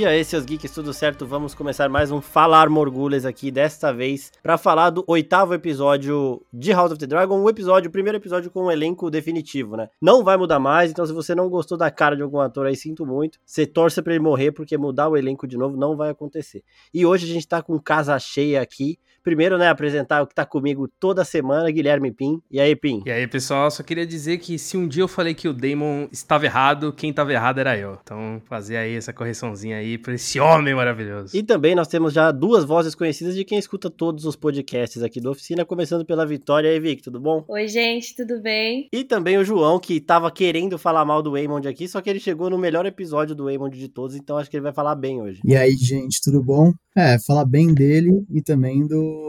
[0.00, 1.26] E aí, seus geeks, tudo certo?
[1.26, 6.72] Vamos começar mais um Falar Morgulhas aqui, desta vez para falar do oitavo episódio de
[6.72, 9.90] House of the Dragon, o episódio, o primeiro episódio com um elenco definitivo, né?
[10.00, 12.74] Não vai mudar mais, então se você não gostou da cara de algum ator aí,
[12.74, 13.38] sinto muito.
[13.44, 16.64] Você torce para ele morrer, porque mudar o elenco de novo não vai acontecer.
[16.94, 18.98] E hoje a gente tá com casa cheia aqui.
[19.30, 22.42] Primeiro, né, apresentar o que tá comigo toda semana, Guilherme Pim.
[22.50, 23.00] E aí, Pim?
[23.06, 26.08] E aí, pessoal, só queria dizer que se um dia eu falei que o Damon
[26.10, 27.96] estava errado, quem estava errado era eu.
[28.02, 31.36] Então, fazer aí essa correçãozinha aí pra esse homem maravilhoso.
[31.36, 35.20] E também nós temos já duas vozes conhecidas de quem escuta todos os podcasts aqui
[35.20, 36.66] do Oficina, começando pela Vitória.
[36.66, 37.44] E aí, Vic, tudo bom?
[37.46, 38.88] Oi, gente, tudo bem?
[38.92, 42.18] E também o João, que tava querendo falar mal do Waymond aqui, só que ele
[42.18, 45.22] chegou no melhor episódio do Waymond de todos, então acho que ele vai falar bem
[45.22, 45.40] hoje.
[45.44, 46.72] E aí, gente, tudo bom?
[46.96, 49.19] É, falar bem dele e também do,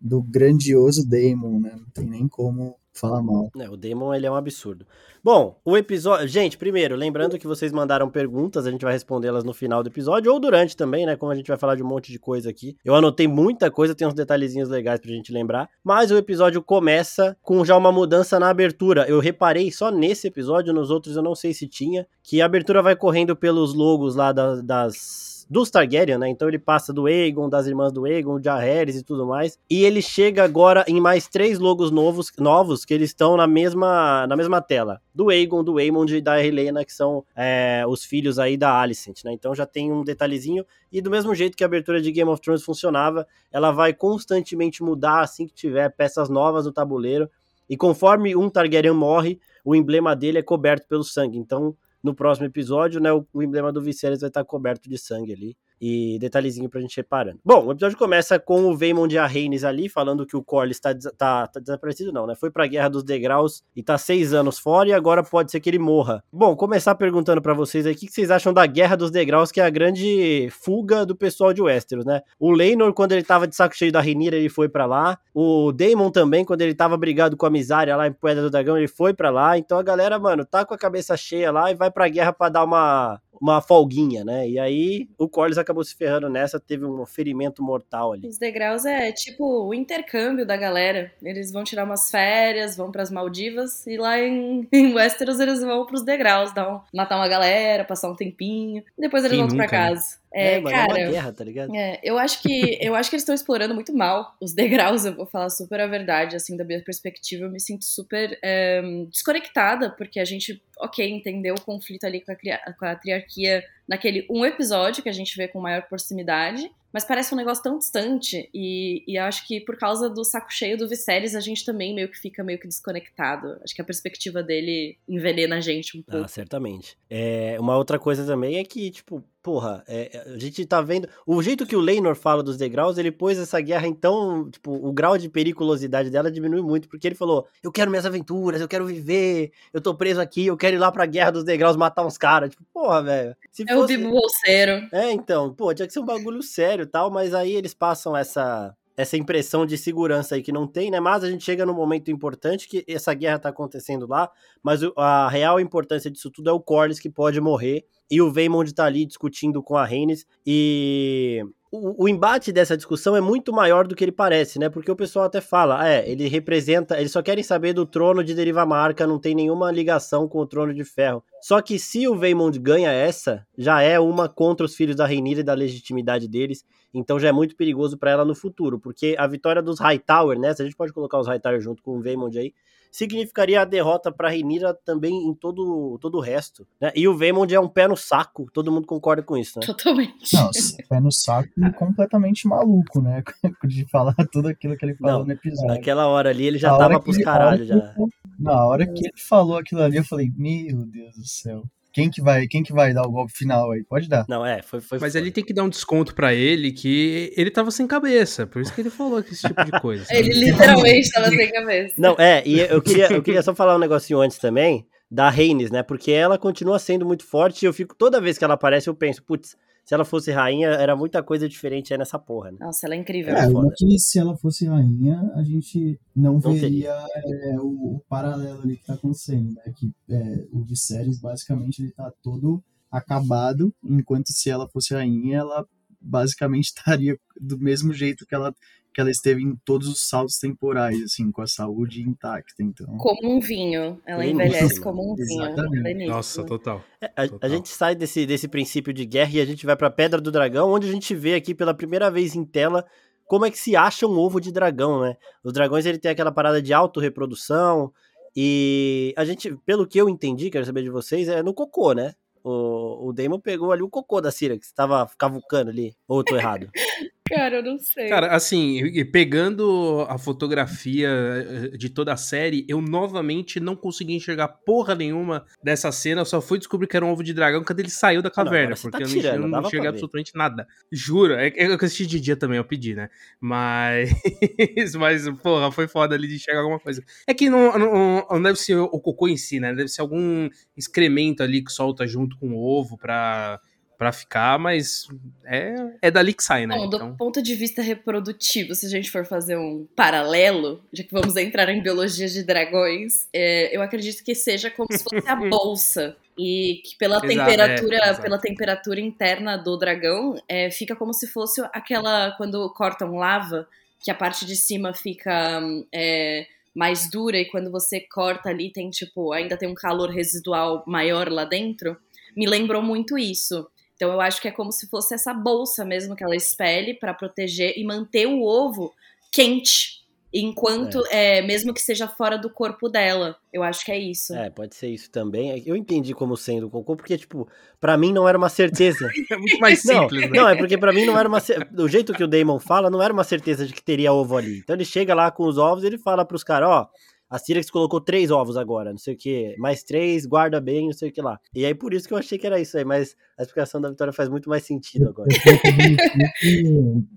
[0.00, 1.72] do grandioso Damon, né?
[1.76, 3.50] Não tem nem como falar mal.
[3.58, 4.86] É, o Damon, ele é um absurdo.
[5.22, 6.26] Bom, o episódio...
[6.26, 10.32] Gente, primeiro, lembrando que vocês mandaram perguntas, a gente vai respondê-las no final do episódio,
[10.32, 11.16] ou durante também, né?
[11.16, 12.76] Como a gente vai falar de um monte de coisa aqui.
[12.84, 15.68] Eu anotei muita coisa, tem uns detalhezinhos legais pra gente lembrar.
[15.84, 19.06] Mas o episódio começa com já uma mudança na abertura.
[19.08, 22.82] Eu reparei só nesse episódio, nos outros eu não sei se tinha, que a abertura
[22.82, 24.62] vai correndo pelos logos lá das...
[24.62, 26.28] das dos Targaryen, né?
[26.28, 29.58] Então ele passa do Aegon, das irmãs do Aegon, de Aerys e tudo mais.
[29.68, 34.28] E ele chega agora em mais três logos novos, novos que eles estão na mesma,
[34.28, 35.02] na mesma tela.
[35.12, 39.24] Do Aegon, do Aemond e da Helena, que são é, os filhos aí da Alicent,
[39.24, 39.32] né?
[39.32, 40.64] Então já tem um detalhezinho.
[40.92, 44.84] E do mesmo jeito que a abertura de Game of Thrones funcionava, ela vai constantemente
[44.84, 47.28] mudar assim que tiver peças novas no tabuleiro.
[47.68, 51.38] E conforme um Targaryen morre, o emblema dele é coberto pelo sangue.
[51.38, 55.32] Então no próximo episódio, né, o, o emblema do Viserys vai estar coberto de sangue
[55.32, 55.56] ali.
[55.80, 57.38] E detalhezinho pra gente reparando.
[57.44, 59.30] Bom, o episódio começa com o Vaemond e a
[59.68, 62.34] ali, falando que o Corlys tá, tá, tá, desaparecido, não, né?
[62.34, 65.70] Foi pra Guerra dos Degraus e tá seis anos fora e agora pode ser que
[65.70, 66.22] ele morra.
[66.32, 69.60] Bom, começar perguntando para vocês aí, o que vocês acham da Guerra dos Degraus, que
[69.60, 72.20] é a grande fuga do pessoal de Westeros, né?
[72.38, 75.18] O Leinor, quando ele tava de saco cheio da Rhaenyra, ele foi para lá.
[75.34, 78.76] O Daemon também, quando ele tava brigado com a Misária lá em Pedra do Dragão,
[78.76, 79.56] ele foi para lá.
[79.56, 82.50] Então a galera, mano, tá com a cabeça cheia lá e vai pra guerra para
[82.50, 84.48] dar uma uma folguinha, né?
[84.48, 88.28] E aí o Corlys acabou se ferrando nessa, teve um ferimento mortal ali.
[88.28, 91.10] Os degraus é tipo o intercâmbio da galera.
[91.22, 95.60] Eles vão tirar umas férias, vão para as Maldivas e lá em, em Westeros eles
[95.60, 99.56] vão pros degraus, dar um, matar uma galera, passar um tempinho, depois eles Quem voltam
[99.56, 99.70] para né?
[99.70, 100.00] casa.
[100.00, 100.16] Né?
[100.32, 101.74] É, é cara, é uma guerra, tá ligado?
[101.74, 105.14] É, eu acho que eu acho que eles estão explorando muito mal os degraus, eu
[105.14, 108.80] vou falar super a verdade, assim, da minha perspectiva, eu me sinto super é,
[109.10, 114.26] desconectada, porque a gente, ok, entendeu o conflito ali com a, com a triarquia naquele
[114.30, 118.48] um episódio que a gente vê com maior proximidade, mas parece um negócio tão distante
[118.52, 122.08] e, e acho que por causa do saco cheio do Viserys a gente também meio
[122.08, 123.58] que fica meio que desconectado.
[123.62, 126.24] Acho que a perspectiva dele envenena a gente um pouco.
[126.24, 126.96] Ah, certamente.
[127.08, 131.08] É, uma outra coisa também é que, tipo, porra, é, a gente tá vendo.
[131.26, 134.92] O jeito que o Leinor fala dos degraus, ele pôs essa guerra, então, tipo, o
[134.92, 138.86] grau de periculosidade dela diminui muito, porque ele falou: eu quero minhas aventuras, eu quero
[138.86, 142.18] viver, eu tô preso aqui, eu quero ir lá pra guerra dos degraus matar uns
[142.18, 142.50] caras.
[142.50, 143.36] Tipo, porra, velho.
[143.68, 143.94] É fosse...
[143.94, 144.88] o Bibo Bolseiro.
[144.92, 148.16] É, então, pô, tinha que ser um bagulho sério e tal, mas aí eles passam
[148.16, 151.00] essa essa impressão de segurança aí que não tem, né?
[151.00, 154.30] Mas a gente chega num momento importante que essa guerra tá acontecendo lá,
[154.62, 158.72] mas a real importância disso tudo é o Corlys que pode morrer e o Vaemond
[158.74, 163.86] tá ali discutindo com a Rhaenys e o, o, embate dessa discussão é muito maior
[163.86, 164.68] do que ele parece, né?
[164.68, 168.34] Porque o pessoal até fala, é, ele representa, eles só querem saber do trono de
[168.34, 171.22] Deriva Marca, não tem nenhuma ligação com o trono de ferro.
[171.40, 175.40] Só que se o Vaemond ganha essa, já é uma contra os filhos da Rhaenyra
[175.40, 179.26] e da legitimidade deles, então já é muito perigoso para ela no futuro, porque a
[179.26, 180.52] vitória dos Hightower, né?
[180.54, 182.52] Se a gente pode colocar os Hightower junto com o Vaemond aí,
[182.90, 186.66] significaria a derrota para Renira também em todo, todo o resto.
[186.80, 186.90] Né?
[186.94, 189.66] E o Vaemond é um pé no saco, todo mundo concorda com isso, né?
[189.66, 190.34] Totalmente.
[190.34, 190.50] Não,
[190.88, 193.22] pé no saco e completamente maluco, né?
[193.64, 195.68] De falar tudo aquilo que ele falou Não, no episódio.
[195.68, 197.94] Naquela hora ali ele já tava pros caralho já.
[198.38, 201.62] Na hora que ele falou aquilo ali, eu falei, meu Deus do céu.
[201.92, 203.82] Quem que vai, quem que vai dar o golpe final aí?
[203.82, 204.24] Pode dar.
[204.28, 207.50] Não, é, foi, foi Mas ele tem que dar um desconto para ele que ele
[207.50, 210.06] tava sem cabeça, por isso que ele falou esse tipo de coisa.
[210.14, 211.94] ele literalmente tava sem cabeça.
[211.98, 215.70] Não, é, e eu queria, eu queria só falar um negocinho antes também da Reines,
[215.70, 215.82] né?
[215.82, 218.94] Porque ela continua sendo muito forte e eu fico toda vez que ela aparece eu
[218.94, 222.58] penso, putz, se ela fosse rainha, era muita coisa diferente aí nessa porra, né?
[222.60, 223.34] Nossa, ela é incrível.
[223.34, 228.04] É, uma que se ela fosse rainha, a gente não, não veria é, o, o,
[228.08, 229.72] paralelo ali que tá acontecendo, né?
[229.76, 235.38] Que é, o de séries, basicamente, ele tá todo acabado, enquanto se ela fosse rainha,
[235.38, 235.66] ela
[236.00, 238.54] basicamente estaria do mesmo jeito que ela
[238.92, 242.96] que ela esteve em todos os saltos temporais, assim, com a saúde intacta, então.
[242.96, 244.00] Como um vinho.
[244.04, 245.44] Ela envelhece como um vinho.
[245.44, 246.06] Exatamente.
[246.06, 246.82] Nossa, total.
[247.00, 247.38] É, a, total.
[247.40, 250.32] a, gente sai desse, desse princípio de guerra e a gente vai pra Pedra do
[250.32, 252.84] Dragão, onde a gente vê aqui pela primeira vez em tela
[253.26, 255.16] como é que se acha um ovo de dragão, né?
[255.44, 257.92] Os dragões, ele tem aquela parada de autorreprodução
[258.34, 262.14] e a gente, pelo que eu entendi, quero saber de vocês, é no cocô, né?
[262.42, 265.94] O, o Damon pegou ali o cocô da Cira, que estava cavucando ali.
[266.08, 266.70] Ou eu tô errado?
[267.30, 268.08] Cara, eu não sei.
[268.08, 274.48] Cara, assim, pegando a fotografia eh, de toda a série, eu novamente não consegui enxergar
[274.48, 276.22] porra nenhuma dessa cena.
[276.22, 278.70] Eu só fui descobrir que era um ovo de dragão quando ele saiu da caverna.
[278.70, 280.66] Não, porque tá eu, tirando, eu não enxerguei absolutamente nada.
[280.90, 281.34] Juro.
[281.34, 283.08] É, é, eu assisti de dia também, eu pedi, né?
[283.40, 284.10] Mas.
[284.98, 287.02] Mas, porra, foi foda ali de enxergar alguma coisa.
[287.28, 289.72] É que não, não, não deve ser o cocô em si, né?
[289.72, 293.60] Deve ser algum excremento ali que solta junto com o ovo pra
[294.00, 295.06] para ficar, mas
[295.44, 296.74] é, é dali que sai, né?
[296.74, 297.16] Bom, do então...
[297.18, 301.68] ponto de vista reprodutivo, se a gente for fazer um paralelo, já que vamos entrar
[301.68, 306.16] em biologia de dragões, é, eu acredito que seja como se fosse a bolsa.
[306.38, 311.26] E que pela exato, temperatura, é, pela temperatura interna do dragão, é, fica como se
[311.26, 313.68] fosse aquela quando cortam lava,
[314.02, 315.60] que a parte de cima fica
[315.92, 320.82] é, mais dura e quando você corta ali tem tipo ainda tem um calor residual
[320.86, 321.98] maior lá dentro.
[322.34, 323.68] Me lembrou muito isso.
[324.00, 327.12] Então eu acho que é como se fosse essa bolsa mesmo que ela expele para
[327.12, 328.94] proteger e manter o ovo
[329.30, 330.00] quente.
[330.32, 331.38] Enquanto, é.
[331.38, 331.42] é.
[331.42, 333.36] mesmo que seja fora do corpo dela.
[333.52, 334.34] Eu acho que é isso.
[334.34, 335.62] É, pode ser isso também.
[335.66, 337.46] Eu entendi como sendo o cocô, porque, tipo,
[337.78, 339.10] para mim não era uma certeza.
[339.30, 340.38] é muito mais simples, não, né?
[340.38, 341.42] Não, é porque para mim não era uma.
[341.70, 344.60] Do jeito que o Damon fala, não era uma certeza de que teria ovo ali.
[344.60, 346.88] Então ele chega lá com os ovos e ele fala pros caras: ó,
[347.30, 350.92] a Syrax colocou três ovos agora, não sei o que, mais três, guarda bem, não
[350.92, 351.38] sei o que lá.
[351.54, 353.88] E aí por isso que eu achei que era isso aí, mas a explicação da
[353.88, 355.28] Vitória faz muito mais sentido agora.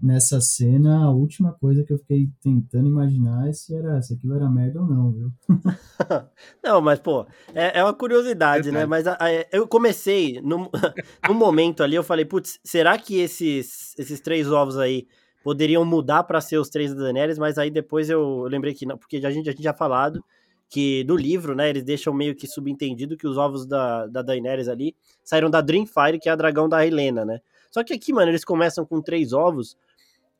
[0.01, 4.35] Nessa cena, a última coisa que eu fiquei tentando imaginar é se, era, se aquilo
[4.35, 5.31] era merda ou não, viu?
[6.63, 7.25] não, mas pô,
[7.55, 8.85] é, é uma curiosidade, né?
[8.85, 10.69] Mas a, a, eu comecei, num,
[11.27, 15.07] num momento ali, eu falei, putz, será que esses, esses três ovos aí
[15.43, 18.97] poderiam mudar para ser os três da Daenerys, mas aí depois eu, lembrei que não,
[18.97, 20.23] porque a gente já tinha falado
[20.69, 24.67] que do livro, né, eles deixam meio que subentendido que os ovos da, da Daenerys
[24.67, 27.41] ali saíram da Dreamfire, que é a dragão da Helena, né?
[27.69, 29.77] Só que aqui, mano, eles começam com três ovos,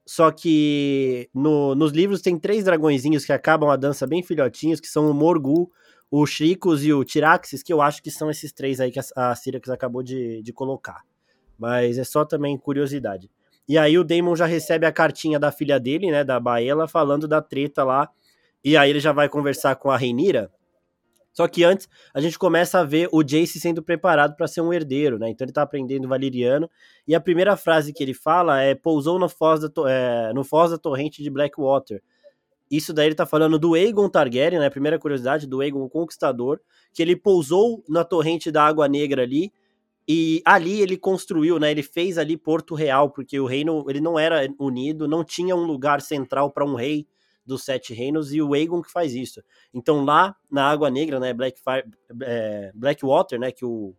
[0.06, 4.88] só que no, nos livros tem três dragõezinhos que acabam a dança bem filhotinhos, que
[4.88, 5.72] são o Morgul,
[6.10, 9.04] o Shrikos e o Tiraxis, que eu acho que são esses três aí que a,
[9.16, 9.34] a
[9.72, 11.02] acabou de, de colocar.
[11.58, 13.30] Mas é só também curiosidade.
[13.68, 17.28] E aí o Damon já recebe a cartinha da filha dele, né, da Baela, falando
[17.28, 18.10] da treta lá.
[18.64, 20.52] E aí ele já vai conversar com a Reinira.
[21.34, 24.72] Só que antes a gente começa a ver o Jace sendo preparado para ser um
[24.72, 25.30] herdeiro, né?
[25.30, 26.70] Então ele tá aprendendo valeriano.
[27.08, 30.70] E a primeira frase que ele fala é: pousou no foz da, é, no foz
[30.70, 32.04] da torrente de Blackwater.
[32.70, 34.70] Isso daí ele tá falando do Aegon Targaryen, né?
[34.70, 36.60] Primeira curiosidade, do Aegon Conquistador,
[36.94, 39.52] que ele pousou na torrente da Água Negra ali
[40.08, 41.72] e ali ele construiu, né?
[41.72, 45.64] Ele fez ali Porto Real, porque o reino ele não era unido, não tinha um
[45.64, 47.08] lugar central para um rei
[47.46, 49.42] dos sete reinos e o Aegon que faz isso.
[49.74, 51.84] Então lá na Água Negra, né, Blackfire,
[52.22, 53.96] é, Blackwater, né, que o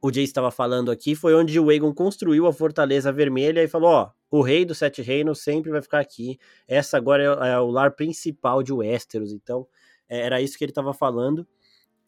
[0.00, 3.90] o Jay estava falando aqui, foi onde o Aegon construiu a Fortaleza Vermelha e falou,
[3.90, 6.38] ó, o rei dos sete reinos sempre vai ficar aqui.
[6.68, 9.32] Essa agora é, é o lar principal de Westeros.
[9.32, 9.66] Então,
[10.08, 11.46] é, era isso que ele estava falando.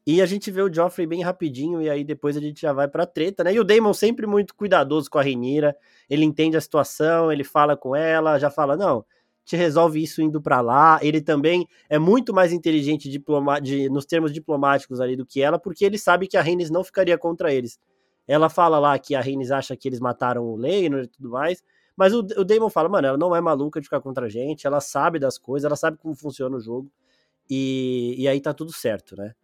[0.07, 2.89] E a gente vê o Joffrey bem rapidinho, e aí depois a gente já vai
[2.89, 3.53] pra treta, né?
[3.55, 5.77] E o Damon sempre muito cuidadoso com a Renira,
[6.09, 9.05] ele entende a situação, ele fala com ela, já fala, não,
[9.45, 10.99] te resolve isso indo para lá.
[11.03, 15.59] Ele também é muito mais inteligente diploma de, nos termos diplomáticos ali do que ela,
[15.59, 17.79] porque ele sabe que a Rhaenys não ficaria contra eles.
[18.27, 21.63] Ela fala lá que a Rhaenys acha que eles mataram o Leinor e tudo mais,
[21.97, 24.67] mas o, o Damon fala, mano, ela não é maluca de ficar contra a gente,
[24.67, 26.91] ela sabe das coisas, ela sabe como funciona o jogo,
[27.49, 29.35] e, e aí tá tudo certo, né?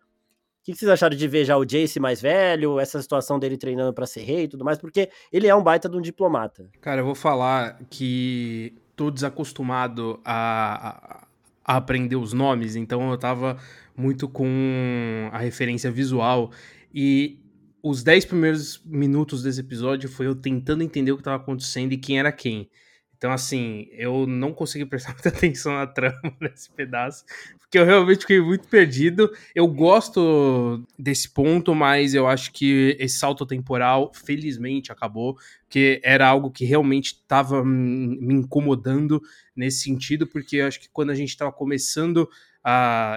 [0.66, 3.94] Que, que vocês acharam de ver já o Jace mais velho, essa situação dele treinando
[3.94, 4.76] para ser rei e tudo mais?
[4.76, 6.68] Porque ele é um baita de um diplomata.
[6.80, 11.25] Cara, eu vou falar que tô desacostumado a,
[11.64, 13.56] a, aprender os nomes, então eu tava
[13.96, 16.50] muito com a referência visual
[16.92, 17.38] e
[17.80, 21.96] os 10 primeiros minutos desse episódio foi eu tentando entender o que estava acontecendo e
[21.96, 22.68] quem era quem.
[23.16, 27.25] Então, assim, eu não consegui prestar muita atenção na trama nesse pedaço,
[27.58, 29.30] porque eu realmente fiquei muito perdido.
[29.54, 35.37] Eu gosto desse ponto, mas eu acho que esse salto temporal, felizmente, acabou,
[35.68, 39.20] que era algo que realmente estava me incomodando
[39.54, 42.28] nesse sentido, porque eu acho que quando a gente estava começando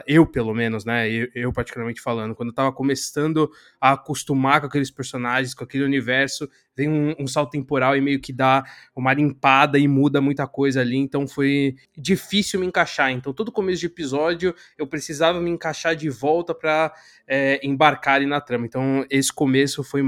[0.05, 3.49] eu pelo menos, né, eu, eu, particularmente falando, quando eu tava começando
[3.81, 8.19] a acostumar com aqueles personagens, com aquele universo, vem um, um, salto temporal e meio
[8.19, 8.63] que dá
[8.95, 13.11] uma limpada e muda muita coisa ali, então foi difícil me encaixar.
[13.11, 16.93] Então todo começo de episódio eu precisava me encaixar de volta para
[17.27, 18.67] é, embarcar ali na trama.
[18.67, 20.03] Então esse começo foi,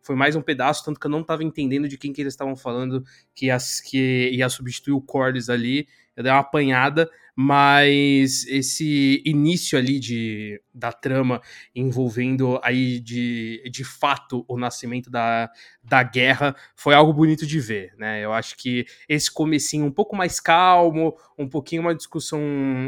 [0.00, 2.56] foi mais um pedaço, tanto que eu não tava entendendo de quem que eles estavam
[2.56, 3.04] falando
[3.34, 5.86] que ia, que ia substituir o Corlys ali,
[6.18, 11.40] eu dei uma apanhada, mas esse início ali de, da trama
[11.72, 15.48] envolvendo aí de, de fato o nascimento da,
[15.80, 18.24] da guerra foi algo bonito de ver, né?
[18.24, 22.40] Eu acho que esse comecinho um pouco mais calmo, um pouquinho uma discussão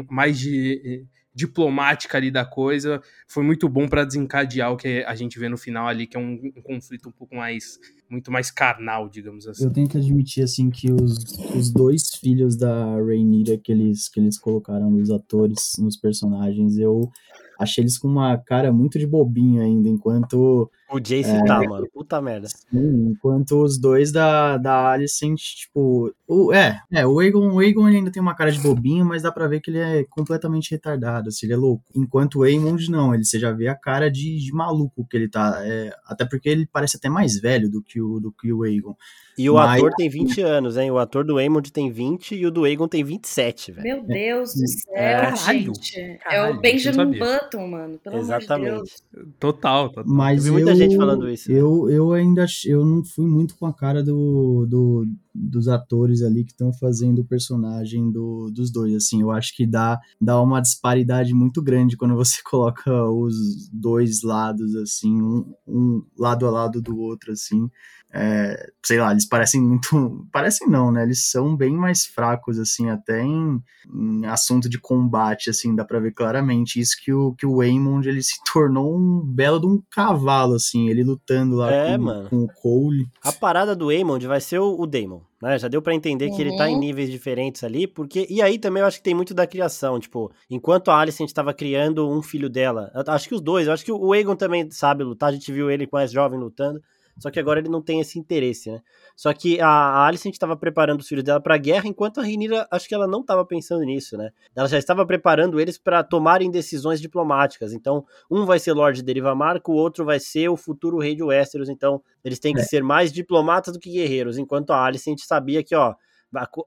[0.09, 5.39] mais de diplomática ali da coisa, foi muito bom para desencadear o que a gente
[5.39, 9.07] vê no final ali, que é um, um, conflito um pouco mais, muito mais carnal,
[9.07, 9.63] digamos assim.
[9.63, 11.17] Eu tenho que admitir, assim, que os,
[11.55, 17.09] os dois filhos da Rhaenyra que eles, que eles colocaram nos atores, nos personagens, eu
[17.57, 21.87] achei eles com uma cara muito de bobinho ainda, enquanto o Jace é, tá, mano.
[21.93, 22.47] Puta merda.
[22.47, 26.13] Sim, enquanto os dois da, da Alicent, tipo.
[26.27, 29.31] O, é, é, o Aegon, o Aegon ainda tem uma cara de bobinho, mas dá
[29.31, 31.83] pra ver que ele é completamente retardado, assim, ele é louco.
[31.95, 35.29] Enquanto o Aemond, não, ele você já vê a cara de, de maluco que ele
[35.29, 35.61] tá.
[35.63, 38.95] É, até porque ele parece até mais velho do que o, do que o Aegon.
[39.37, 39.79] E o mas...
[39.79, 40.91] ator tem 20 anos, hein?
[40.91, 43.83] O ator do Aemond tem 20 e o do Aegon tem 27, velho.
[43.83, 46.19] Meu Deus do céu, é, gente.
[46.23, 47.97] Caralho, é o Benjamin Button, mano.
[47.97, 48.69] Pelo Exatamente.
[48.69, 49.33] amor de Deus.
[49.39, 50.03] Total, total.
[50.05, 51.51] Mas eu vi muita eu gente falando isso.
[51.51, 51.59] Né?
[51.59, 56.43] Eu, eu ainda eu não fui muito com a cara do, do dos atores ali
[56.43, 58.93] que estão fazendo o personagem do, dos dois.
[58.93, 64.21] Assim, eu acho que dá, dá uma disparidade muito grande quando você coloca os dois
[64.23, 67.69] lados, assim, um, um lado a lado do outro, assim.
[68.13, 70.25] É, sei lá, eles parecem muito.
[70.31, 71.03] Parecem não, né?
[71.03, 73.61] Eles são bem mais fracos, assim, até em,
[73.93, 76.79] em, assunto de combate, assim, dá pra ver claramente.
[76.79, 80.89] Isso que o, que o Waymond, ele se tornou um belo de um cavalo, assim,
[80.89, 83.07] ele lutando lá é, com, com, o Cole.
[83.23, 85.21] A parada do Waymond vai ser o, o Daemon.
[85.41, 85.57] Né?
[85.57, 86.35] Já deu para entender uhum.
[86.35, 86.79] que ele tá em uhum.
[86.79, 88.27] níveis diferentes ali, porque.
[88.29, 89.99] E aí também eu acho que tem muito da criação.
[89.99, 93.85] Tipo, enquanto a Alicent estava criando um filho dela, acho que os dois, eu acho
[93.85, 96.81] que o Aegon também sabe lutar, a gente viu ele com mais jovem lutando.
[97.17, 98.81] Só que agora ele não tem esse interesse, né?
[99.15, 102.23] Só que a, a Alicent estava preparando os filhos dela para a guerra, enquanto a
[102.23, 104.31] Rhaenyra, acho que ela não estava pensando nisso, né?
[104.55, 107.73] Ela já estava preparando eles para tomarem decisões diplomáticas.
[107.73, 111.23] Então, um vai ser Lorde de Marco, o outro vai ser o futuro rei de
[111.23, 111.69] Westeros.
[111.69, 112.65] Então, eles têm que é.
[112.65, 114.37] ser mais diplomatas do que guerreiros.
[114.37, 115.95] Enquanto a Alicent sabia que, ó,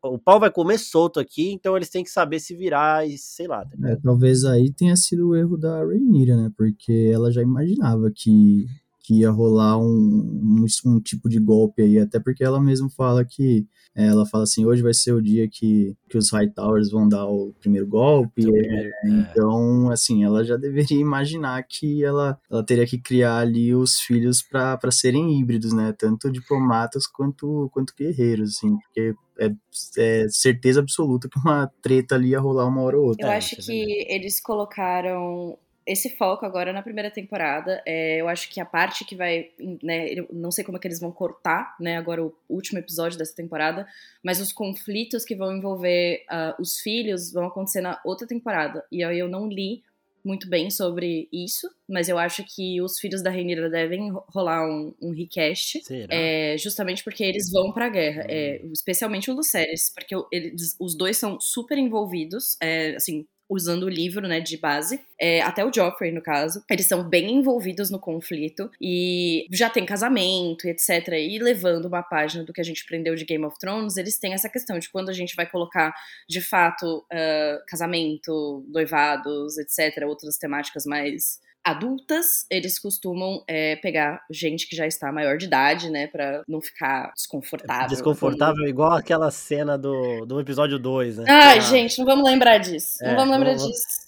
[0.02, 3.46] o pau vai comer solto aqui, então eles têm que saber se virar e sei
[3.46, 3.64] lá.
[3.64, 6.50] Tá é, talvez aí tenha sido o erro da Rhaenyra, né?
[6.56, 8.66] Porque ela já imaginava que
[9.04, 13.22] que ia rolar um, um, um, tipo de golpe aí, até porque ela mesma fala
[13.22, 16.90] que é, ela fala assim, hoje vai ser o dia que, que os High Towers
[16.90, 22.64] vão dar o primeiro golpe, é, então, assim, ela já deveria imaginar que ela, ela
[22.64, 28.56] teria que criar ali os filhos para serem híbridos, né, tanto diplomatas quanto, quanto guerreiros,
[28.56, 29.52] assim, porque é,
[29.98, 33.26] é, certeza absoluta que uma treta ali ia rolar uma hora ou outra.
[33.26, 37.82] Eu acho é, que eles colocaram esse foco agora na primeira temporada.
[37.86, 39.50] É, eu acho que a parte que vai,
[39.82, 43.18] né, eu não sei como é que eles vão cortar, né, agora o último episódio
[43.18, 43.86] dessa temporada,
[44.22, 48.84] mas os conflitos que vão envolver uh, os filhos vão acontecer na outra temporada.
[48.90, 49.82] E aí eu não li
[50.24, 54.94] muito bem sobre isso, mas eu acho que os filhos da Rainira devem rolar um,
[55.00, 58.70] um recast, é, justamente porque eles vão pra guerra, é, hum.
[58.72, 64.26] especialmente o Lucerys, porque eles, os dois são super envolvidos, é, assim, usando o livro,
[64.26, 68.70] né, de base, é, até o Joffrey, no caso, eles são bem envolvidos no conflito
[68.80, 71.08] e já tem casamento, etc.
[71.18, 74.34] E levando uma página do que a gente aprendeu de Game of Thrones, eles têm
[74.34, 75.94] essa questão de quando a gente vai colocar,
[76.28, 84.68] de fato, uh, casamento, noivados, etc., outras temáticas mais adultas, eles costumam é, pegar gente
[84.68, 87.88] que já está maior de idade, né, pra não ficar desconfortável.
[87.88, 91.24] Desconfortável, igual aquela cena do, do episódio 2, né?
[91.28, 91.60] Ai, ah.
[91.60, 93.02] gente, não vamos lembrar disso.
[93.02, 93.66] É, não vamos lembrar vamos...
[93.66, 94.04] disso.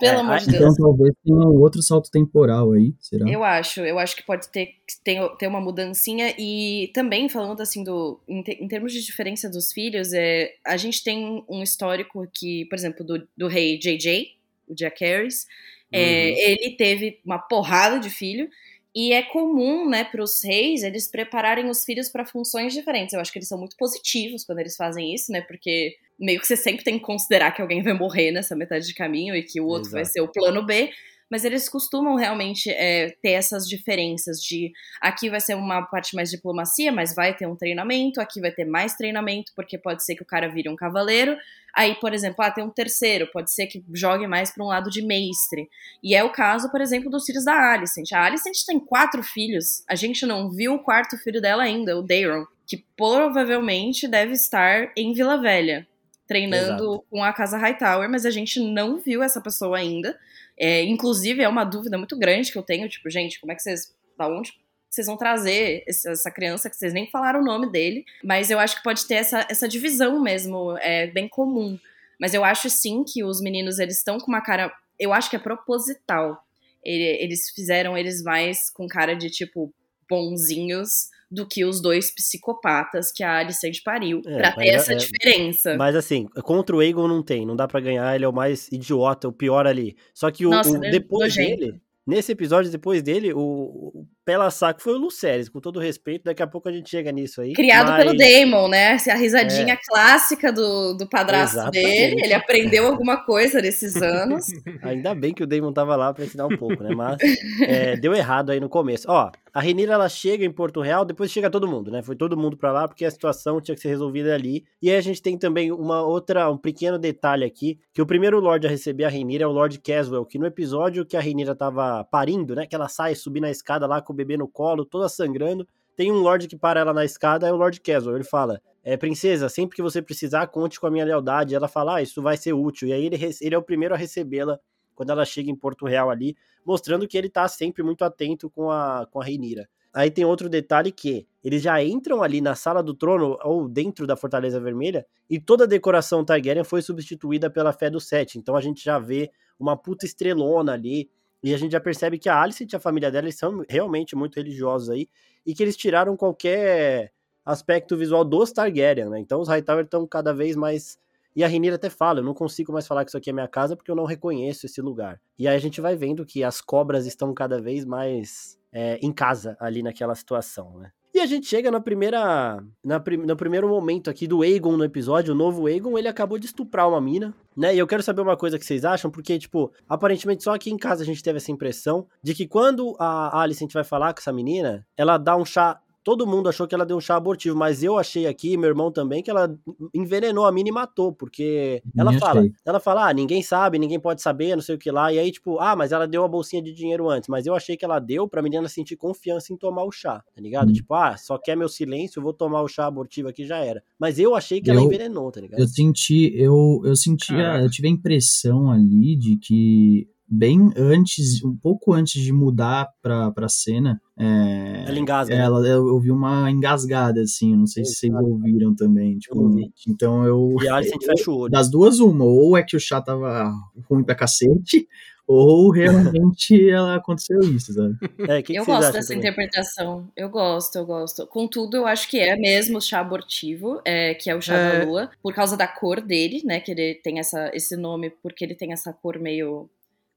[0.00, 0.72] Pelo é, amor de Deus.
[0.72, 3.28] Então talvez tenha um outro salto temporal aí, será?
[3.28, 4.70] Eu acho, eu acho que pode ter,
[5.04, 9.48] ter, ter uma mudancinha e também falando assim do em, te, em, termos de diferença
[9.50, 14.39] dos filhos, é, a gente tem um histórico que, por exemplo, do, do rei JJ,
[14.70, 15.46] o Jack Harris,
[15.92, 16.36] é, uhum.
[16.36, 18.48] ele teve uma porrada de filho.
[18.92, 23.14] E é comum, né, para os reis eles prepararem os filhos para funções diferentes.
[23.14, 25.42] Eu acho que eles são muito positivos quando eles fazem isso, né?
[25.42, 28.94] Porque meio que você sempre tem que considerar que alguém vai morrer nessa metade de
[28.94, 29.94] caminho e que o outro Exato.
[29.94, 30.90] vai ser o plano B.
[31.30, 36.30] mas eles costumam realmente é, ter essas diferenças de aqui vai ser uma parte mais
[36.30, 40.22] diplomacia, mas vai ter um treinamento, aqui vai ter mais treinamento, porque pode ser que
[40.22, 41.36] o cara vire um cavaleiro.
[41.72, 44.90] Aí, por exemplo, ah, tem um terceiro, pode ser que jogue mais para um lado
[44.90, 45.68] de mestre.
[46.02, 48.10] E é o caso, por exemplo, dos filhos da Alicent.
[48.12, 52.02] A Alicent tem quatro filhos, a gente não viu o quarto filho dela ainda, o
[52.02, 55.86] Daron, que provavelmente deve estar em Vila Velha
[56.30, 57.04] treinando Exato.
[57.10, 60.16] com a Casa Hightower, mas a gente não viu essa pessoa ainda.
[60.56, 63.62] É, inclusive, é uma dúvida muito grande que eu tenho, tipo, gente, como é que
[63.62, 63.92] vocês.
[64.16, 64.52] Da onde
[64.88, 68.04] vocês vão trazer essa criança que vocês nem falaram o nome dele?
[68.22, 71.76] Mas eu acho que pode ter essa, essa divisão mesmo, é bem comum.
[72.20, 74.72] Mas eu acho sim que os meninos eles estão com uma cara.
[74.98, 76.44] Eu acho que é proposital.
[76.84, 79.72] Eles fizeram eles mais com cara de tipo
[80.08, 84.96] bonzinhos do que os dois psicopatas que a Alicent pariu, é, pra ter essa é,
[84.96, 85.76] diferença.
[85.76, 88.68] Mas assim, contra o Aegon não tem, não dá para ganhar, ele é o mais
[88.72, 89.96] idiota, o pior ali.
[90.12, 94.92] Só que o, Nossa, o depois dele, nesse episódio depois dele, o, pela saco foi
[94.92, 97.52] o Luceres, com todo respeito, daqui a pouco a gente chega nisso aí.
[97.52, 98.04] Criado mas...
[98.04, 98.96] pelo Damon, né?
[99.10, 99.78] A risadinha é.
[99.88, 101.84] clássica do, do padrasto Exatamente.
[101.84, 104.46] dele, ele aprendeu alguma coisa nesses anos.
[104.84, 106.94] Ainda bem que o Damon tava lá pra ensinar um pouco, né?
[106.94, 107.18] Mas
[107.62, 109.10] é, deu errado aí no começo.
[109.10, 112.02] Ó, a Renira ela chega em Porto Real, depois chega todo mundo, né?
[112.02, 114.64] Foi todo mundo para lá porque a situação tinha que ser resolvida ali.
[114.80, 118.38] E aí a gente tem também uma outra, um pequeno detalhe aqui, que o primeiro
[118.38, 121.54] Lorde a receber a Renira é o Lord Caswell, que no episódio que a Renira
[121.54, 122.64] tava parindo, né?
[122.64, 125.66] Que ela sai subir na escada lá com bebê no colo, toda sangrando.
[125.96, 128.16] Tem um Lorde que para ela na escada, é o Lord Caswell.
[128.16, 131.54] Ele fala: é, Princesa, sempre que você precisar, conte com a minha lealdade.
[131.54, 132.88] Ela fala: Ah, isso vai ser útil.
[132.88, 134.58] E aí ele, ele é o primeiro a recebê-la
[134.94, 138.70] quando ela chega em Porto Real ali, mostrando que ele tá sempre muito atento com
[138.70, 139.68] a, com a Reinira.
[139.92, 144.06] Aí tem outro detalhe que eles já entram ali na sala do trono ou dentro
[144.06, 148.38] da Fortaleza Vermelha e toda a decoração Targaryen foi substituída pela Fé do Sete.
[148.38, 151.10] Então a gente já vê uma puta estrelona ali,
[151.42, 154.36] e a gente já percebe que a Alice e a família dela são realmente muito
[154.36, 155.08] religiosos aí.
[155.46, 157.12] E que eles tiraram qualquer
[157.44, 159.18] aspecto visual dos Targaryen, né?
[159.18, 160.98] Então os Hightower estão cada vez mais.
[161.34, 163.48] E a Renira até fala: eu não consigo mais falar que isso aqui é minha
[163.48, 165.20] casa porque eu não reconheço esse lugar.
[165.38, 169.12] E aí a gente vai vendo que as cobras estão cada vez mais é, em
[169.12, 170.92] casa ali naquela situação, né?
[171.12, 172.62] E a gente chega na primeira.
[172.84, 176.46] Na, no primeiro momento aqui do Aegon no episódio, o novo Aegon, ele acabou de
[176.46, 177.74] estuprar uma mina, né?
[177.74, 180.76] E eu quero saber uma coisa que vocês acham, porque, tipo, aparentemente só aqui em
[180.76, 184.32] casa a gente teve essa impressão de que quando a Alicent vai falar com essa
[184.32, 187.82] menina, ela dá um chá todo mundo achou que ela deu um chá abortivo, mas
[187.82, 189.54] eu achei aqui, meu irmão também, que ela
[189.94, 194.22] envenenou a mina e matou, porque ela fala, ela fala, ah, ninguém sabe, ninguém pode
[194.22, 196.62] saber, não sei o que lá, e aí, tipo, ah, mas ela deu a bolsinha
[196.62, 199.84] de dinheiro antes, mas eu achei que ela deu pra menina sentir confiança em tomar
[199.84, 200.70] o chá, tá ligado?
[200.70, 200.72] Hum.
[200.72, 203.82] Tipo, ah, só quer meu silêncio, eu vou tomar o chá abortivo aqui, já era.
[203.98, 205.60] Mas eu achei que eu, ela envenenou, tá ligado?
[205.60, 211.56] Eu senti, eu, eu senti, eu tive a impressão ali de que bem antes, um
[211.56, 214.00] pouco antes de mudar pra, pra cena.
[214.16, 215.34] É, ela engasga.
[215.34, 215.42] Né?
[215.42, 219.18] Ela, eu ouvi uma engasgada, assim, não sei se vocês ouviram também.
[219.18, 219.50] Tipo,
[219.88, 220.56] então eu.
[220.62, 221.50] E a Alice fecha o olho.
[221.50, 222.24] Das duas, uma.
[222.24, 223.52] Ou é que o chá tava
[223.88, 224.86] ruim pra cacete,
[225.26, 227.96] ou realmente ela aconteceu isso, sabe?
[228.28, 229.18] É, que eu que gosto dessa também?
[229.18, 230.08] interpretação.
[230.16, 231.26] Eu gosto, eu gosto.
[231.26, 234.78] Contudo, eu acho que é mesmo o chá abortivo, é, que é o chá é...
[234.78, 236.60] da lua, por causa da cor dele, né?
[236.60, 239.68] Que ele tem essa, esse nome porque ele tem essa cor meio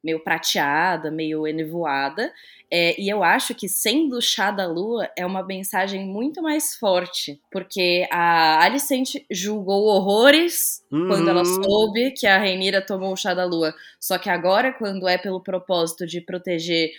[0.04, 2.32] meio prateada, meio enevoada.
[2.70, 6.76] É, e eu acho que sendo o chá da lua é uma mensagem muito mais
[6.76, 11.08] forte, porque a Alicent julgou horrores uhum.
[11.08, 13.74] quando ela soube que a Reinira tomou o chá da lua.
[14.00, 16.92] Só que agora, quando é pelo propósito de proteger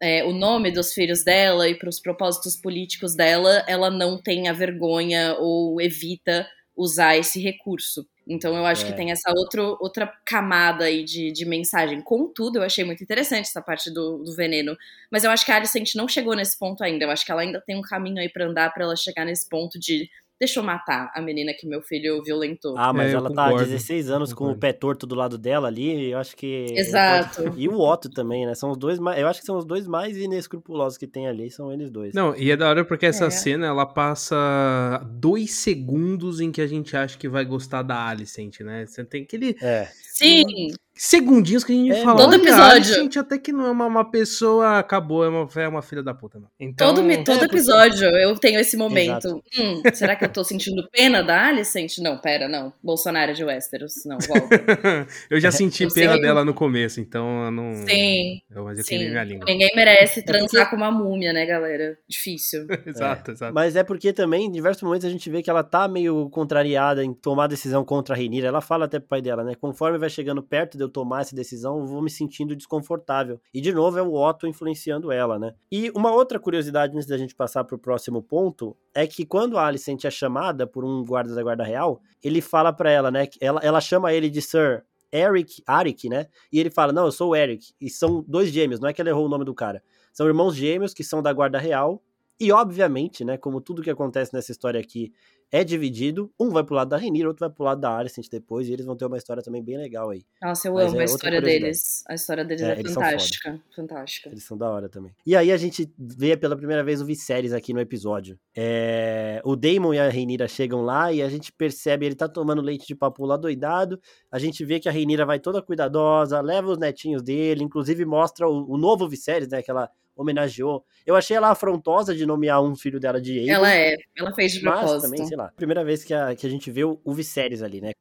[0.00, 4.48] é, o nome dos filhos dela e para os propósitos políticos dela, ela não tem
[4.48, 6.46] a vergonha ou evita
[6.76, 8.06] usar esse recurso.
[8.26, 8.90] Então eu acho é.
[8.90, 12.00] que tem essa outro, outra camada aí de, de mensagem.
[12.00, 14.76] Contudo, eu achei muito interessante essa parte do, do veneno.
[15.10, 17.04] Mas eu acho que a Alicent não chegou nesse ponto ainda.
[17.04, 19.48] Eu acho que ela ainda tem um caminho aí para andar para ela chegar nesse
[19.48, 20.08] ponto de
[20.42, 22.76] deixa eu matar a menina que meu filho violentou.
[22.76, 25.38] Ah, mas é, ela concordo, tá há 16 anos com o pé torto do lado
[25.38, 26.66] dela ali, eu acho que...
[26.70, 27.44] Exato.
[27.44, 27.60] Pode...
[27.62, 28.52] E o Otto também, né?
[28.56, 29.20] São os dois mais...
[29.20, 32.12] Eu acho que são os dois mais inescrupulosos que tem ali, são eles dois.
[32.12, 33.30] Não, e é da hora porque essa é.
[33.30, 38.62] cena, ela passa dois segundos em que a gente acha que vai gostar da Alicent,
[38.62, 38.84] né?
[38.84, 39.56] Você tem aquele...
[39.62, 39.88] É.
[40.22, 40.74] Sim!
[40.94, 42.16] segundinhos que a gente é, fala.
[42.16, 42.94] Todo episódio.
[42.94, 46.14] gente até que não é uma, uma pessoa, acabou, é uma, é uma filha da
[46.14, 46.38] puta.
[46.38, 46.48] Não.
[46.60, 49.42] Então, todo todo é, episódio eu tenho esse momento.
[49.58, 51.98] Hum, será que eu tô sentindo pena da Alicent?
[51.98, 52.72] Não, pera, não.
[52.80, 55.08] Bolsonaro de Westeros, não, volta.
[55.28, 56.22] eu já senti eu pena sei.
[56.22, 57.74] dela no começo, então eu não...
[57.84, 58.98] Sim, eu, mas eu sim.
[58.98, 59.44] Minha língua.
[59.46, 61.98] Ninguém merece é transar com uma múmia, né, galera?
[62.08, 62.66] Difícil.
[62.86, 63.34] exato, é.
[63.34, 63.52] exato.
[63.52, 67.04] Mas é porque também, em diversos momentos, a gente vê que ela tá meio contrariada
[67.04, 68.46] em tomar decisão contra a Renira.
[68.46, 69.54] Ela fala até pro pai dela, né?
[69.60, 73.40] Conforme vai chegando perto de eu tomar essa decisão, eu vou me sentindo desconfortável.
[73.52, 75.54] E de novo é o Otto influenciando ela, né?
[75.70, 79.58] E uma outra curiosidade antes da gente passar para o próximo ponto é que quando
[79.58, 83.26] a Alicent é chamada por um guarda da Guarda Real, ele fala para ela, né?
[83.40, 86.26] Ela, ela chama ele de Sir Eric, Arik, né?
[86.52, 87.72] E ele fala: Não, eu sou o Eric.
[87.80, 89.82] E são dois gêmeos, não é que ele errou o nome do cara.
[90.12, 92.02] São irmãos gêmeos que são da Guarda Real.
[92.40, 95.12] E, obviamente, né, como tudo que acontece nessa história aqui
[95.52, 96.32] é dividido.
[96.40, 98.86] Um vai pro lado da Renira, outro vai pro lado da Alicent depois, e eles
[98.86, 100.24] vão ter uma história também bem legal aí.
[100.40, 102.02] Nossa, eu Mas amo é a história deles.
[102.08, 103.62] A história deles é, é fantástica.
[103.76, 104.30] Fantástica.
[104.30, 105.14] Eles são da hora também.
[105.26, 108.38] E aí a gente vê pela primeira vez o Viserys aqui no episódio.
[108.56, 109.42] É...
[109.44, 112.86] O Daemon e a Renira chegam lá e a gente percebe ele tá tomando leite
[112.86, 114.00] de papo lá doidado.
[114.30, 118.48] A gente vê que a Renira vai toda cuidadosa, leva os netinhos dele, inclusive mostra
[118.48, 119.58] o, o novo Viserys, né?
[119.58, 119.90] Aquela
[120.22, 120.84] homenageou.
[121.04, 123.52] Eu achei ela afrontosa de nomear um filho dela de Aegon.
[123.52, 124.92] Ela é, ela fez de propósito.
[124.92, 127.62] Mas também, sei lá, primeira vez que a, que a gente vê o, o Viserys
[127.62, 127.92] ali, né?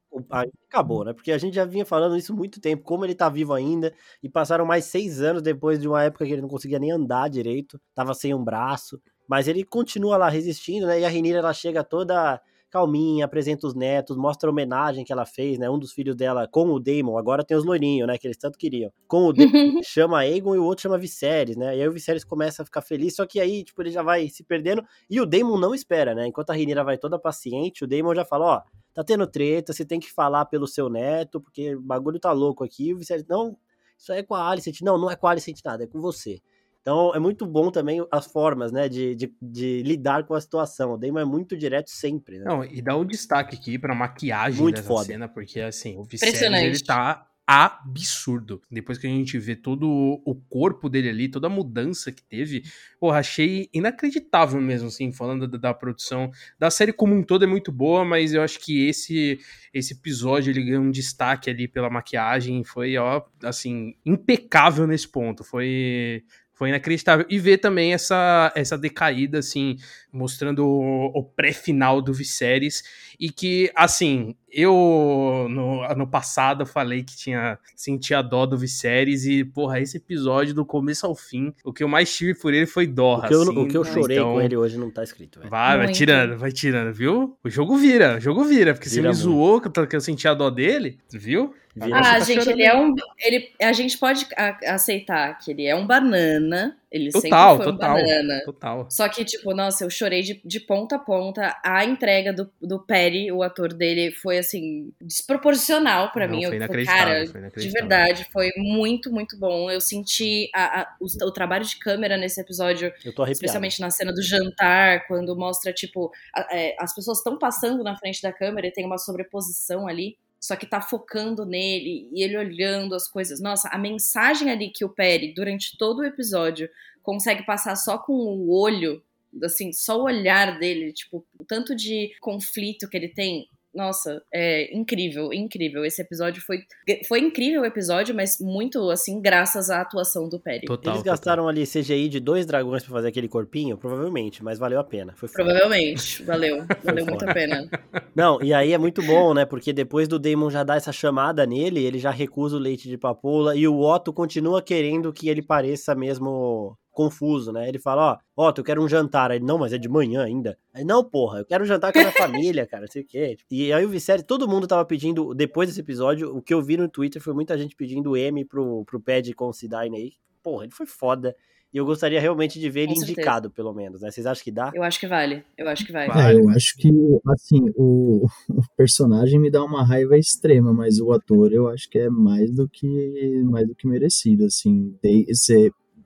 [0.69, 1.13] acabou, né?
[1.13, 3.93] Porque a gente já vinha falando isso há muito tempo, como ele tá vivo ainda,
[4.21, 7.29] e passaram mais seis anos depois de uma época que ele não conseguia nem andar
[7.29, 10.99] direito, tava sem um braço, mas ele continua lá resistindo, né?
[10.99, 15.25] E a Renira, ela chega toda calminha, apresenta os netos, mostra a homenagem que ela
[15.25, 15.69] fez, né?
[15.69, 18.17] Um dos filhos dela com o Daemon, agora tem os loirinhos, né?
[18.17, 18.91] Que eles tanto queriam.
[19.07, 21.77] Com o Daemon, chama Aegon e o outro chama Viserys, né?
[21.77, 24.29] E aí o Viserys começa a ficar feliz, só que aí, tipo, ele já vai
[24.29, 26.25] se perdendo e o Daemon não espera, né?
[26.25, 28.61] Enquanto a Rhaenyra vai toda paciente, o Daemon já fala, ó,
[28.93, 32.63] tá tendo treta, você tem que falar pelo seu neto, porque o bagulho tá louco
[32.63, 32.87] aqui.
[32.87, 33.57] E o Viserys, não,
[33.97, 34.81] isso aí é com a Alicent.
[34.81, 36.41] Não, não é com a Alicent nada, é com você.
[36.81, 40.93] Então é muito bom também as formas, né, de, de, de lidar com a situação.
[40.93, 42.45] O Damon é muito direto sempre, né?
[42.45, 45.05] Não, e dá um destaque aqui pra maquiagem muito dessa foda.
[45.05, 48.61] cena, porque assim, o Viserys, ele tá absurdo.
[48.71, 49.85] Depois que a gente vê todo
[50.25, 52.63] o corpo dele ali, toda a mudança que teve,
[52.97, 56.31] porra, achei inacreditável mesmo, assim, falando da, da, produção.
[56.57, 59.39] Da série como um todo é muito boa, mas eu acho que esse
[59.73, 65.43] esse episódio ele ganhou um destaque ali pela maquiagem, foi, ó, assim, impecável nesse ponto.
[65.43, 67.25] Foi foi inacreditável.
[67.29, 69.77] E ver também essa, essa decaída, assim,
[70.11, 72.83] mostrando o, o pré-final do Viserys.
[73.19, 79.25] E que, assim, eu no ano passado falei que tinha sentia dó do Viserys.
[79.25, 82.67] E, porra, esse episódio do começo ao fim, o que eu mais tive por ele
[82.67, 83.17] foi dó.
[83.17, 85.39] O que eu, assim, o que eu chorei então, com ele hoje não tá escrito.
[85.39, 85.49] Véio.
[85.49, 87.37] Vai, vai tirando, vai tirando, viu?
[87.43, 88.73] O jogo vira, o jogo vira.
[88.73, 89.19] Porque vira você me muito.
[89.19, 91.53] zoou que eu sentia dó dele, viu?
[91.79, 92.93] Ah, gente, ele é um.
[93.17, 94.27] Ele, a gente pode
[94.65, 96.77] aceitar que ele é um banana.
[96.91, 98.41] Ele total, sempre foi total, um banana.
[98.43, 98.87] Total.
[98.89, 101.57] Só que, tipo, nossa, eu chorei de, de ponta a ponta.
[101.63, 106.45] A entrega do, do Perry, o ator dele, foi assim, desproporcional para mim.
[106.45, 109.71] Foi eu, cara, de verdade, foi muito, muito bom.
[109.71, 112.91] Eu senti a, a, o, o, trabalho de câmera nesse episódio,
[113.29, 117.95] especialmente na cena do jantar, quando mostra, tipo, a, é, as pessoas estão passando na
[117.95, 122.35] frente da câmera e tem uma sobreposição ali só que tá focando nele e ele
[122.35, 123.39] olhando as coisas.
[123.39, 126.67] Nossa, a mensagem ali que o Perry, durante todo o episódio,
[127.03, 129.03] consegue passar só com o olho,
[129.43, 134.75] assim, só o olhar dele, tipo, o tanto de conflito que ele tem nossa, é
[134.75, 135.85] incrível, incrível.
[135.85, 136.59] Esse episódio foi.
[137.07, 140.65] Foi incrível o episódio, mas muito, assim, graças à atuação do Perry.
[140.65, 141.49] Total, Eles gastaram total.
[141.49, 143.77] ali CGI de dois dragões para fazer aquele corpinho?
[143.77, 145.13] Provavelmente, mas valeu a pena.
[145.15, 146.65] Foi Provavelmente, valeu.
[146.83, 147.69] Valeu muito a pena.
[148.15, 149.45] Não, e aí é muito bom, né?
[149.45, 152.97] Porque depois do Damon já dar essa chamada nele, ele já recusa o leite de
[152.97, 157.67] papoula e o Otto continua querendo que ele pareça mesmo confuso, né?
[157.67, 159.31] Ele fala, ó, ó, tu quer um jantar.
[159.31, 160.57] Aí, não, mas é de manhã ainda.
[160.73, 163.37] Aí, não, porra, eu quero um jantar com a minha família, cara, sei o quê.
[163.49, 166.77] E aí o Viserys, todo mundo tava pedindo, depois desse episódio, o que eu vi
[166.77, 170.13] no Twitter foi muita gente pedindo M pro, pro pad Considine aí.
[170.43, 171.35] Porra, ele foi foda.
[171.73, 174.11] E eu gostaria realmente de ver ele indicado, pelo menos, né?
[174.11, 174.71] Vocês acham que dá?
[174.75, 175.41] Eu acho que vale.
[175.57, 176.07] Eu acho que vai.
[176.07, 176.89] É, eu acho que,
[177.29, 181.97] assim, o, o, personagem me dá uma raiva extrema, mas o ator eu acho que
[181.97, 184.97] é mais do que mais do que merecido, assim.
[185.01, 185.25] De,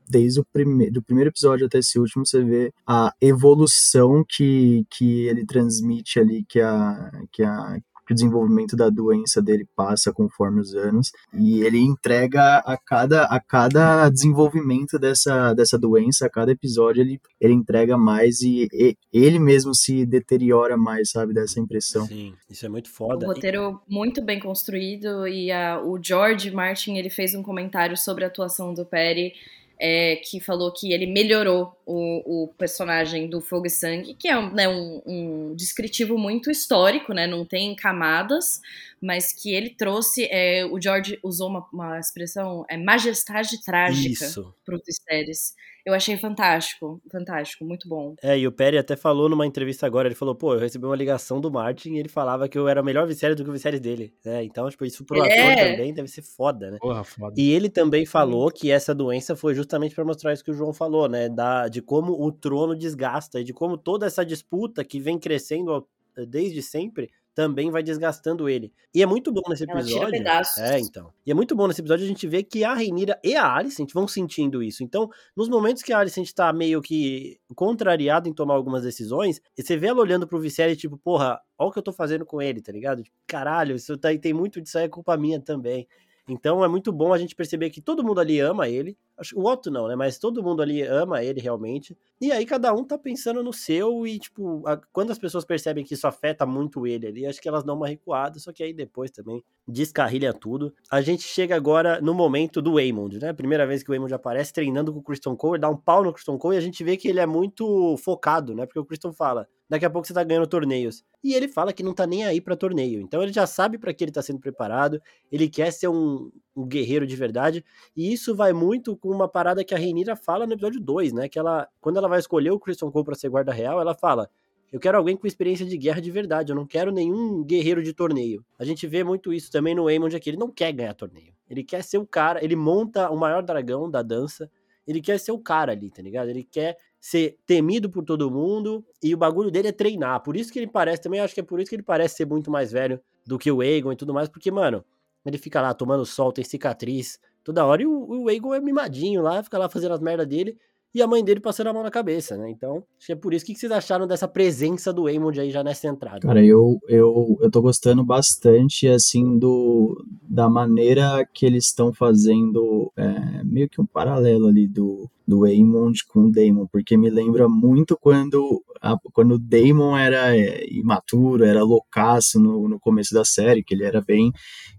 [0.08, 5.28] desde o prime do primeiro episódio até esse último, você vê a evolução que, que
[5.28, 10.62] ele transmite ali, que a, que a que o desenvolvimento da doença dele passa conforme
[10.62, 16.52] os anos e ele entrega a cada, a cada desenvolvimento dessa, dessa doença, a cada
[16.52, 22.06] episódio ele, ele entrega mais e, e ele mesmo se deteriora mais, sabe, dessa impressão.
[22.06, 23.26] Sim, isso é muito foda.
[23.26, 28.24] O roteiro muito bem construído e a, o George Martin ele fez um comentário sobre
[28.24, 29.34] a atuação do Perry
[29.80, 34.50] é, que falou que ele melhorou o, o, personagem do Fogo e Sangue, que é
[34.52, 38.62] né, um, um, descritivo muito histórico, né, não tem camadas,
[39.02, 44.26] mas que ele trouxe, é, o George usou uma, uma expressão, é majestade trágica
[44.66, 45.54] para o Viserys.
[45.86, 48.16] Eu achei fantástico, fantástico, muito bom.
[48.24, 50.96] É, e o Perry até falou numa entrevista agora, ele falou, pô, eu recebi uma
[50.96, 53.80] ligação do Martin e ele falava que eu era melhor Viserys do que o Viserys
[53.80, 54.12] dele.
[54.26, 55.40] É, então, tipo, isso pro é.
[55.40, 56.78] ator também deve ser foda, né?
[56.82, 57.36] Porra, foda.
[57.38, 60.74] E ele também falou que essa doença foi justamente para mostrar isso que o João
[60.74, 61.30] falou, né?
[61.30, 65.88] Da, de como o trono desgasta e de como toda essa disputa que vem crescendo
[66.28, 68.72] desde sempre também vai desgastando ele.
[68.94, 70.24] E é muito bom nesse episódio.
[70.58, 71.12] É, então.
[71.26, 73.92] E é muito bom nesse episódio a gente ver que a Reinira e a Alicent
[73.94, 74.84] vão sentindo isso.
[74.84, 79.76] Então, nos momentos que a Alicent tá meio que contrariada em tomar algumas decisões, você
[79.76, 82.62] vê ela olhando pro Viserys, tipo, porra, olha o que eu tô fazendo com ele,
[82.62, 83.04] tá ligado?
[83.04, 85.86] Tipo, caralho, isso tá, tem muito disso aí, é culpa minha também.
[86.28, 88.98] Então é muito bom a gente perceber que todo mundo ali ama ele.
[89.36, 89.96] O Otto não, né?
[89.96, 91.96] Mas todo mundo ali ama ele realmente.
[92.20, 95.84] E aí cada um tá pensando no seu e, tipo, a, quando as pessoas percebem
[95.84, 98.74] que isso afeta muito ele ali, acho que elas dão uma recuada, só que aí
[98.74, 100.74] depois também descarrilha tudo.
[100.90, 103.32] A gente chega agora no momento do Waymond, né?
[103.32, 106.12] Primeira vez que o Waymond aparece treinando com o Christian Cole, dá um pau no
[106.12, 108.66] Christian Cole e a gente vê que ele é muito focado, né?
[108.66, 111.04] Porque o Christian fala: daqui a pouco você tá ganhando torneios.
[111.24, 113.02] E ele fala que não tá nem aí para torneio.
[113.02, 115.02] Então ele já sabe para que ele tá sendo preparado,
[115.32, 117.64] ele quer ser um, um, guerreiro de verdade.
[117.96, 121.28] E isso vai muito com uma parada que a Reinira fala no episódio 2, né?
[121.28, 124.30] Que ela, quando ela vai escolher o Christian Cole para ser guarda real, ela fala:
[124.72, 127.94] eu quero alguém com experiência de guerra de verdade, eu não quero nenhum guerreiro de
[127.94, 128.46] torneio.
[128.60, 131.34] A gente vê muito isso também no Aemond aqui, ele não quer ganhar torneio.
[131.50, 134.52] Ele quer ser o cara, ele monta o maior dragão da dança,
[134.88, 136.30] ele quer ser o cara ali, tá ligado?
[136.30, 140.24] Ele quer ser temido por todo mundo e o bagulho dele é treinar.
[140.24, 142.26] Por isso que ele parece, também acho que é por isso que ele parece ser
[142.26, 144.84] muito mais velho do que o Aegon e tudo mais, porque, mano,
[145.24, 149.44] ele fica lá tomando sol, tem cicatriz toda hora e o, o é mimadinho lá,
[149.44, 150.58] fica lá fazendo as merdas dele
[150.96, 152.50] e a mãe dele passando a mão na cabeça, né?
[152.50, 153.44] Então, acho que é por isso.
[153.44, 156.22] O que vocês acharam dessa presença do Aemond aí já nessa entrada?
[156.22, 162.94] Cara, eu, eu, eu tô gostando bastante, assim, do, da maneira que eles estão fazendo
[162.96, 167.50] é, meio que um paralelo ali do, do Aemond com o Daemon, porque me lembra
[167.50, 173.26] muito quando, a, quando o Daemon era é, imaturo, era loucaço no, no começo da
[173.26, 174.32] série, que ele era bem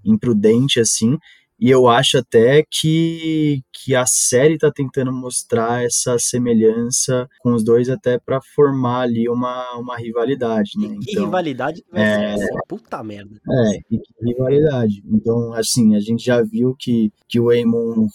[0.02, 1.18] imprudente, assim,
[1.58, 7.64] e eu acho até que, que a série está tentando mostrar essa semelhança com os
[7.64, 10.96] dois até para formar ali uma, uma rivalidade, né?
[11.02, 12.34] Que então, rivalidade é,
[12.68, 13.40] puta merda.
[13.48, 15.02] É, que rivalidade.
[15.06, 18.06] Então, assim, a gente já viu que, que o Aemon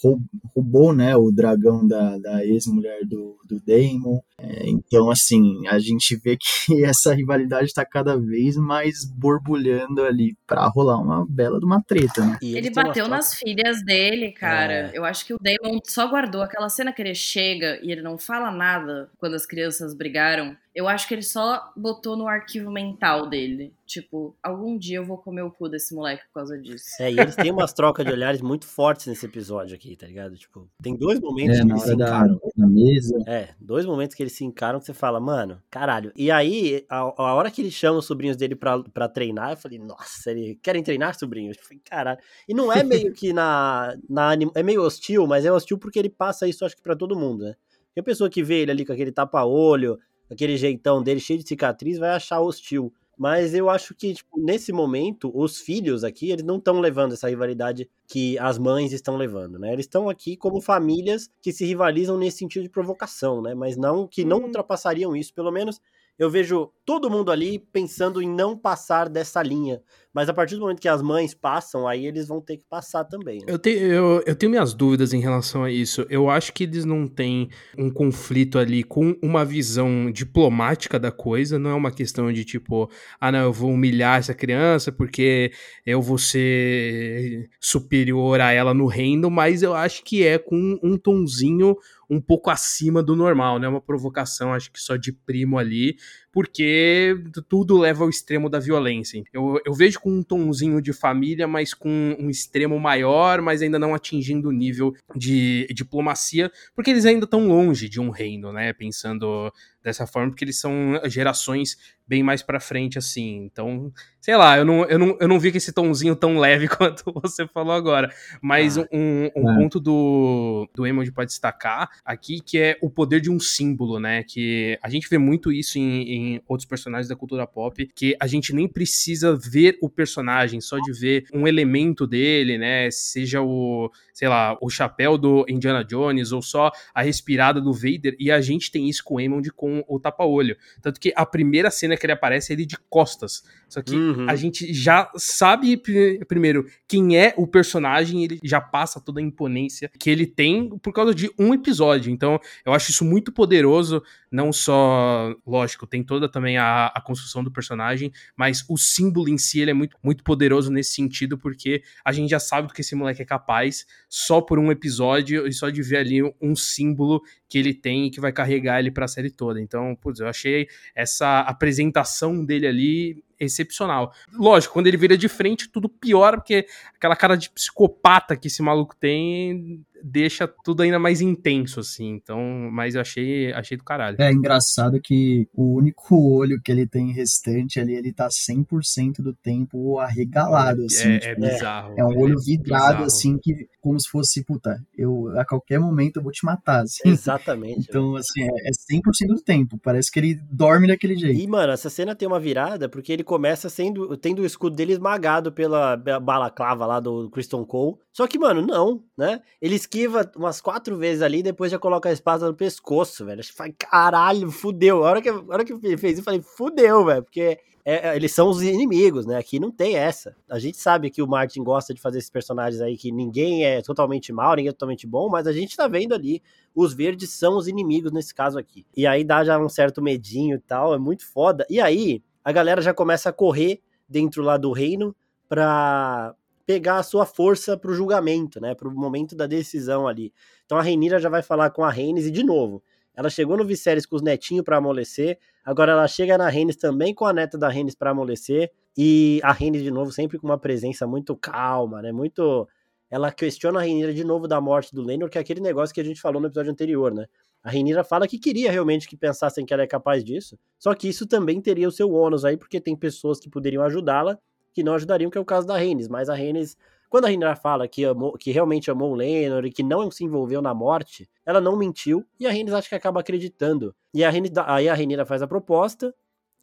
[0.56, 4.20] roubou, né, o dragão da, da ex-mulher do, do Daemon.
[4.38, 10.36] É, então, assim, a gente vê que essa rivalidade está cada vez mais borbulhando ali
[10.46, 12.38] para rolar uma bela de uma treta, né?
[12.42, 14.74] ele bateu nas filhas dele, cara.
[14.74, 14.92] É.
[14.94, 18.18] Eu acho que o Damon só guardou aquela cena que ele chega e ele não
[18.18, 20.56] fala nada quando as crianças brigaram.
[20.74, 23.74] Eu acho que ele só botou no arquivo mental dele.
[23.86, 26.86] Tipo, algum dia eu vou comer o cu desse moleque por causa disso.
[26.98, 30.38] É, e eles têm umas trocas de olhares muito fortes nesse episódio aqui, tá ligado?
[30.38, 32.40] Tipo, tem dois momentos é, que eles se encaram.
[32.56, 33.18] Da, mesa.
[33.28, 36.14] É, dois momentos que eles se encaram que você fala, mano, caralho.
[36.16, 39.58] E aí, a, a hora que ele chama os sobrinhos dele pra, pra treinar, eu
[39.58, 41.58] falei, nossa, ele querem treinar, sobrinhos?
[41.58, 42.20] Eu falei, caralho.
[42.48, 44.32] E não é meio que na, na.
[44.56, 47.44] É meio hostil, mas é hostil porque ele passa isso, acho que pra todo mundo,
[47.44, 47.56] né?
[47.88, 50.00] Porque a pessoa que vê ele ali com aquele tapa-olho,
[50.32, 52.94] aquele jeitão dele cheio de cicatriz, vai achar hostil.
[53.18, 57.30] Mas eu acho que, tipo, nesse momento, os filhos aqui, eles não estão levando essa
[57.30, 59.74] rivalidade que as mães estão levando, né?
[59.74, 63.54] Eles estão aqui como famílias que se rivalizam nesse sentido de provocação, né?
[63.54, 64.46] Mas não que não uhum.
[64.46, 65.80] ultrapassariam isso, pelo menos
[66.18, 69.82] eu vejo todo mundo ali pensando em não passar dessa linha.
[70.14, 73.06] Mas a partir do momento que as mães passam, aí eles vão ter que passar
[73.06, 73.40] também.
[73.40, 73.46] Né?
[73.48, 76.06] Eu, tenho, eu, eu tenho minhas dúvidas em relação a isso.
[76.10, 81.58] Eu acho que eles não têm um conflito ali com uma visão diplomática da coisa.
[81.58, 85.52] Não é uma questão de tipo, ah, não, eu vou humilhar essa criança porque
[85.86, 89.30] eu vou ser superior a ela no reino.
[89.30, 91.78] Mas eu acho que é com um tonzinho
[92.12, 93.70] um pouco acima do normal, né?
[93.70, 95.96] Uma provocação, acho que só de primo ali,
[96.32, 97.16] porque
[97.50, 99.22] tudo leva ao extremo da violência.
[99.34, 103.78] Eu, eu vejo com um tonzinho de família, mas com um extremo maior, mas ainda
[103.78, 108.74] não atingindo o nível de diplomacia, porque eles ainda estão longe de um reino, né?
[108.74, 109.52] Pensando
[109.84, 111.78] dessa forma, porque eles são gerações
[112.12, 113.38] bem mais para frente, assim.
[113.46, 113.90] Então,
[114.20, 117.06] sei lá, eu não, eu, não, eu não vi com esse tomzinho tão leve quanto
[117.14, 118.14] você falou agora.
[118.42, 119.56] Mas ah, um, um é.
[119.56, 124.24] ponto do, do Emoji pode destacar aqui, que é o poder de um símbolo, né?
[124.24, 126.02] Que a gente vê muito isso em,
[126.36, 130.80] em outros personagens da cultura pop, que a gente nem precisa ver o personagem, só
[130.80, 132.92] de ver um elemento dele, né?
[132.92, 138.18] Seja o, sei lá, o chapéu do Indiana Jones, ou só a respirada do Vader,
[138.20, 140.58] e a gente tem isso com o Emond com com o tapa-olho.
[140.82, 143.44] Tanto que a primeira cena que ele aparece é ele de costas.
[143.70, 144.30] Só que uhum.
[144.30, 145.82] a gente já sabe,
[146.28, 150.92] primeiro, quem é o personagem, ele já passa toda a imponência que ele tem por
[150.92, 152.12] causa de um episódio.
[152.12, 154.04] Então, eu acho isso muito poderoso.
[154.32, 159.38] Não só, lógico, tem toda também a, a construção do personagem, mas o símbolo em
[159.38, 162.80] si ele é muito, muito poderoso nesse sentido, porque a gente já sabe do que
[162.80, 167.22] esse moleque é capaz só por um episódio e só de ver ali um símbolo
[167.50, 169.60] que ele tem e que vai carregar ele para a série toda.
[169.60, 174.14] Então, putz, eu achei essa apresentação dele ali excepcional.
[174.34, 178.62] Lógico, quando ele vira de frente, tudo piora, porque aquela cara de psicopata que esse
[178.62, 182.10] maluco tem deixa tudo ainda mais intenso, assim.
[182.10, 182.40] Então,
[182.72, 184.18] mas eu achei, achei do caralho.
[184.20, 189.34] É engraçado que o único olho que ele tem restante ali, ele tá 100% do
[189.34, 191.12] tempo arregalado, assim.
[191.12, 191.94] É, tipo, é bizarro.
[191.98, 196.18] É, um olho é vidrado, assim, que como se fosse, puta, eu a qualquer momento
[196.18, 197.10] eu vou te matar, assim.
[197.10, 197.88] Exatamente.
[197.90, 199.80] então, assim, é, é 100% do tempo.
[199.84, 201.40] Parece que ele dorme daquele jeito.
[201.40, 204.92] E, mano, essa cena tem uma virada porque ele começa sendo, tendo o escudo dele
[204.92, 207.96] esmagado pela balaclava lá do Kristen Cole.
[208.12, 209.42] Só que, mano, não, né?
[209.62, 213.42] Ele esquiva umas quatro vezes ali, depois já coloca a espada no pescoço, velho.
[213.54, 215.06] Faz, caralho, fudeu.
[215.06, 218.16] A hora que, a hora que ele fez eu falei, fudeu, velho, porque é, é,
[218.18, 219.38] eles são os inimigos, né?
[219.38, 220.36] Aqui não tem essa.
[220.50, 223.82] A gente sabe que o Martin gosta de fazer esses personagens aí que ninguém é
[223.82, 226.44] totalmente mal, ninguém é totalmente bom, mas a gente tá vendo ali,
[226.76, 228.86] os verdes são os inimigos nesse caso aqui.
[228.94, 231.66] E aí dá já um certo medinho e tal, é muito foda.
[231.70, 235.16] E aí a galera já começa a correr dentro lá do reino
[235.48, 238.74] pra pegar a sua força pro julgamento, né?
[238.74, 240.34] Pro momento da decisão ali.
[240.66, 242.84] Então a Reinira já vai falar com a Reines e de novo.
[243.14, 247.14] Ela chegou no Viserys com os netinhos para amolecer, agora ela chega na Reines também
[247.14, 250.58] com a neta da Reines para amolecer, e a Reines de novo sempre com uma
[250.58, 252.12] presença muito calma, né?
[252.12, 252.68] Muito
[253.10, 256.00] ela questiona a Reinira de novo da morte do Lenor, que é aquele negócio que
[256.00, 257.26] a gente falou no episódio anterior, né?
[257.64, 261.08] A Reinira fala que queria realmente que pensassem que ela é capaz disso, só que
[261.08, 264.38] isso também teria o seu ônus aí, porque tem pessoas que poderiam ajudá-la
[264.74, 266.08] que não ajudariam, que é o caso da Rhaenys.
[266.08, 266.78] Mas a Rhaenys,
[267.10, 270.24] quando a Rhaenyra fala que, amou, que realmente amou o Lenor e que não se
[270.24, 273.94] envolveu na morte, ela não mentiu e a Rhaenys acho que acaba acreditando.
[274.14, 276.14] E a Rhaenys, aí a Rhaenyra faz a proposta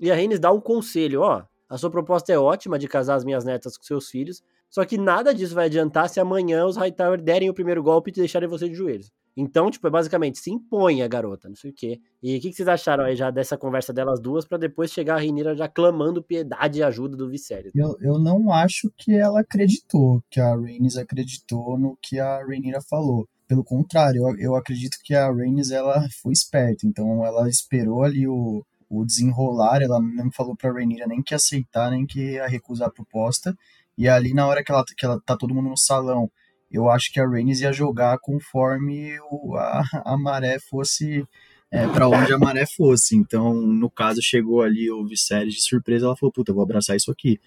[0.00, 3.24] e a Rhaenys dá um conselho, ó, a sua proposta é ótima de casar as
[3.24, 7.20] minhas netas com seus filhos, só que nada disso vai adiantar se amanhã os Hightower
[7.20, 9.12] derem o primeiro golpe e deixarem você de joelhos.
[9.40, 12.00] Então, tipo, é basicamente, se impõe a garota, não sei o quê.
[12.20, 15.14] E o que, que, vocês acharam aí já dessa conversa delas duas, para depois chegar
[15.14, 17.70] a Renira já clamando piedade e ajuda do Viserys?
[17.72, 22.80] Eu, eu não acho que ela acreditou, que a Rhaenys acreditou no que a Rhaenyra
[22.90, 23.28] falou.
[23.46, 28.26] Pelo contrário, eu, eu acredito que a Rhaenys, ela foi esperta, então ela esperou ali
[28.26, 32.88] o, o desenrolar, ela não falou pra Rhaenyra nem que aceitar, nem que ia recusar
[32.88, 33.56] a proposta,
[33.96, 36.28] e ali na hora que ela, que ela tá todo mundo no salão,
[36.70, 41.26] eu acho que a Rhaenys ia jogar conforme o, a, a maré fosse
[41.70, 43.16] é, para onde a maré fosse.
[43.16, 46.96] Então, no caso, chegou ali o Viserys de surpresa, ela falou, puta, eu vou abraçar
[46.96, 47.40] isso aqui.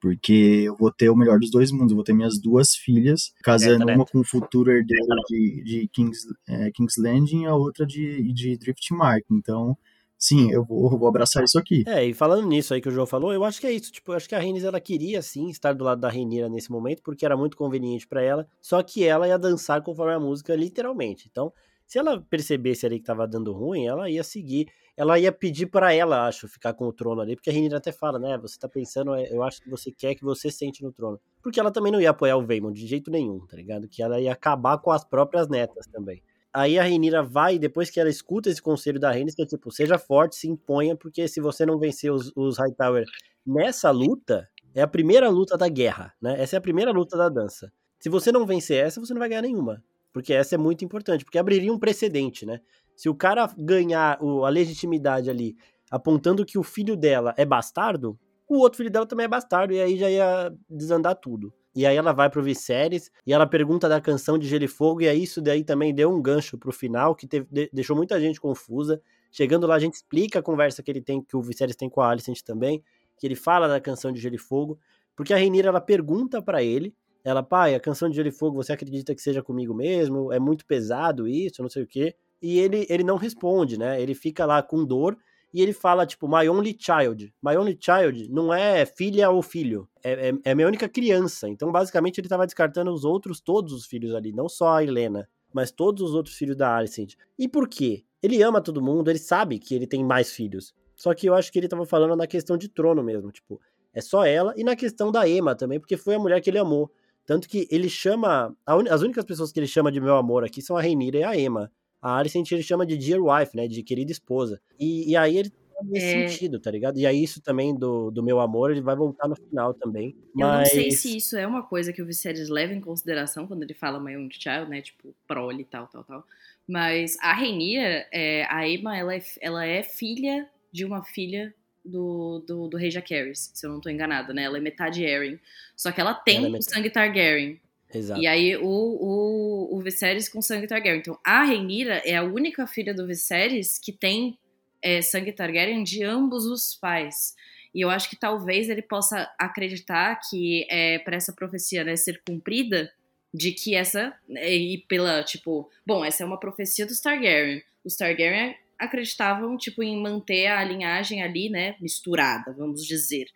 [0.00, 3.32] Porque eu vou ter o melhor dos dois mundos, eu vou ter minhas duas filhas,
[3.42, 7.86] casando uma com o futuro herdeiro de, de King's, é, King's Landing e a outra
[7.86, 9.24] de, de Driftmark.
[9.30, 9.76] Então,
[10.18, 11.84] sim, eu vou, vou abraçar isso aqui.
[11.86, 13.92] É, e falando nisso aí que o João falou, eu acho que é isso.
[13.92, 16.70] Tipo, eu acho que a Rhaenys, ela queria, sim, estar do lado da Rhaenyra nesse
[16.70, 20.54] momento, porque era muito conveniente para ela, só que ela ia dançar conforme a música,
[20.54, 21.28] literalmente.
[21.30, 21.52] Então,
[21.86, 25.92] se ela percebesse ali que tava dando ruim, ela ia seguir, ela ia pedir para
[25.92, 28.68] ela, acho, ficar com o trono ali, porque a Rhaenyra até fala, né, você tá
[28.68, 31.20] pensando, é, eu acho que você quer que você sente no trono.
[31.42, 33.86] Porque ela também não ia apoiar o Vaemon de jeito nenhum, tá ligado?
[33.86, 36.20] Que ela ia acabar com as próprias netas também.
[36.56, 39.70] Aí a Reinira vai, depois que ela escuta esse conselho da Rhaenys, que é tipo,
[39.70, 43.04] seja forte, se imponha, porque se você não vencer os, os Hightower
[43.46, 46.34] nessa luta, é a primeira luta da guerra, né?
[46.40, 47.70] Essa é a primeira luta da dança.
[48.00, 49.84] Se você não vencer essa, você não vai ganhar nenhuma.
[50.14, 52.62] Porque essa é muito importante, porque abriria um precedente, né?
[52.96, 55.58] Se o cara ganhar a legitimidade ali,
[55.90, 59.80] apontando que o filho dela é bastardo, o outro filho dela também é bastardo, e
[59.82, 61.52] aí já ia desandar tudo.
[61.76, 65.02] E aí ela vai pro Viserys e ela pergunta da canção de Gelo e Fogo,
[65.02, 68.40] e aí isso daí também deu um gancho pro final, que teve, deixou muita gente
[68.40, 68.98] confusa.
[69.30, 72.00] Chegando lá, a gente explica a conversa que ele tem, que o Viserys tem com
[72.00, 72.82] a Alicent também,
[73.18, 74.78] que ele fala da canção de Gelo e Fogo,
[75.14, 78.56] porque a Rhaenyra, ela pergunta para ele, ela, pai, a canção de Gelo e Fogo,
[78.56, 80.32] você acredita que seja comigo mesmo?
[80.32, 82.14] É muito pesado isso, não sei o quê.
[82.40, 84.00] E ele, ele não responde, né?
[84.00, 85.14] Ele fica lá com dor,
[85.52, 87.32] e ele fala, tipo, my only child.
[87.42, 91.48] My only child não é filha ou filho, é, é, é minha única criança.
[91.48, 95.28] Então, basicamente, ele estava descartando os outros, todos os filhos ali, não só a Helena,
[95.52, 97.14] mas todos os outros filhos da Alicent.
[97.38, 98.04] E por quê?
[98.22, 100.74] Ele ama todo mundo, ele sabe que ele tem mais filhos.
[100.94, 103.60] Só que eu acho que ele estava falando na questão de trono mesmo, tipo,
[103.92, 106.58] é só ela, e na questão da Emma também, porque foi a mulher que ele
[106.58, 106.90] amou.
[107.26, 108.56] Tanto que ele chama.
[108.68, 108.90] Un...
[108.90, 111.36] As únicas pessoas que ele chama de meu amor aqui são a Reinira e a
[111.36, 111.72] Emma.
[112.00, 113.66] A Alicent ele chama de dear wife, né?
[113.66, 114.60] De querida esposa.
[114.78, 115.52] E, e aí ele
[115.84, 116.28] nesse é...
[116.28, 116.98] sentido, tá ligado?
[116.98, 120.16] E aí isso também do, do meu amor, ele vai voltar no final também.
[120.36, 123.62] Eu não sei se isso é uma coisa que o Viserys leva em consideração quando
[123.62, 124.80] ele fala my own child, né?
[124.80, 126.24] Tipo, prole, tal, tal, tal.
[126.66, 131.54] Mas a Rhaenyra, é, a Emma, ela é, ela é filha de uma filha
[131.84, 134.42] do, do, do rei Jacaerys, se eu não tô enganada, né?
[134.42, 135.38] Ela é metade Arryn.
[135.76, 137.60] Só que ela tem ela é o sangue Targaryen.
[137.92, 138.20] Exato.
[138.20, 141.00] E aí o, o, o Viserys com sangue Targaryen.
[141.00, 144.38] Então a Rhaenyra é a única filha do Viserys que tem
[144.82, 147.34] é, sangue Targaryen de ambos os pais.
[147.74, 152.22] E eu acho que talvez ele possa acreditar que é, para essa profecia né, ser
[152.26, 152.90] cumprida,
[153.36, 154.14] de que essa.
[154.30, 157.62] É, e pela, tipo, bom, essa é uma profecia dos Targaryen.
[157.84, 163.26] Os Targaryen acreditavam, tipo, em manter a linhagem ali, né, misturada, vamos dizer.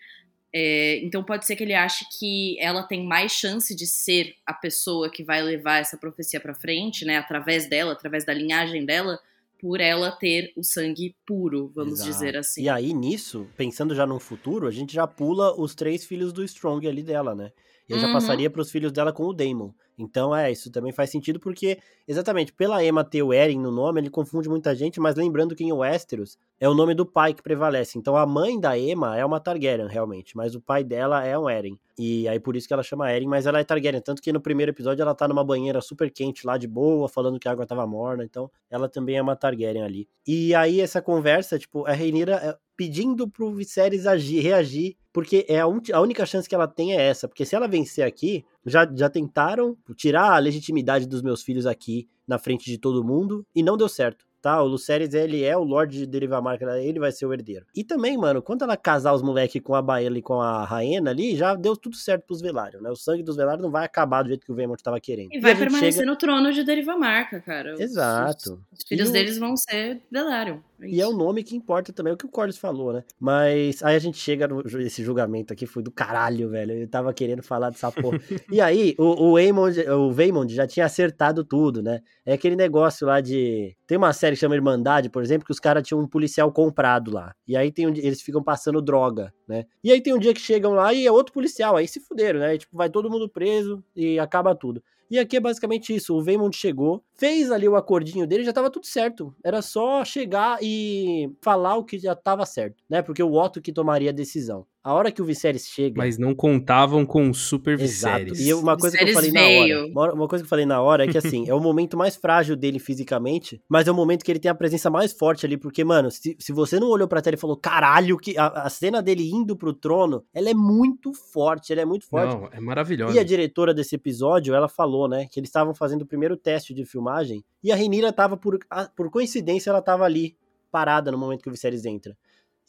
[0.53, 4.53] É, então pode ser que ele ache que ela tem mais chance de ser a
[4.53, 9.19] pessoa que vai levar essa profecia para frente, né, através dela, através da linhagem dela,
[9.61, 12.11] por ela ter o sangue puro, vamos Exato.
[12.11, 12.63] dizer assim.
[12.63, 16.43] E aí nisso, pensando já no futuro, a gente já pula os três filhos do
[16.43, 17.53] Strong ali dela, né?
[17.89, 18.01] E uhum.
[18.01, 19.71] já passaria para os filhos dela com o Daemon.
[20.01, 21.79] Então, é, isso também faz sentido porque,
[22.09, 25.65] exatamente, pela Emma ter o Eren no nome, ele confunde muita gente, mas lembrando que
[25.65, 27.99] em Westeros é o nome do pai que prevalece.
[27.99, 31.49] Então, a mãe da Emma é uma Targaryen, realmente, mas o pai dela é um
[31.49, 31.79] Eren.
[31.99, 34.01] E aí, por isso que ela chama Eren, mas ela é Targaryen.
[34.01, 37.39] Tanto que no primeiro episódio ela tá numa banheira super quente lá, de boa, falando
[37.39, 38.25] que a água tava morna.
[38.25, 40.09] Então, ela também é uma Targaryen ali.
[40.27, 45.61] E aí, essa conversa, tipo, a Reinira é, pedindo pro Viserys agir, reagir, porque é
[45.61, 45.83] a, un...
[45.93, 49.09] a, única chance que ela tem é essa, porque se ela vencer aqui, já, já
[49.09, 53.77] tentaram tirar a legitimidade dos meus filhos aqui na frente de todo mundo e não
[53.77, 54.63] deu certo tá?
[54.63, 57.67] O Lucerys, ele é o Lorde de Derivamarca, ele vai ser o herdeiro.
[57.75, 61.11] E também, mano, quando ela casar os moleques com a Baela e com a Raena
[61.11, 62.91] ali, já deu tudo certo pros Velários, né?
[62.91, 65.33] O sangue dos Velários não vai acabar do jeito que o Veemont tava querendo.
[65.33, 66.07] E vai e permanecer chega...
[66.07, 67.75] no trono de Derivamarca, cara.
[67.79, 68.61] Exato.
[68.73, 70.63] Os, os filhos deles vão ser Velário.
[70.81, 73.05] É e é o nome que importa também, é o que o Corlys falou, né?
[73.19, 76.73] Mas aí a gente chega nesse julgamento aqui, foi do caralho, velho.
[76.73, 78.19] Eu tava querendo falar dessa porra.
[78.51, 82.01] e aí, o, o, o já tinha acertado tudo, né?
[82.25, 83.77] É aquele negócio lá de.
[83.87, 87.11] Tem uma série que chama Irmandade, por exemplo, que os caras tinham um policial comprado
[87.11, 87.35] lá.
[87.47, 87.91] E aí tem um...
[87.91, 89.65] eles ficam passando droga, né?
[89.83, 92.41] E aí tem um dia que chegam lá e é outro policial, aí se fuderam,
[92.41, 92.55] né?
[92.55, 94.83] E, tipo, vai todo mundo preso e acaba tudo.
[95.11, 96.17] E aqui é basicamente isso.
[96.17, 99.35] O Veymond chegou, fez ali o acordinho dele, já tava tudo certo.
[99.45, 103.03] Era só chegar e falar o que já tava certo, né?
[103.03, 104.67] Porque o Otto que tomaria a decisão.
[104.83, 105.95] A hora que o Viserys chega.
[105.99, 108.41] Mas não contavam com o Super Viserys.
[108.41, 108.49] Exato.
[108.49, 109.93] E uma coisa Viserys que eu falei veio.
[109.93, 110.15] na hora.
[110.15, 112.57] Uma coisa que eu falei na hora é que assim, é o momento mais frágil
[112.57, 115.85] dele fisicamente, mas é o momento que ele tem a presença mais forte ali, porque,
[115.85, 119.03] mano, se, se você não olhou pra tela e falou, caralho, que a, a, cena
[119.03, 122.35] dele indo pro trono, ela é muito forte, ela é muito forte.
[122.35, 123.15] Não, é maravilhosa.
[123.15, 126.73] E a diretora desse episódio, ela falou, né, que eles estavam fazendo o primeiro teste
[126.73, 128.59] de filmagem e a Renira tava, por,
[128.97, 130.35] por coincidência, ela tava ali,
[130.71, 132.17] parada no momento que o Viserys entra.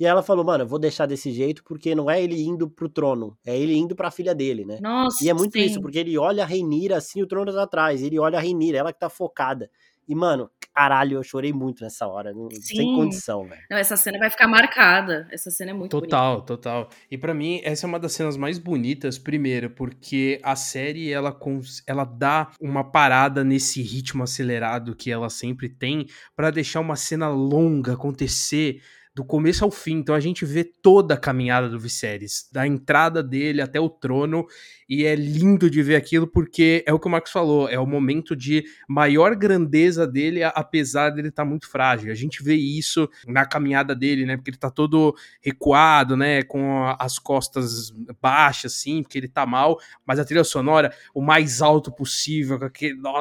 [0.02, 2.89] E ela falou, mano, eu vou deixar desse jeito porque não é ele indo pro
[2.89, 4.80] trono, é ele indo pra filha dele, né?
[4.82, 5.60] Nossa, e é muito sim.
[5.64, 8.80] isso, porque ele olha a Reinira assim, o trono tá atrás, ele olha a Reinira,
[8.80, 9.70] ela que tá focada.
[10.08, 12.34] E, mano, caralho, eu chorei muito nessa hora.
[12.34, 12.78] Sim.
[12.78, 13.62] Sem condição, velho.
[13.70, 15.28] Não, essa cena vai ficar marcada.
[15.32, 16.47] Essa cena é muito Total, bonita.
[16.47, 16.89] total.
[17.12, 21.38] E para mim, essa é uma das cenas mais bonitas, primeiro, porque a série, ela,
[21.86, 27.30] ela dá uma parada nesse ritmo acelerado que ela sempre tem para deixar uma cena
[27.30, 28.82] longa acontecer
[29.14, 29.97] do começo ao fim.
[29.97, 34.45] Então a gente vê toda a caminhada do Viserys, da entrada dele até o trono,
[34.88, 37.86] e é lindo de ver aquilo porque é o que o Marcos falou, é o
[37.86, 42.12] momento de maior grandeza dele, apesar dele estar tá muito frágil.
[42.12, 44.38] A gente vê isso na caminhada dele, né?
[44.38, 46.43] Porque ele tá todo recuado, né?
[46.43, 47.91] Com as costas
[48.22, 52.59] baixas, assim, porque ele tá mal, mas a trilha sonora, o mais alto possível,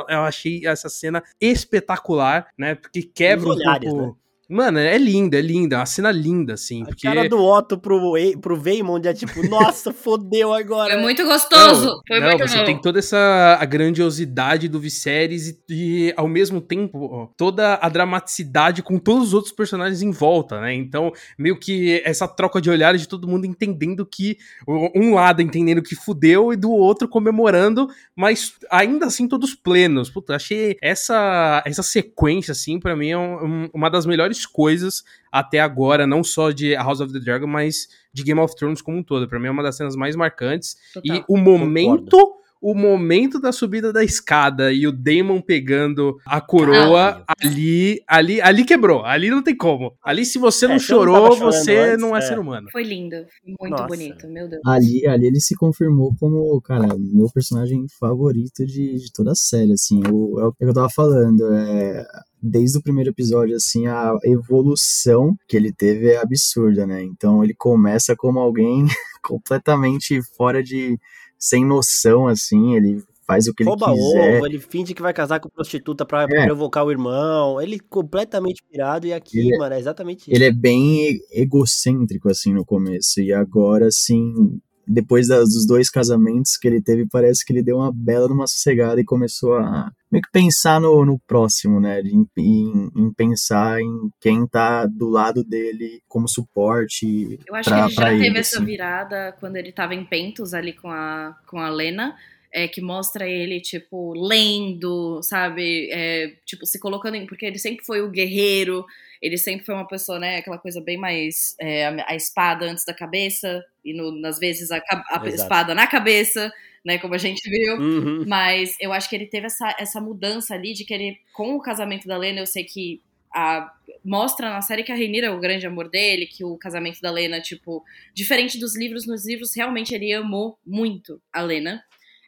[0.08, 2.74] eu achei essa cena espetacular, né?
[2.74, 4.06] Porque quebra um pouco.
[4.06, 4.20] Né?
[4.50, 6.84] Mano, é linda, é linda, é uma cena linda, assim.
[6.84, 7.06] Porque...
[7.06, 10.94] A cara do Otto pro, pro Veymond é tipo, nossa, fodeu agora.
[10.94, 11.86] Foi muito gostoso.
[11.86, 12.64] Não, Foi não muito você bom.
[12.64, 17.88] tem toda essa a grandiosidade do Viserys e, e, ao mesmo tempo, ó, toda a
[17.88, 20.74] dramaticidade com todos os outros personagens em volta, né?
[20.74, 24.36] Então, meio que essa troca de olhares de todo mundo entendendo que,
[24.66, 27.86] um lado entendendo que fudeu e do outro comemorando,
[28.16, 30.10] mas ainda assim todos plenos.
[30.10, 35.60] Puta, achei essa, essa sequência, assim, para mim é um, uma das melhores coisas até
[35.60, 39.02] agora, não só de House of the Dragon, mas de Game of Thrones como um
[39.02, 39.28] todo.
[39.28, 40.76] Para mim é uma das cenas mais marcantes.
[40.92, 41.16] Total.
[41.16, 42.16] E o momento.
[42.16, 48.02] Concordo o momento da subida da escada e o Damon pegando a coroa ah, ali,
[48.06, 49.02] ali, ali quebrou.
[49.04, 49.94] Ali não tem como.
[50.04, 52.68] Ali se você não é, chorou, você antes, não é, é, ser humano.
[52.70, 53.16] Foi lindo,
[53.46, 53.86] muito Nossa.
[53.86, 54.60] bonito, meu Deus.
[54.66, 59.72] Ali, ali ele se confirmou como, cara, meu personagem favorito de, de toda a série,
[59.72, 60.02] assim.
[60.12, 62.04] O, é o que eu tava falando, é
[62.42, 67.02] desde o primeiro episódio, assim, a evolução que ele teve é absurda, né?
[67.02, 68.86] Então ele começa como alguém
[69.22, 70.98] completamente fora de.
[71.38, 74.36] sem noção, assim, ele faz o que Rouba ele quiser.
[74.36, 76.46] Ovo, ele finge que vai casar com prostituta pra é.
[76.46, 77.60] provocar o irmão.
[77.60, 80.32] Ele completamente pirado e aqui, ele, é mano, é exatamente isso.
[80.32, 83.20] Ele é bem egocêntrico, assim, no começo.
[83.20, 84.60] E agora, assim,
[84.92, 88.46] depois das, dos dois casamentos que ele teve, parece que ele deu uma bela numa
[88.46, 92.00] sossegada e começou a meio que pensar no, no próximo, né?
[92.00, 97.38] Em, em, em, pensar em quem tá do lado dele como suporte.
[97.46, 98.64] Eu acho pra, que ele já teve ele, essa assim.
[98.64, 102.16] virada quando ele tava em Pentos ali com a, com a Lena
[102.52, 105.88] é, que mostra ele, tipo, lendo, sabe?
[105.92, 107.26] É, tipo, se colocando em.
[107.26, 108.84] Porque ele sempre foi o guerreiro,
[109.22, 110.38] ele sempre foi uma pessoa, né?
[110.38, 111.54] Aquela coisa bem mais.
[111.60, 115.86] É, a, a, espada antes da cabeça, e no, nas vezes a, a espada na
[115.86, 116.52] cabeça,
[116.84, 116.98] né?
[116.98, 117.76] Como a gente viu.
[117.76, 118.24] Uhum.
[118.26, 121.60] Mas eu acho que ele teve essa, essa mudança ali de que ele, com o
[121.60, 123.02] casamento da Lena, eu sei que.
[123.32, 123.72] A,
[124.04, 127.12] mostra na série que a Rainira é o grande amor dele, que o casamento da
[127.12, 131.80] Lena, tipo, diferente dos livros, nos livros realmente ele amou muito a Lena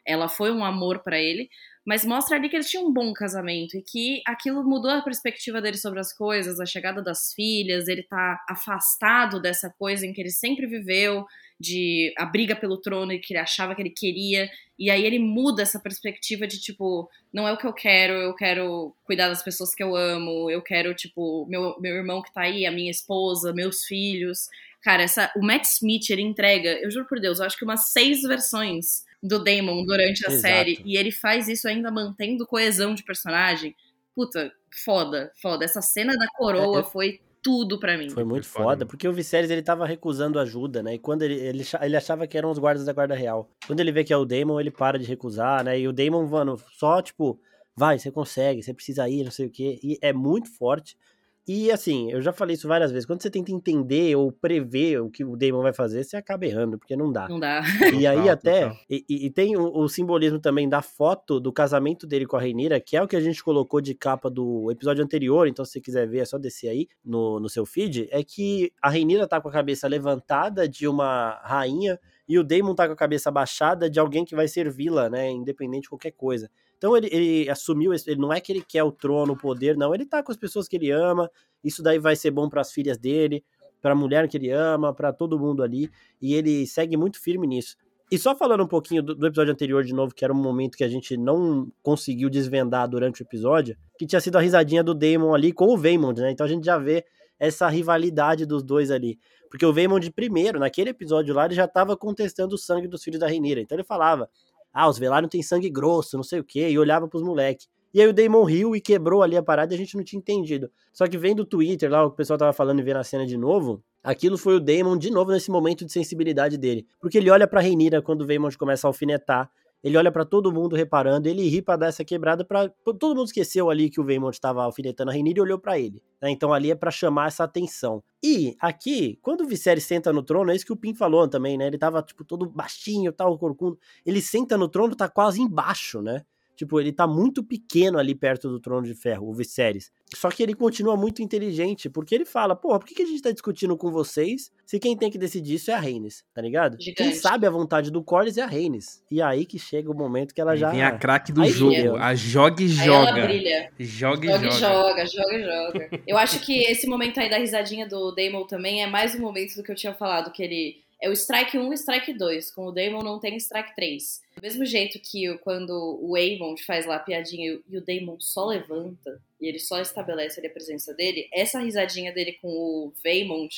[0.05, 1.49] ela foi um amor para ele,
[1.85, 5.61] mas mostra ali que eles tinham um bom casamento e que aquilo mudou a perspectiva
[5.61, 10.21] dele sobre as coisas, a chegada das filhas, ele tá afastado dessa coisa em que
[10.21, 11.25] ele sempre viveu,
[11.59, 15.61] de a briga pelo trono que ele achava que ele queria, e aí ele muda
[15.61, 19.75] essa perspectiva de tipo, não é o que eu quero, eu quero cuidar das pessoas
[19.75, 23.53] que eu amo, eu quero, tipo, meu, meu irmão que tá aí, a minha esposa,
[23.53, 24.49] meus filhos.
[24.81, 27.91] Cara, essa, o Matt Smith, ele entrega, eu juro por Deus, eu acho que umas
[27.91, 30.41] seis versões do Damon durante a Exato.
[30.41, 30.81] série.
[30.83, 33.73] E ele faz isso ainda mantendo coesão de personagem.
[34.13, 34.51] Puta,
[34.83, 35.63] foda, foda.
[35.63, 38.09] Essa cena da coroa é, foi tudo para mim.
[38.09, 40.95] Foi muito foda, foda, porque o Viserys ele tava recusando ajuda, né?
[40.95, 43.49] E quando ele, ele, ele achava que eram os guardas da guarda real.
[43.65, 45.79] Quando ele vê que é o Damon, ele para de recusar, né?
[45.79, 47.39] E o Damon, mano, só tipo,
[47.75, 49.79] vai, você consegue, você precisa ir, não sei o quê.
[49.81, 50.97] E é muito forte.
[51.45, 53.05] E assim, eu já falei isso várias vezes.
[53.05, 56.77] Quando você tenta entender ou prever o que o Damon vai fazer, você acaba errando,
[56.77, 57.27] porque não dá.
[57.27, 57.61] Não dá.
[57.99, 58.73] E aí até.
[58.89, 62.79] E, e, tem o, o, simbolismo também da foto do casamento dele com a Reinira,
[62.79, 65.47] que é o que a gente colocou de capa do episódio anterior.
[65.47, 68.07] Então, se você quiser ver, é só descer aí no, no seu feed.
[68.09, 72.73] É que a Reinira tá com a cabeça levantada de uma rainha e o Damon
[72.73, 75.29] tá com a cabeça baixada de alguém que vai servi-la, né?
[75.29, 76.49] Independente de qualquer coisa.
[76.83, 79.95] Então ele, ele assumiu, ele não é que ele quer o trono, o poder, não.
[79.95, 81.31] Ele tá com as pessoas que ele ama.
[81.63, 83.41] Isso daí vai ser bom para as filhas dele,
[83.81, 85.89] para a mulher que ele ama, para todo mundo ali.
[86.21, 87.77] E ele segue muito firme nisso.
[88.11, 90.77] E só falando um pouquinho do, do, episódio anterior de novo, que era um momento
[90.77, 94.93] que a gente não conseguiu desvendar durante o episódio, que tinha sido a risadinha do
[94.93, 96.31] Damon ali com o Vaymond, né?
[96.31, 97.05] Então a gente já vê
[97.39, 99.17] essa rivalidade dos dois ali.
[99.49, 103.21] Porque o Vaymond primeiro, naquele episódio lá, ele já estava contestando o sangue dos filhos
[103.21, 103.61] da Renira.
[103.61, 104.29] Então ele falava:
[104.73, 107.67] ah, os Velaryon tem sangue grosso, não sei o quê, e olhava pros moleques.
[107.93, 110.17] E aí o Damon riu e quebrou ali a parada e a gente não tinha
[110.17, 110.71] entendido.
[110.91, 113.37] Só que vendo o Twitter lá, o pessoal tava falando e vendo a cena de
[113.37, 116.87] novo, aquilo foi o Damon de novo nesse momento de sensibilidade dele.
[116.99, 119.47] Porque ele olha pra Reinira quando o Vaymond começa a alfinetar,
[119.83, 123.25] ele olha para todo mundo reparando, ele ri pra dar essa quebrada para todo mundo
[123.25, 126.01] esqueceu ali que o Vaymond estava alfinetando a Rhaenyra e olhou para ele.
[126.21, 126.29] Né?
[126.31, 128.01] Então ali é para chamar essa atenção.
[128.23, 131.57] E aqui, quando o Viserys senta no trono, é isso que o Pim falou também,
[131.57, 131.67] né?
[131.67, 133.77] Ele tava tipo todo baixinho, tal, corcundo.
[134.05, 136.23] Ele senta no trono, tá quase embaixo, né?
[136.55, 139.91] Tipo, ele tá muito pequeno ali perto do trono de ferro, o Viserys.
[140.15, 143.21] Só que ele continua muito inteligente, porque ele fala, porra, por que, que a gente
[143.21, 146.77] tá discutindo com vocês se quem tem que decidir isso é a Rhaenys, tá ligado?
[146.79, 146.95] Gigante.
[146.95, 149.03] Quem sabe a vontade do Corlys é a Rhaenys.
[149.09, 150.69] E aí que chega o momento que ela já...
[150.69, 153.13] Vem a craque do aí jogo, a joga e joga.
[153.13, 153.71] Aí ela brilha.
[153.79, 154.51] Joga e joga.
[154.51, 156.01] Joga, joga e joga.
[156.05, 159.55] Eu acho que esse momento aí da risadinha do Daemon também é mais um momento
[159.55, 162.51] do que eu tinha falado, que ele é o strike 1 e strike 2.
[162.51, 164.21] Com o Damon não tem strike 3.
[164.37, 168.45] Do mesmo jeito que quando o Aemon faz lá a piadinha e o Damon só
[168.45, 173.53] levanta e ele só estabelece ali a presença dele, essa risadinha dele com o Vaymond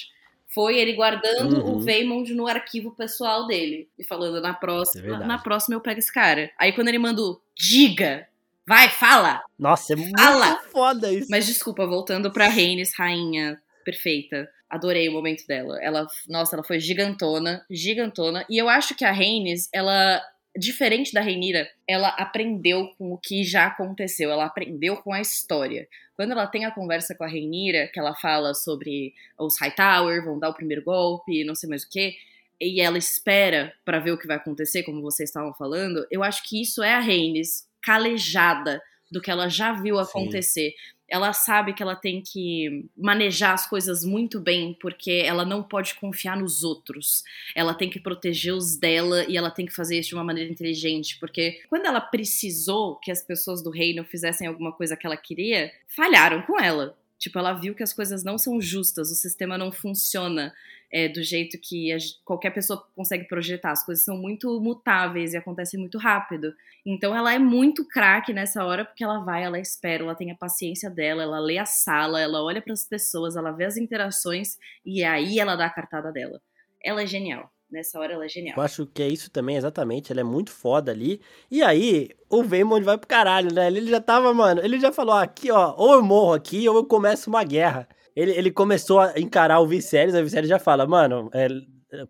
[0.47, 1.75] foi ele guardando uhum.
[1.75, 5.99] o Vaymond no arquivo pessoal dele e falando na próxima, é na próxima eu pego
[5.99, 6.49] esse cara.
[6.57, 8.27] Aí quando ele mandou diga,
[8.65, 9.43] vai, fala.
[9.57, 10.47] Nossa, é fala.
[10.47, 11.27] muito foda isso.
[11.29, 14.49] Mas desculpa, voltando pra Rhaenys, rainha perfeita.
[14.69, 15.81] Adorei o momento dela.
[15.81, 18.45] Ela, nossa, ela foi gigantona, gigantona.
[18.49, 20.21] E eu acho que a Rhaenys, ela
[20.57, 25.87] diferente da Reinira, ela aprendeu com o que já aconteceu, ela aprendeu com a história.
[26.15, 30.39] Quando ela tem a conversa com a Reinira, que ela fala sobre os Hightower vão
[30.39, 32.15] dar o primeiro golpe, não sei mais o que,
[32.59, 36.47] e ela espera para ver o que vai acontecer, como vocês estavam falando, eu acho
[36.47, 40.71] que isso é a Rhaenys calejada do que ela já viu acontecer.
[40.71, 40.94] Sim.
[41.07, 45.95] Ela sabe que ela tem que manejar as coisas muito bem, porque ela não pode
[45.95, 47.23] confiar nos outros.
[47.55, 50.51] Ela tem que proteger os dela e ela tem que fazer isso de uma maneira
[50.51, 55.17] inteligente, porque quando ela precisou que as pessoas do reino fizessem alguma coisa que ela
[55.17, 56.97] queria, falharam com ela.
[57.17, 60.53] Tipo, ela viu que as coisas não são justas, o sistema não funciona
[60.91, 63.71] é, do jeito que a, qualquer pessoa consegue projetar.
[63.71, 66.53] As coisas são muito mutáveis e acontecem muito rápido.
[66.85, 70.35] Então ela é muito craque nessa hora porque ela vai, ela espera, ela tem a
[70.35, 74.57] paciência dela, ela lê a sala, ela olha para as pessoas, ela vê as interações
[74.85, 76.41] e aí ela dá a cartada dela.
[76.83, 77.51] Ela é genial.
[77.71, 78.57] Nessa hora ela é genial.
[78.57, 80.11] Eu acho que é isso também, exatamente.
[80.11, 81.19] Ela é muito foda ali.
[81.49, 83.67] E aí, o Veymond vai pro caralho, né?
[83.67, 86.85] Ele já tava, mano, ele já falou: aqui, ó, ou eu morro aqui, ou eu
[86.85, 87.87] começo uma guerra.
[88.15, 91.47] Ele, ele começou a encarar o Viserys, a Viserys já fala, mano, é,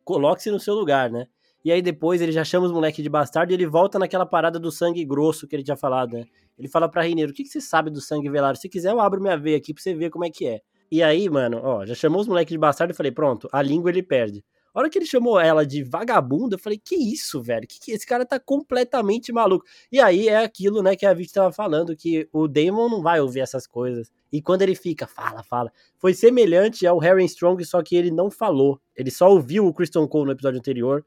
[0.04, 1.26] coloque-se no seu lugar, né?
[1.64, 4.60] E aí depois ele já chama os moleques de bastardo e ele volta naquela parada
[4.60, 6.26] do sangue grosso que ele tinha falado, né?
[6.60, 8.58] Ele fala pra Reineiro, o que, que você sabe do sangue velado?
[8.58, 10.60] Se quiser eu abro minha veia aqui pra você ver como é que é.
[10.92, 13.90] E aí, mano, ó, já chamou os moleques de bastardo e falei, pronto, a língua
[13.90, 14.46] ele perde.
[14.76, 17.66] A hora que ele chamou ela de vagabunda, eu falei, que isso, velho?
[17.66, 19.66] Que, que esse cara tá completamente maluco.
[19.90, 23.22] E aí é aquilo, né, que a Vicky tava falando, que o Damon não vai
[23.22, 24.12] ouvir essas coisas.
[24.34, 25.72] E quando ele fica, fala, fala.
[25.98, 28.78] Foi semelhante ao Harry Strong, só que ele não falou.
[28.94, 31.06] Ele só ouviu o Christian Cole no episódio anterior,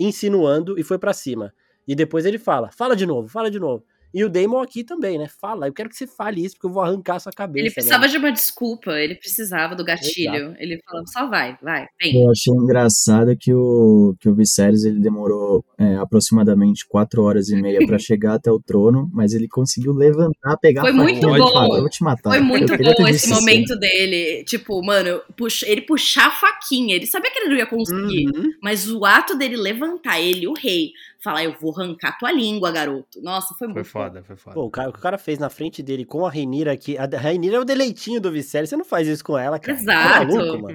[0.00, 1.52] insinuando e foi para cima.
[1.86, 3.84] E depois ele fala, fala de novo, fala de novo.
[4.14, 5.26] E o Damon aqui também, né?
[5.40, 7.66] Fala, eu quero que você fale isso, porque eu vou arrancar a sua cabeça.
[7.66, 8.08] Ele precisava né?
[8.08, 10.34] de uma desculpa, ele precisava do gatilho.
[10.34, 10.56] Exato.
[10.58, 12.22] Ele falou, só vai, vai, vem.
[12.22, 17.56] Eu achei engraçado que o, que o Viserys ele demorou é, aproximadamente quatro horas e
[17.56, 21.52] meia para chegar até o trono, mas ele conseguiu levantar, pegar Foi muito bom.
[21.52, 22.30] Falar, eu vou te matar.
[22.30, 24.44] Foi muito bom esse momento dele.
[24.44, 26.96] Tipo, mano, puxa, ele puxar a faquinha.
[26.96, 28.52] Ele sabia que ele não ia conseguir, uhum.
[28.62, 30.92] mas o ato dele levantar ele, o rei,
[31.22, 33.22] falar, eu vou arrancar tua língua, garoto.
[33.22, 34.54] Nossa, foi, foi muito foda, foi foda.
[34.54, 36.96] Pô, o, cara, o que o cara fez na frente dele com a Renira aqui,
[36.96, 39.76] a Renira é o deleitinho do Viserys, você não faz isso com ela, cara.
[39.76, 40.22] Tá Exato.
[40.22, 40.68] É maluco,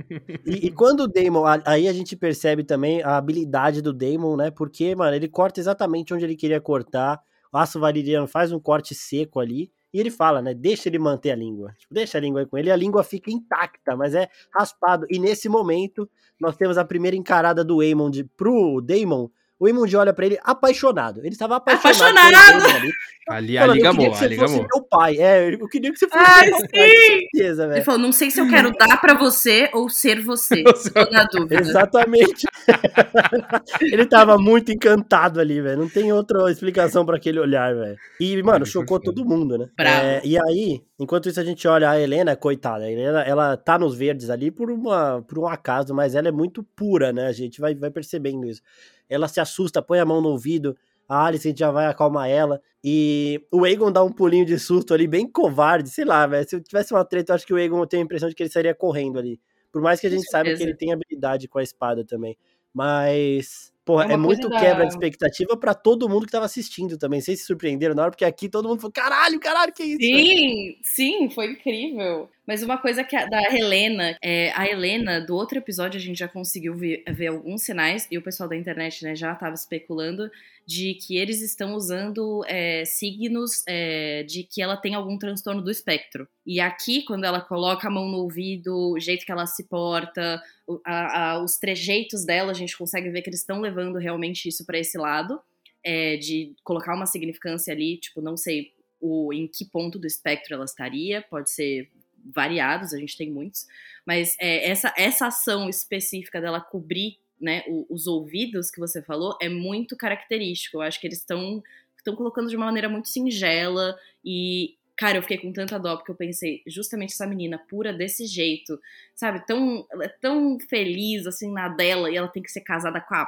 [0.46, 4.52] e, e, quando o Daemon, aí a gente percebe também a habilidade do Daemon, né,
[4.52, 7.20] porque, mano, ele corta exatamente onde ele queria cortar,
[7.52, 10.54] o Aço Valeriano faz um corte seco ali, e ele fala, né?
[10.54, 11.74] Deixa ele manter a língua.
[11.78, 12.68] Tipo, deixa a língua aí com ele.
[12.68, 15.08] E a língua fica intacta, mas é raspado.
[15.10, 16.10] E nesse momento,
[16.40, 19.30] nós temos a primeira encarada do Aemon de, pro Daemon
[19.60, 21.20] o Imund olha pra ele apaixonado.
[21.22, 22.16] Ele estava apaixonado.
[22.16, 22.94] Apaixonado!
[23.28, 24.66] Ali, ali, ali gamou, ali gamou.
[24.74, 25.18] meu pai.
[25.18, 26.68] É, eu queria que você fosse Ai, meu sim.
[26.68, 27.78] pai, certeza, velho.
[27.78, 30.64] Ele falou, não sei se eu quero dar pra você ou ser você.
[30.94, 31.60] Tô na dúvida.
[31.60, 32.46] Exatamente.
[33.82, 35.82] ele tava muito encantado ali, velho.
[35.82, 37.98] Não tem outra explicação pra aquele olhar, velho.
[38.20, 39.70] E, mano, chocou todo mundo, né?
[39.80, 42.86] É, e aí, enquanto isso a gente olha a Helena, coitada.
[42.86, 46.32] A Helena, ela tá nos verdes ali por, uma, por um acaso, mas ela é
[46.32, 47.28] muito pura, né?
[47.28, 48.62] A gente vai, vai percebendo isso
[49.10, 50.78] ela se assusta, põe a mão no ouvido,
[51.08, 55.08] a Alice já vai acalmar ela, e o Aegon dá um pulinho de susto ali,
[55.08, 57.86] bem covarde, sei lá, velho, se eu tivesse uma treta, eu acho que o Aegon
[57.86, 59.40] tem a impressão de que ele estaria correndo ali,
[59.72, 62.38] por mais que a gente saiba que ele tem habilidade com a espada também,
[62.74, 63.72] mas...
[63.88, 64.60] Porra, é, é muito da...
[64.60, 67.22] quebra de expectativa para todo mundo que tava assistindo também.
[67.22, 69.98] Vocês se surpreenderam na hora, porque aqui todo mundo falou: caralho, caralho, que isso?
[70.02, 72.30] Sim, sim, foi incrível.
[72.46, 76.20] Mas uma coisa que a, da Helena, é, a Helena, do outro episódio, a gente
[76.20, 80.30] já conseguiu ver, ver, alguns sinais, e o pessoal da internet né, já estava especulando
[80.68, 85.72] de que eles estão usando é, signos é, de que ela tem algum transtorno do
[85.72, 86.28] espectro.
[86.46, 90.44] E aqui, quando ela coloca a mão no ouvido, o jeito que ela se porta,
[90.86, 94.66] a, a, os trejeitos dela, a gente consegue ver que eles estão levando realmente isso
[94.66, 95.40] para esse lado.
[95.84, 100.54] É, de colocar uma significância ali, tipo, não sei o, em que ponto do espectro
[100.54, 101.90] ela estaria, pode ser
[102.26, 103.66] variados, a gente tem muitos,
[104.06, 109.50] mas é, essa, essa ação específica dela cobrir né, os ouvidos que você falou é
[109.50, 110.78] muito característico.
[110.78, 111.64] Eu acho que eles estão
[111.98, 116.12] estão colocando de uma maneira muito singela e cara, eu fiquei com tanta dó porque
[116.12, 118.80] eu pensei, justamente essa menina pura desse jeito,
[119.14, 123.02] sabe, tão ela é tão feliz assim na dela e ela tem que ser casada
[123.02, 123.28] com a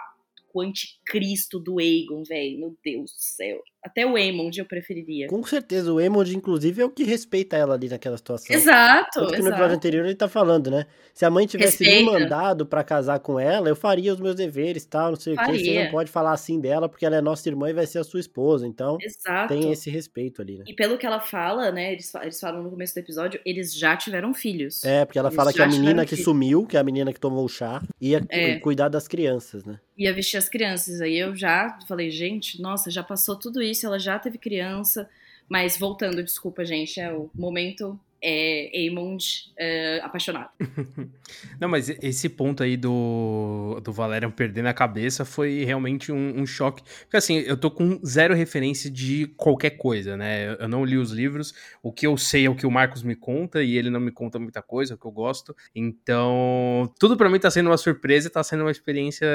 [0.49, 2.60] com o anticristo do Aegon, velho.
[2.60, 3.64] Meu Deus do céu.
[3.84, 5.27] Até o Aemond eu preferiria.
[5.27, 8.53] Com certeza, o Aemond, inclusive, é o que respeita ela ali naquela situação.
[8.53, 10.86] Exato, Tanto que no episódio anterior ele tá falando, né?
[11.13, 12.11] Se a mãe tivesse respeita.
[12.11, 15.53] me mandado para casar com ela, eu faria os meus deveres, tal, não sei faria.
[15.53, 15.63] o que.
[15.63, 18.03] Você não pode falar assim dela, porque ela é nossa irmã e vai ser a
[18.03, 18.67] sua esposa.
[18.67, 19.53] Então, Exato.
[19.53, 20.65] tem esse respeito ali, né?
[20.67, 21.93] E pelo que ela fala, né?
[21.93, 24.84] Eles, eles falam no começo do episódio, eles já tiveram filhos.
[24.84, 26.25] É, porque ela eles fala que a menina que filhos.
[26.25, 28.57] sumiu, que é a menina que tomou o chá, ia é.
[28.59, 29.80] cuidar das crianças, né?
[29.97, 31.01] Ia vestir as crianças.
[31.01, 35.09] Aí eu já falei, gente, nossa, já passou tudo isso, ela já teve criança.
[35.47, 40.49] Mas voltando, desculpa, gente, é o momento é Aemond é, apaixonado.
[41.59, 46.45] Não, mas esse ponto aí do, do Valerian perdendo a cabeça foi realmente um, um,
[46.45, 46.84] choque.
[47.01, 50.55] Porque assim, eu tô com zero referência de qualquer coisa, né?
[50.59, 51.53] Eu não li os livros.
[51.82, 54.11] O que eu sei é o que o Marcos me conta e ele não me
[54.11, 55.55] conta muita coisa, o que eu gosto.
[55.74, 59.28] Então, tudo para mim tá sendo uma surpresa, tá sendo uma experiência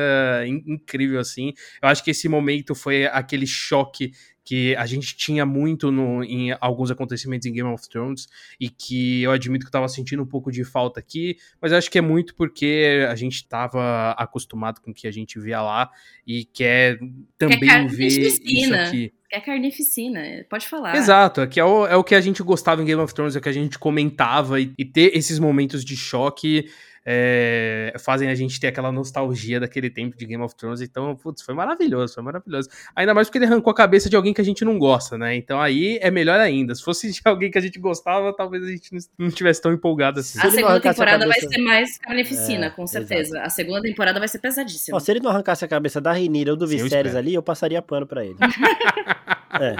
[0.47, 1.53] in incrível, assim.
[1.82, 4.12] Eu acho que esse momento foi aquele choque
[4.45, 8.28] que a gente tinha muito no, em alguns acontecimentos em Game of Thrones
[8.61, 11.90] e que eu admito que eu tava sentindo um pouco de falta aqui, mas acho
[11.90, 15.90] que é muito porque a gente tava acostumado com o que a gente via lá
[16.26, 16.99] e quer
[17.38, 19.12] também quer ver isso aqui.
[19.32, 20.95] É carnificina, pode falar.
[20.95, 23.34] Exato, é, que é, o, é o que a gente gostava em Game of Thrones,
[23.34, 26.70] é o que a gente comentava e, e ter esses momentos de choque
[27.07, 30.80] é, fazem a gente ter aquela nostalgia daquele tempo de Game of Thrones.
[30.80, 32.68] Então, putz, foi maravilhoso, foi maravilhoso.
[32.96, 35.34] Ainda mais porque ele arrancou a cabeça de alguém que a gente não gosta, né?
[35.34, 36.74] Então aí é melhor ainda.
[36.74, 40.20] Se fosse de alguém que a gente gostava, talvez a gente não estivesse tão empolgado
[40.20, 40.38] assim.
[40.40, 43.36] A segunda temporada vai ser mais carnificina, é, com certeza.
[43.36, 43.46] Exato.
[43.46, 44.96] A segunda temporada vai ser pesadíssima.
[44.96, 47.82] Ó, se ele não arrancasse a cabeça da Rhaenyra ou do Viserys ali, eu passaria
[47.82, 48.36] pano pra ele.
[49.61, 49.76] é.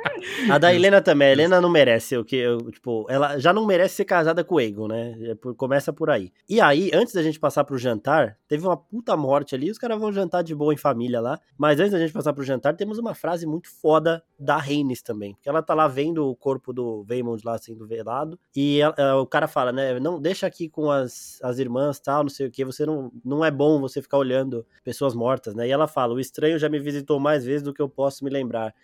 [0.50, 1.28] A da Helena também.
[1.28, 2.36] A Helena não merece o que.
[2.36, 5.16] Eu, tipo, ela já não merece ser casada com o Egon, né?
[5.22, 6.32] É começa por aí.
[6.48, 9.70] E aí, antes da gente passar pro jantar, teve uma puta morte ali.
[9.70, 11.38] Os caras vão jantar de boa em família lá.
[11.56, 15.34] Mas antes da gente passar pro jantar, temos uma frase muito foda da Rhaenys também.
[15.34, 18.38] Porque ela tá lá vendo o corpo do Vaemond lá sendo velado.
[18.54, 19.98] E ela, o cara fala, né?
[20.00, 22.64] Não deixa aqui com as, as irmãs tal, não sei o que.
[22.64, 25.66] Você não, não é bom você ficar olhando pessoas mortas, né?
[25.68, 28.30] E ela fala: o estranho já me visitou mais vezes do que eu posso me
[28.30, 28.74] lembrar.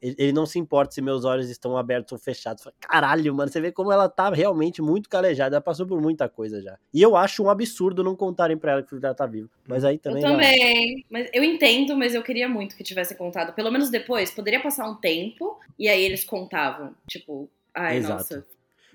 [0.00, 2.66] Ele não se importa se meus olhos estão abertos ou fechados.
[2.80, 5.56] Caralho, mano, você vê como ela tá realmente muito calejada.
[5.56, 6.78] Ela passou por muita coisa já.
[6.92, 9.48] E eu acho um absurdo não contarem pra ela que o filho dela tá vivo.
[9.66, 10.22] Mas aí também.
[10.22, 11.04] Eu também.
[11.10, 13.54] Mas eu entendo, mas eu queria muito que tivesse contado.
[13.54, 16.94] Pelo menos depois, poderia passar um tempo e aí eles contavam.
[17.08, 18.14] Tipo, ai, Exato.
[18.18, 18.46] nossa,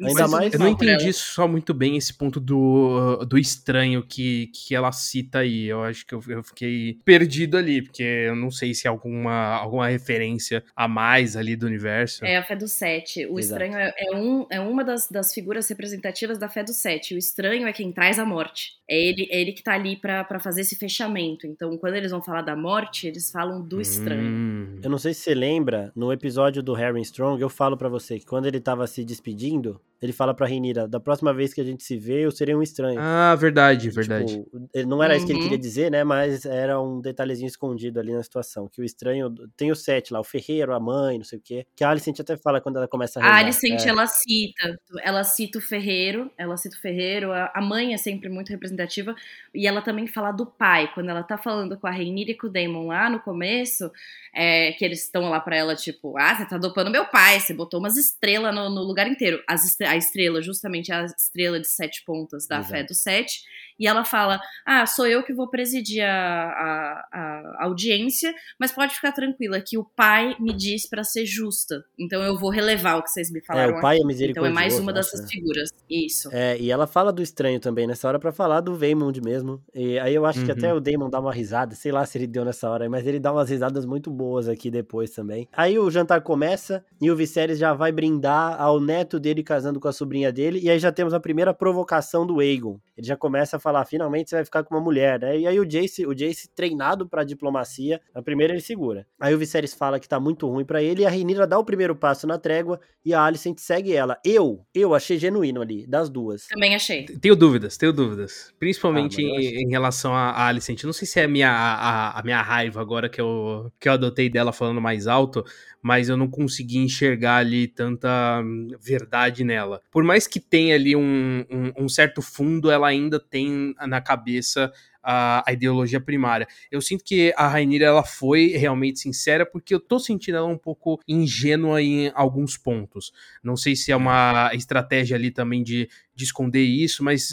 [0.02, 0.54] Ainda mais.
[0.54, 5.40] Eu não entendi só muito bem esse ponto do, do estranho que, que ela cita
[5.40, 5.66] aí.
[5.68, 9.56] Eu acho que eu, eu fiquei perdido ali, porque eu não sei se é alguma,
[9.56, 12.26] alguma referência a mais ali do universo.
[12.26, 13.26] É a fé do sete.
[13.26, 13.64] O Exato.
[13.64, 17.14] estranho é, é, um, é uma das, das figuras representativas da fé do sete.
[17.14, 18.74] O estranho é quem traz a morte.
[18.90, 21.48] É ele, é ele que tá ali para fazer esse fechamento.
[21.48, 24.22] Então, quando eles vão falar da morte, eles falam do estranho.
[24.22, 24.80] Hum.
[24.84, 28.20] Eu não sei se você lembra, no episódio do Harry Strong, eu falo para você
[28.20, 31.64] que quando ele tava se despedindo, ele fala pra Renira, da próxima vez que a
[31.64, 33.00] gente se vê, eu serei um estranho.
[33.00, 34.38] Ah, verdade, tipo, verdade.
[34.38, 35.18] Tipo, não era uhum.
[35.18, 35.62] isso que ele queria uhum.
[35.62, 36.04] dizer, né?
[36.04, 38.68] Mas era um detalhezinho escondido ali na situação.
[38.68, 39.32] Que o estranho.
[39.56, 41.68] Tem o sete lá, o ferreiro, a mãe, não sei o quê.
[41.76, 43.36] Que a Alicent até fala quando ela começa a rezar.
[43.36, 43.90] A Alicent, é.
[43.90, 44.80] ela cita.
[45.04, 47.32] Ela cita o ferreiro, ela cita o ferreiro.
[47.32, 49.14] A mãe é sempre muito representativa.
[49.54, 50.90] E ela também fala do pai.
[50.96, 53.92] Quando ela tá falando com a Renira e com o Damon lá no começo,
[54.34, 57.54] é, que eles estão lá pra ela, tipo, ah, você tá dopando meu pai, você
[57.54, 59.44] botou umas estrelas no, no lugar inteiro.
[59.48, 62.72] As estrelas a estrela, justamente a estrela de sete pontas da Exato.
[62.72, 63.42] fé do sete,
[63.82, 68.94] e ela fala: Ah, sou eu que vou presidir a, a, a audiência, mas pode
[68.94, 71.84] ficar tranquila que o pai me diz para ser justa.
[72.00, 73.74] Então eu vou relevar o que vocês me falaram.
[73.74, 74.52] É, o pai é misericordioso.
[74.52, 75.28] Então é mais uma dessas né?
[75.28, 75.70] figuras.
[75.90, 76.30] Isso.
[76.32, 79.60] É, e ela fala do estranho também nessa hora para falar do Vaymond mesmo.
[79.74, 80.46] E aí eu acho uhum.
[80.46, 80.78] que até uhum.
[80.78, 83.34] o Damon dá uma risada, sei lá se ele deu nessa hora, mas ele dá
[83.34, 85.50] umas risadas muito boas aqui depois também.
[85.52, 89.90] Aí o jantar começa e o Viserys já vai brindar ao neto dele casando com
[89.90, 92.80] a sobrinha dele, e aí já temos a primeira provocação do Aegon.
[92.96, 95.40] Ele já começa a falar, finalmente você vai ficar com uma mulher, né?
[95.40, 99.06] E aí o Jace, o Jace treinado pra diplomacia, na primeira ele segura.
[99.20, 101.66] Aí o Viserys fala que tá muito ruim para ele, e a Rhaenyra dá o
[101.66, 104.18] primeiro passo na trégua, e a Alicent segue ela.
[104.24, 106.48] Eu, eu achei genuíno ali, das duas.
[106.48, 107.06] Também achei.
[107.06, 108.54] Tenho dúvidas, tenho dúvidas.
[108.60, 110.84] Principalmente ah, em, em, relação a, Alicent.
[110.84, 113.94] Não sei se é a minha, a, a minha raiva agora que eu, que eu
[113.94, 115.44] adotei dela falando mais alto,
[115.82, 119.71] mas eu não consegui enxergar ali tanta hum, verdade nela.
[119.92, 124.72] Por mais que tenha ali um, um, um certo fundo, ela ainda tem na cabeça
[125.04, 126.48] a, a, ideologia primária.
[126.70, 130.58] Eu sinto que a Rainira ela foi realmente sincera porque eu tô sentindo ela um
[130.58, 133.12] pouco ingênua em alguns pontos.
[133.44, 135.90] Não sei se é uma estratégia ali também de
[136.22, 137.32] de esconder isso, mas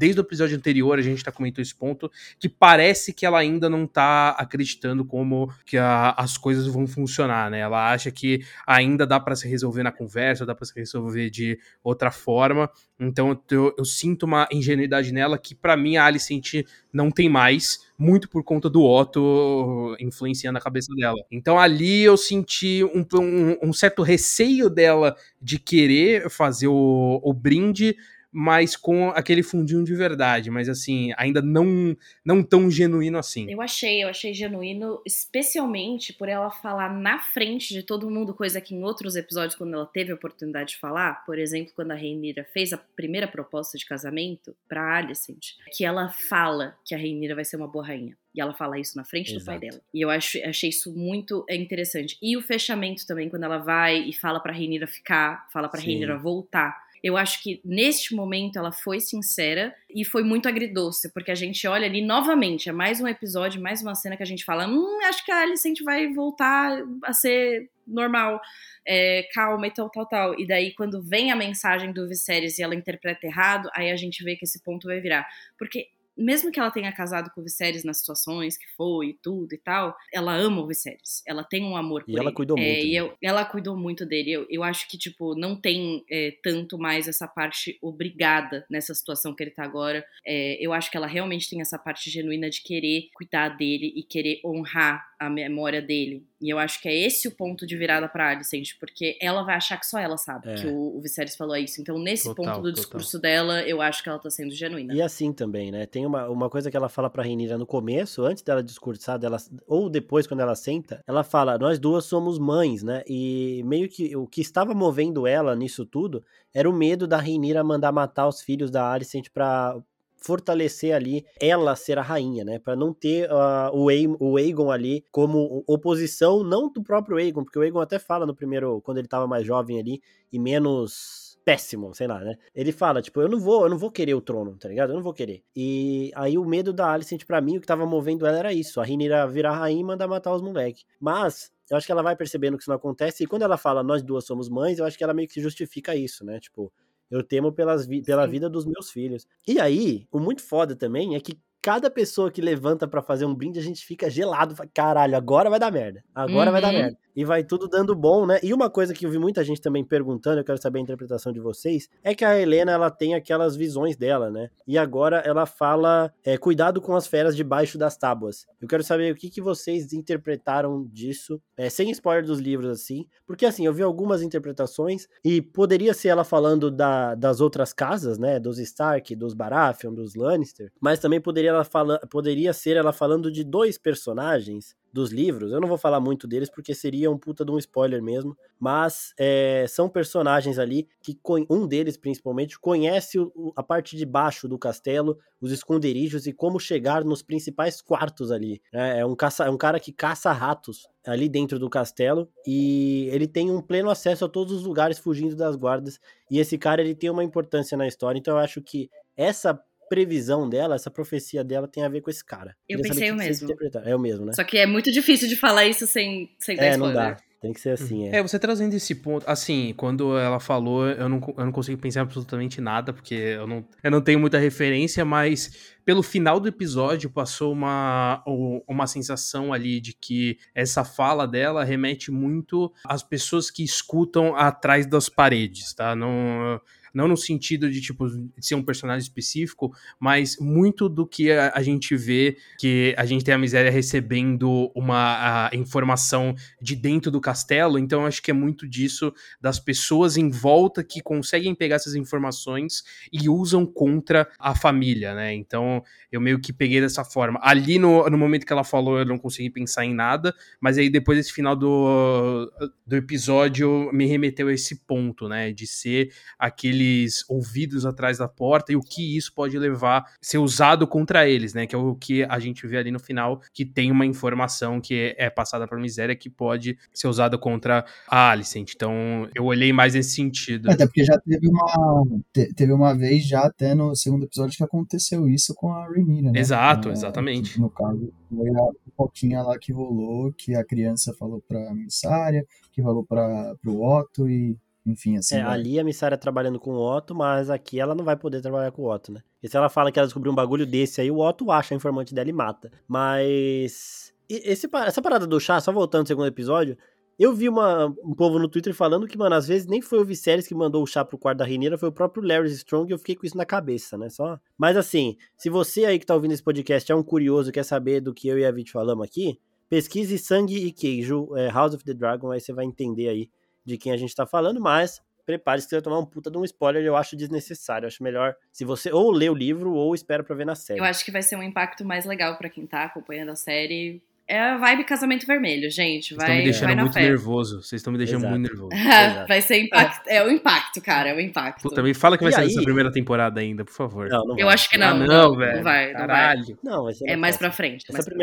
[0.00, 3.68] desde o episódio anterior a gente tá comentando esse ponto, que parece que ela ainda
[3.68, 7.58] não tá acreditando como que a, as coisas vão funcionar, né?
[7.58, 11.58] Ela acha que ainda dá para se resolver na conversa, dá para se resolver de
[11.84, 12.70] outra forma.
[12.98, 17.80] Então eu, eu sinto uma ingenuidade nela que para mim a Alicent não tem mais,
[17.98, 21.18] muito por conta do Otto influenciando a cabeça dela.
[21.30, 27.34] Então ali eu senti um, um, um certo receio dela de querer fazer o, o
[27.34, 27.94] brinde
[28.32, 33.50] mas com aquele fundinho de verdade, mas assim, ainda não não tão genuíno assim.
[33.50, 38.60] Eu achei, eu achei genuíno, especialmente por ela falar na frente de todo mundo, coisa
[38.60, 41.94] que em outros episódios, quando ela teve a oportunidade de falar, por exemplo, quando a
[41.94, 47.34] Reinira fez a primeira proposta de casamento pra Alicent, que ela fala que a Reinira
[47.34, 48.16] vai ser uma boa rainha.
[48.32, 49.40] E ela fala isso na frente Exato.
[49.40, 49.82] do pai dela.
[49.92, 52.16] E eu acho, achei isso muito interessante.
[52.22, 56.16] E o fechamento também, quando ela vai e fala pra Reinira ficar, fala pra Reinira
[56.16, 61.34] voltar eu acho que neste momento ela foi sincera e foi muito agridoce, porque a
[61.34, 64.66] gente olha ali novamente, é mais um episódio, mais uma cena que a gente fala:
[64.66, 68.40] hum, acho que a Alicent vai voltar a ser normal,
[68.86, 70.38] é, calma e tal, tal, tal.
[70.38, 74.22] E daí, quando vem a mensagem do Viserys e ela interpreta errado, aí a gente
[74.22, 75.26] vê que esse ponto vai virar.
[75.58, 75.88] Porque
[76.20, 79.58] mesmo que ela tenha casado com o Viserys nas situações que foi e tudo e
[79.58, 81.22] tal, ela ama o Viserys.
[81.26, 82.20] Ela tem um amor por e ele.
[82.20, 82.86] ela cuidou é, muito.
[82.86, 84.32] E eu, ela cuidou muito dele.
[84.32, 89.34] Eu, eu acho que, tipo, não tem é, tanto mais essa parte obrigada nessa situação
[89.34, 90.04] que ele tá agora.
[90.26, 94.02] É, eu acho que ela realmente tem essa parte genuína de querer cuidar dele e
[94.02, 96.26] querer honrar a memória dele.
[96.40, 99.56] E eu acho que é esse o ponto de virada pra Alicent, porque ela vai
[99.56, 100.54] achar que só ela sabe é.
[100.54, 101.80] que o, o Viserys falou isso.
[101.80, 103.30] Então, nesse total, ponto do discurso total.
[103.30, 104.94] dela, eu acho que ela tá sendo genuína.
[104.94, 105.84] E assim também, né?
[105.84, 109.36] Tem uma, uma coisa que ela fala pra Renira no começo, antes dela discursar, dela,
[109.66, 113.02] ou depois, quando ela senta, ela fala: Nós duas somos mães, né?
[113.06, 116.24] E meio que o que estava movendo ela nisso tudo
[116.54, 119.76] era o medo da Renira mandar matar os filhos da Alicent pra,
[120.20, 122.58] fortalecer ali ela ser a rainha, né?
[122.58, 127.42] Para não ter uh, o, Aegon, o Aegon ali como oposição, não do próprio Aegon,
[127.42, 130.00] porque o Aegon até fala no primeiro, quando ele tava mais jovem ali
[130.32, 132.36] e menos péssimo, sei lá, né?
[132.54, 134.90] Ele fala, tipo, eu não vou, eu não vou querer o trono, tá ligado?
[134.90, 135.42] Eu não vou querer.
[135.56, 138.80] E aí o medo da Alicent para mim, o que tava movendo ela era isso,
[138.80, 140.84] a Rhaenyra virar rainha e mandar matar os moleques.
[141.00, 143.82] Mas eu acho que ela vai percebendo que isso não acontece e quando ela fala
[143.82, 146.38] nós duas somos mães, eu acho que ela meio que justifica isso, né?
[146.38, 146.72] Tipo,
[147.10, 148.30] eu temo pelas vi pela Sim.
[148.30, 149.26] vida dos meus filhos.
[149.46, 153.34] E aí, o muito foda também é que cada pessoa que levanta para fazer um
[153.34, 154.54] brinde, a gente fica gelado.
[154.72, 156.02] Caralho, agora vai dar merda.
[156.14, 156.52] Agora uhum.
[156.52, 156.78] vai dar uhum.
[156.78, 158.38] merda e vai tudo dando bom, né?
[158.42, 161.32] E uma coisa que eu vi muita gente também perguntando, eu quero saber a interpretação
[161.32, 164.50] de vocês, é que a Helena ela tem aquelas visões dela, né?
[164.66, 168.46] E agora ela fala é, cuidado com as feras debaixo das tábuas.
[168.60, 173.06] Eu quero saber o que, que vocês interpretaram disso, é, sem spoiler dos livros assim,
[173.26, 178.18] porque assim eu vi algumas interpretações e poderia ser ela falando da, das outras casas,
[178.18, 178.38] né?
[178.38, 183.30] Dos Stark, dos Baratheon, dos Lannister, mas também poderia ela fala, poderia ser ela falando
[183.30, 185.52] de dois personagens dos livros.
[185.52, 188.36] Eu não vou falar muito deles porque seria um puta de um spoiler mesmo.
[188.58, 191.18] Mas é, são personagens ali que
[191.48, 196.58] um deles, principalmente, conhece o, a parte de baixo do castelo, os esconderijos e como
[196.58, 198.60] chegar nos principais quartos ali.
[198.72, 203.08] É, é um, caça, é um cara que caça ratos ali dentro do castelo e
[203.10, 205.98] ele tem um pleno acesso a todos os lugares fugindo das guardas.
[206.30, 208.18] E esse cara ele tem uma importância na história.
[208.18, 209.60] Então eu acho que essa
[209.90, 212.56] previsão dela, essa profecia dela tem a ver com esse cara.
[212.68, 213.48] Eu Queria pensei o mesmo.
[213.84, 214.32] É o mesmo, né?
[214.32, 216.94] Só que é muito difícil de falar isso sem, sem dar é, spoiler.
[216.94, 217.16] não dá.
[217.40, 218.18] Tem que ser assim, é.
[218.18, 222.02] É, você trazendo esse ponto, assim, quando ela falou, eu não, eu não consigo pensar
[222.02, 227.08] absolutamente nada, porque eu não, eu não tenho muita referência, mas pelo final do episódio
[227.08, 228.22] passou uma,
[228.68, 234.84] uma sensação ali de que essa fala dela remete muito às pessoas que escutam atrás
[234.84, 235.96] das paredes, tá?
[235.96, 236.60] Não
[236.94, 238.06] não no sentido de, tipo,
[238.38, 243.24] ser um personagem específico, mas muito do que a, a gente vê que a gente
[243.24, 248.66] tem a miséria recebendo uma informação de dentro do castelo, então acho que é muito
[248.66, 252.82] disso das pessoas em volta que conseguem pegar essas informações
[253.12, 255.34] e usam contra a família, né?
[255.34, 257.38] Então eu meio que peguei dessa forma.
[257.42, 260.90] Ali no, no momento que ela falou, eu não consegui pensar em nada, mas aí
[260.90, 262.50] depois desse final do,
[262.86, 265.52] do episódio me remeteu a esse ponto, né?
[265.52, 270.38] De ser aquele aqueles ouvidos atrás da porta e o que isso pode levar ser
[270.38, 271.66] usado contra eles, né?
[271.66, 275.14] Que é o que a gente vê ali no final, que tem uma informação que
[275.18, 278.72] é passada para miséria que pode ser usada contra a Alicent.
[278.74, 280.70] Então, eu olhei mais nesse sentido.
[280.70, 285.28] Até porque já teve uma teve uma vez já até no segundo episódio que aconteceu
[285.28, 286.40] isso com a Rhaenyra, né?
[286.40, 287.60] Exato, é, exatamente.
[287.60, 292.82] No caso, foi a foquinha lá que rolou, que a criança falou pra missária, que
[292.82, 294.56] falou para pro Otto e
[294.86, 295.36] enfim, assim.
[295.36, 298.70] É, ali a Missária trabalhando com o Otto, mas aqui ela não vai poder trabalhar
[298.72, 299.22] com o Otto, né?
[299.42, 301.76] E se ela fala que ela descobriu um bagulho desse aí, o Otto acha a
[301.76, 302.70] informante dela e mata.
[302.88, 304.12] Mas.
[304.28, 306.78] Esse, essa parada do chá, só voltando ao segundo episódio,
[307.20, 310.04] eu vi uma, um povo no Twitter falando que, mano, às vezes nem foi o
[310.06, 312.94] Viserys que mandou o chá pro quarto da Reineira, foi o próprio Larry Strong e
[312.94, 314.08] eu fiquei com isso na cabeça, né?
[314.08, 314.38] Só.
[314.56, 318.00] Mas assim, se você aí que tá ouvindo esse podcast é um curioso quer saber
[318.00, 321.84] do que eu e a Vit falamos aqui, pesquise Sangue e Queijo, é, House of
[321.84, 323.28] the Dragon, aí você vai entender aí
[323.64, 326.36] de quem a gente está falando, mas prepare-se que você vai tomar um puta de
[326.38, 327.84] um spoiler, eu acho desnecessário.
[327.84, 330.80] Eu acho melhor se você ou lê o livro ou espera pra ver na série.
[330.80, 334.02] Eu acho que vai ser um impacto mais legal para quem tá acompanhando a série.
[334.26, 336.14] É a vibe casamento vermelho, gente.
[336.14, 337.00] Vai, Vocês estão me deixando vai muito fé.
[337.02, 337.62] nervoso.
[337.62, 338.30] Vocês estão me deixando Exato.
[338.38, 338.70] muito nervoso.
[339.26, 340.08] Vai ser impacto.
[340.08, 341.08] É o impacto, cara.
[341.08, 341.62] É o impacto.
[341.62, 342.46] Puta, me fala que vai E ser aí?
[342.46, 344.08] essa primeira temporada ainda, por favor.
[344.08, 344.54] Não, não Eu vai.
[344.54, 345.04] acho que ah, não.
[345.04, 345.56] não, velho.
[345.56, 346.06] Não vai, não vai.
[346.06, 346.58] Caralho.
[346.62, 347.84] Não, vai ser É mais pra frente.
[347.88, 348.14] Essa mais pra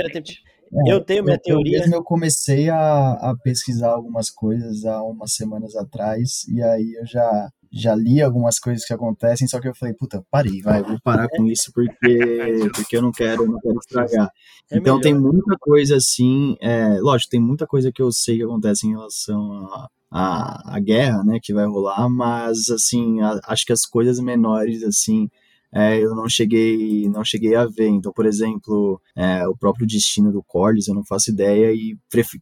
[0.70, 0.90] frente.
[0.90, 1.78] Eu tenho minha eu, teoria.
[1.78, 6.98] Eu mesmo eu comecei a, a pesquisar algumas coisas há umas semanas atrás, e aí
[7.00, 10.82] eu já, já li algumas coisas que acontecem, só que eu falei, puta, parei, vai,
[10.84, 14.30] vou parar com isso porque, porque eu não quero, eu não quero estragar.
[14.72, 15.02] É então melhor.
[15.02, 18.92] tem muita coisa assim, é, lógico, tem muita coisa que eu sei que acontece em
[18.92, 23.86] relação a, a, a guerra, né, que vai rolar, mas assim, a- acho que as
[23.86, 25.30] coisas menores, assim,
[25.74, 27.88] é, eu não cheguei não cheguei a ver.
[27.88, 31.98] Então, por exemplo, é, o próprio destino do Corlys, eu não faço ideia e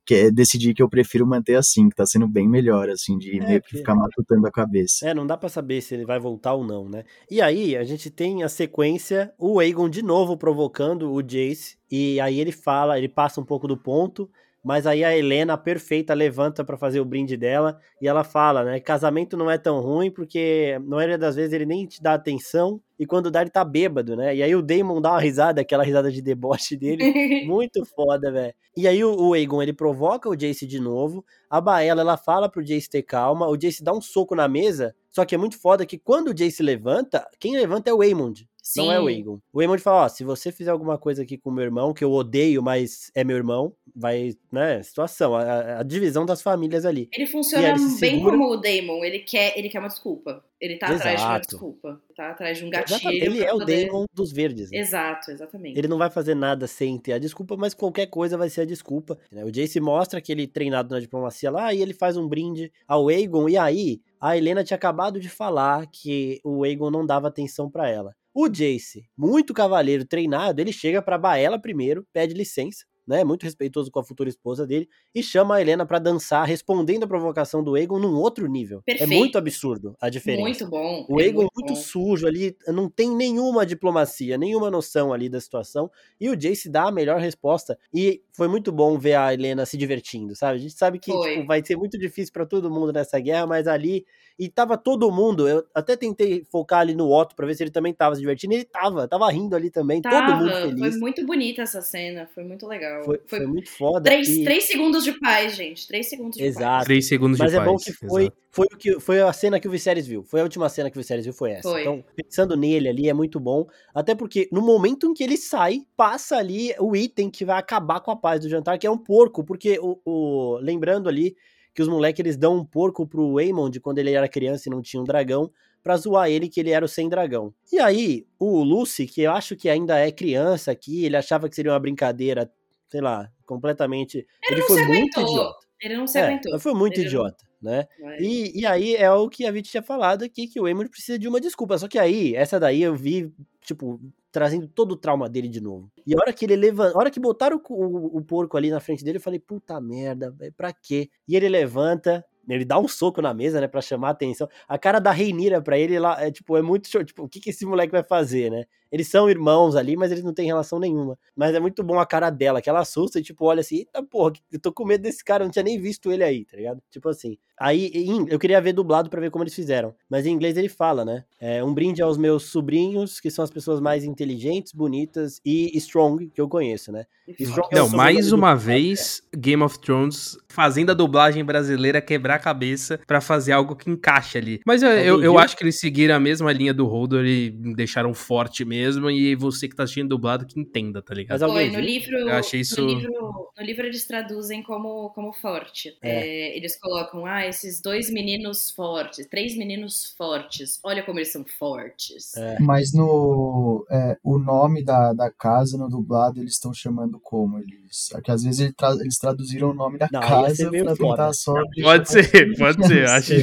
[0.06, 3.48] que- decidi que eu prefiro manter assim, que tá sendo bem melhor, assim, de É,
[3.48, 5.08] meio que ficar matutando a cabeça.
[5.08, 7.04] É, não dá pra saber se ele vai voltar ou não, né?
[7.30, 12.20] E aí, a gente tem a sequência, o Aegon de novo provocando o Jace, e
[12.20, 14.30] aí ele fala, ele passa um pouco do ponto,
[14.66, 18.80] mas aí a Helena, perfeita, levanta pra fazer o brinde dela, e ela fala, né,
[18.80, 22.82] casamento não é tão ruim, porque na maioria das vezes ele nem te dá atenção,
[22.98, 24.36] e quando dá ele tá bêbado, né?
[24.36, 27.04] E aí o Daemon dá uma risada, aquela risada de deboche dele,
[27.46, 28.56] muito foda, velho.
[28.76, 32.50] E aí o, o Aegon, ele provoca o Jace de novo, a Baela, ela fala
[32.50, 35.60] pro Jace ter calma, o Jace dá um soco na mesa, só que é muito
[35.62, 38.48] foda que quando o Jace levanta, quem levanta é o Aemond,
[38.78, 39.16] não é o Sim.
[39.16, 39.40] Aegon.
[39.54, 42.04] O Aemond fala, ó, se você fizer alguma coisa aqui com o meu irmão, que
[42.04, 47.08] eu odeio, mas é meu irmão, vai, né, situação, a, a divisão das famílias ali.
[47.14, 48.32] Ele funciona ele se bem segura.
[48.38, 49.04] como o Damon.
[49.04, 50.44] Ele quer, ele quer uma desculpa.
[50.60, 51.48] Ele tá atrás de uma Exato.
[51.50, 52.02] desculpa.
[52.16, 53.24] Tá atrás de um Exatamente, gatilho.
[53.26, 54.72] Ele é o poder- Daemon dos verdes.
[54.72, 54.78] né?
[54.80, 55.78] Exato, exatamente.
[55.78, 58.66] Ele não vai fazer nada sem ter a desculpa, mas qualquer coisa vai ser a
[58.66, 59.18] desculpa.
[59.32, 59.44] né?
[59.44, 63.10] O Jace mostra que ele treinado na diplomacia lá e ele faz um brinde ao
[63.10, 63.48] Aegon.
[63.50, 67.90] E aí, a Helena tinha acabado de falar que o Aegon não dava atenção pra
[67.90, 68.16] ela.
[68.36, 73.24] O Jace, muito cavaleiro treinado, ele chega pra Baela primeiro, pede licença, né?
[73.24, 77.08] Muito respeitoso com a futura esposa dele, e chama a Helena pra dançar, respondendo a
[77.08, 78.82] provocação do Aegon num outro nível.
[78.86, 79.12] Perfeito.
[79.12, 80.42] É muito absurdo a diferença.
[80.42, 81.06] Muito bom.
[81.10, 81.76] O é Aegon muito, bom.
[81.76, 85.90] sujo ali, não tem nenhuma diplomacia, nenhuma noção ali da situação.
[86.20, 87.78] E o Jace dá a melhor resposta.
[87.94, 90.56] E foi muito bom ver a Helena se divertindo, sabe?
[90.58, 91.36] A gente sabe que Foi.
[91.36, 94.06] tipo, vai ser muito difícil pra todo mundo nessa guerra, mas ali.
[94.38, 95.48] E tava todo mundo.
[95.48, 98.54] Eu até tentei focar ali no Otto pra ver se ele também tava se divertindo.
[98.54, 100.02] E ele tava, tava rindo ali também.
[100.02, 101.00] Tava, todo mundo Foi feliz.
[101.00, 102.28] muito bonita essa cena.
[102.36, 102.95] Foi muito legal.
[103.04, 104.02] Foi, Foi, foi muito foda.
[104.10, 105.88] três, e- três segundos de paz, gente.
[105.88, 106.66] Três segundos de Exato.
[106.66, 106.86] paz.
[106.86, 107.72] Três segundos Mas de é paz.
[107.72, 108.38] bom que foi, exato.
[108.52, 110.24] foi, o que, foi a cena que o Viserys viu.
[110.24, 111.70] Foi a última cena que o Viserys viu, foi essa.
[111.70, 111.82] Foi.
[111.82, 113.66] Então, pensando nele ali, é muito bom.
[113.94, 118.00] Até porque no momento em que ele sai, passa ali o item que vai acabar
[118.00, 119.44] com a paz do jantar, que é um porco.
[119.44, 121.36] Porque, o, o- lembrando ali
[121.74, 124.82] que os moleques eles dão um porco pro Aemond quando ele era criança e não
[124.82, 125.52] tinha um dragão,
[125.84, 127.54] pra zoar ele que ele era o sem dragão.
[127.72, 131.56] E aí, o Lucy, que eu acho que ainda é criança aqui, ele achava que
[131.56, 132.50] seria uma brincadeira,
[132.96, 134.26] sei lá, completamente.
[134.50, 135.66] Ele, não foi se muito idiota.
[135.82, 136.52] Ele não se É, aguentou.
[136.54, 137.86] mas foi muito Ele não- idiota, né?
[138.00, 138.18] Vai.
[138.22, 141.20] E, e aí é o que a Vit tinha falado aqui, que o Eamon precisa
[141.20, 141.78] de uma desculpa.
[141.78, 144.00] Só que aí, essa daí eu vi, tipo,
[144.32, 145.92] trazendo todo o trauma dele de novo.
[146.08, 148.70] E a hora que ele levanta, a hora que botaram o, o- o porco ali
[148.70, 151.10] na frente dele, eu falei, puta merda, pra quê?
[151.28, 154.48] E ele levanta, ele dá um soco na mesa, né, pra chamar a atenção.
[154.68, 157.04] A cara da Reinira pra ele, lá, é, tipo, é muito show.
[157.04, 158.66] Tipo, o que, que esse moleque vai fazer, né?
[158.92, 161.18] Eles são irmãos ali, mas eles não têm relação nenhuma.
[161.36, 164.02] Mas é muito bom a cara dela, que ela assusta e, tipo, olha assim, eita
[164.04, 166.56] porra, eu tô com medo desse cara, eu não tinha nem visto ele aí, tá
[166.58, 166.82] ligado?
[166.92, 167.38] Tipo assim.
[167.58, 169.96] Aí, em- eu queria ver dublado pra ver como eles fizeram.
[170.10, 171.24] Mas em inglês ele fala, né?
[171.40, 176.30] É, um brinde aos meus sobrinhos, que são as pessoas mais inteligentes, bonitas e strong
[176.34, 177.06] que eu conheço, né?
[177.40, 182.02] Strong é Não, mais sobrenome uma do- vez, Game of Thrones fazendo a dublagem brasileira
[182.02, 184.60] quebrar a cabeça pra fazer algo que encaixe ali.
[184.66, 188.14] Mas eu, eu, eu acho que eles seguiram a mesma linha do Holder e deixaram
[188.14, 188.75] forte mesmo.
[189.12, 191.36] E você que tá assistindo dublado que entenda, tá ligado?
[191.40, 195.10] Mas alguém Foi, no livro, Eu achei isso- no livro, no livro eles traduzem como,
[195.12, 195.98] como forte.
[196.02, 200.80] É, eles colocam, ah, esses dois meninos fortes, três meninos fortes.
[200.84, 202.36] Olha como eles são fortes.
[202.36, 202.58] É.
[202.60, 208.10] Mas no é, o nome da, da casa no dublado eles estão chamando como eles,
[208.14, 211.34] é que às vezes ele tra- eles traduziram o nome da Não, casa pra tentar
[211.34, 213.06] só Pode ser, pode ser.
[213.10, 213.34] Acho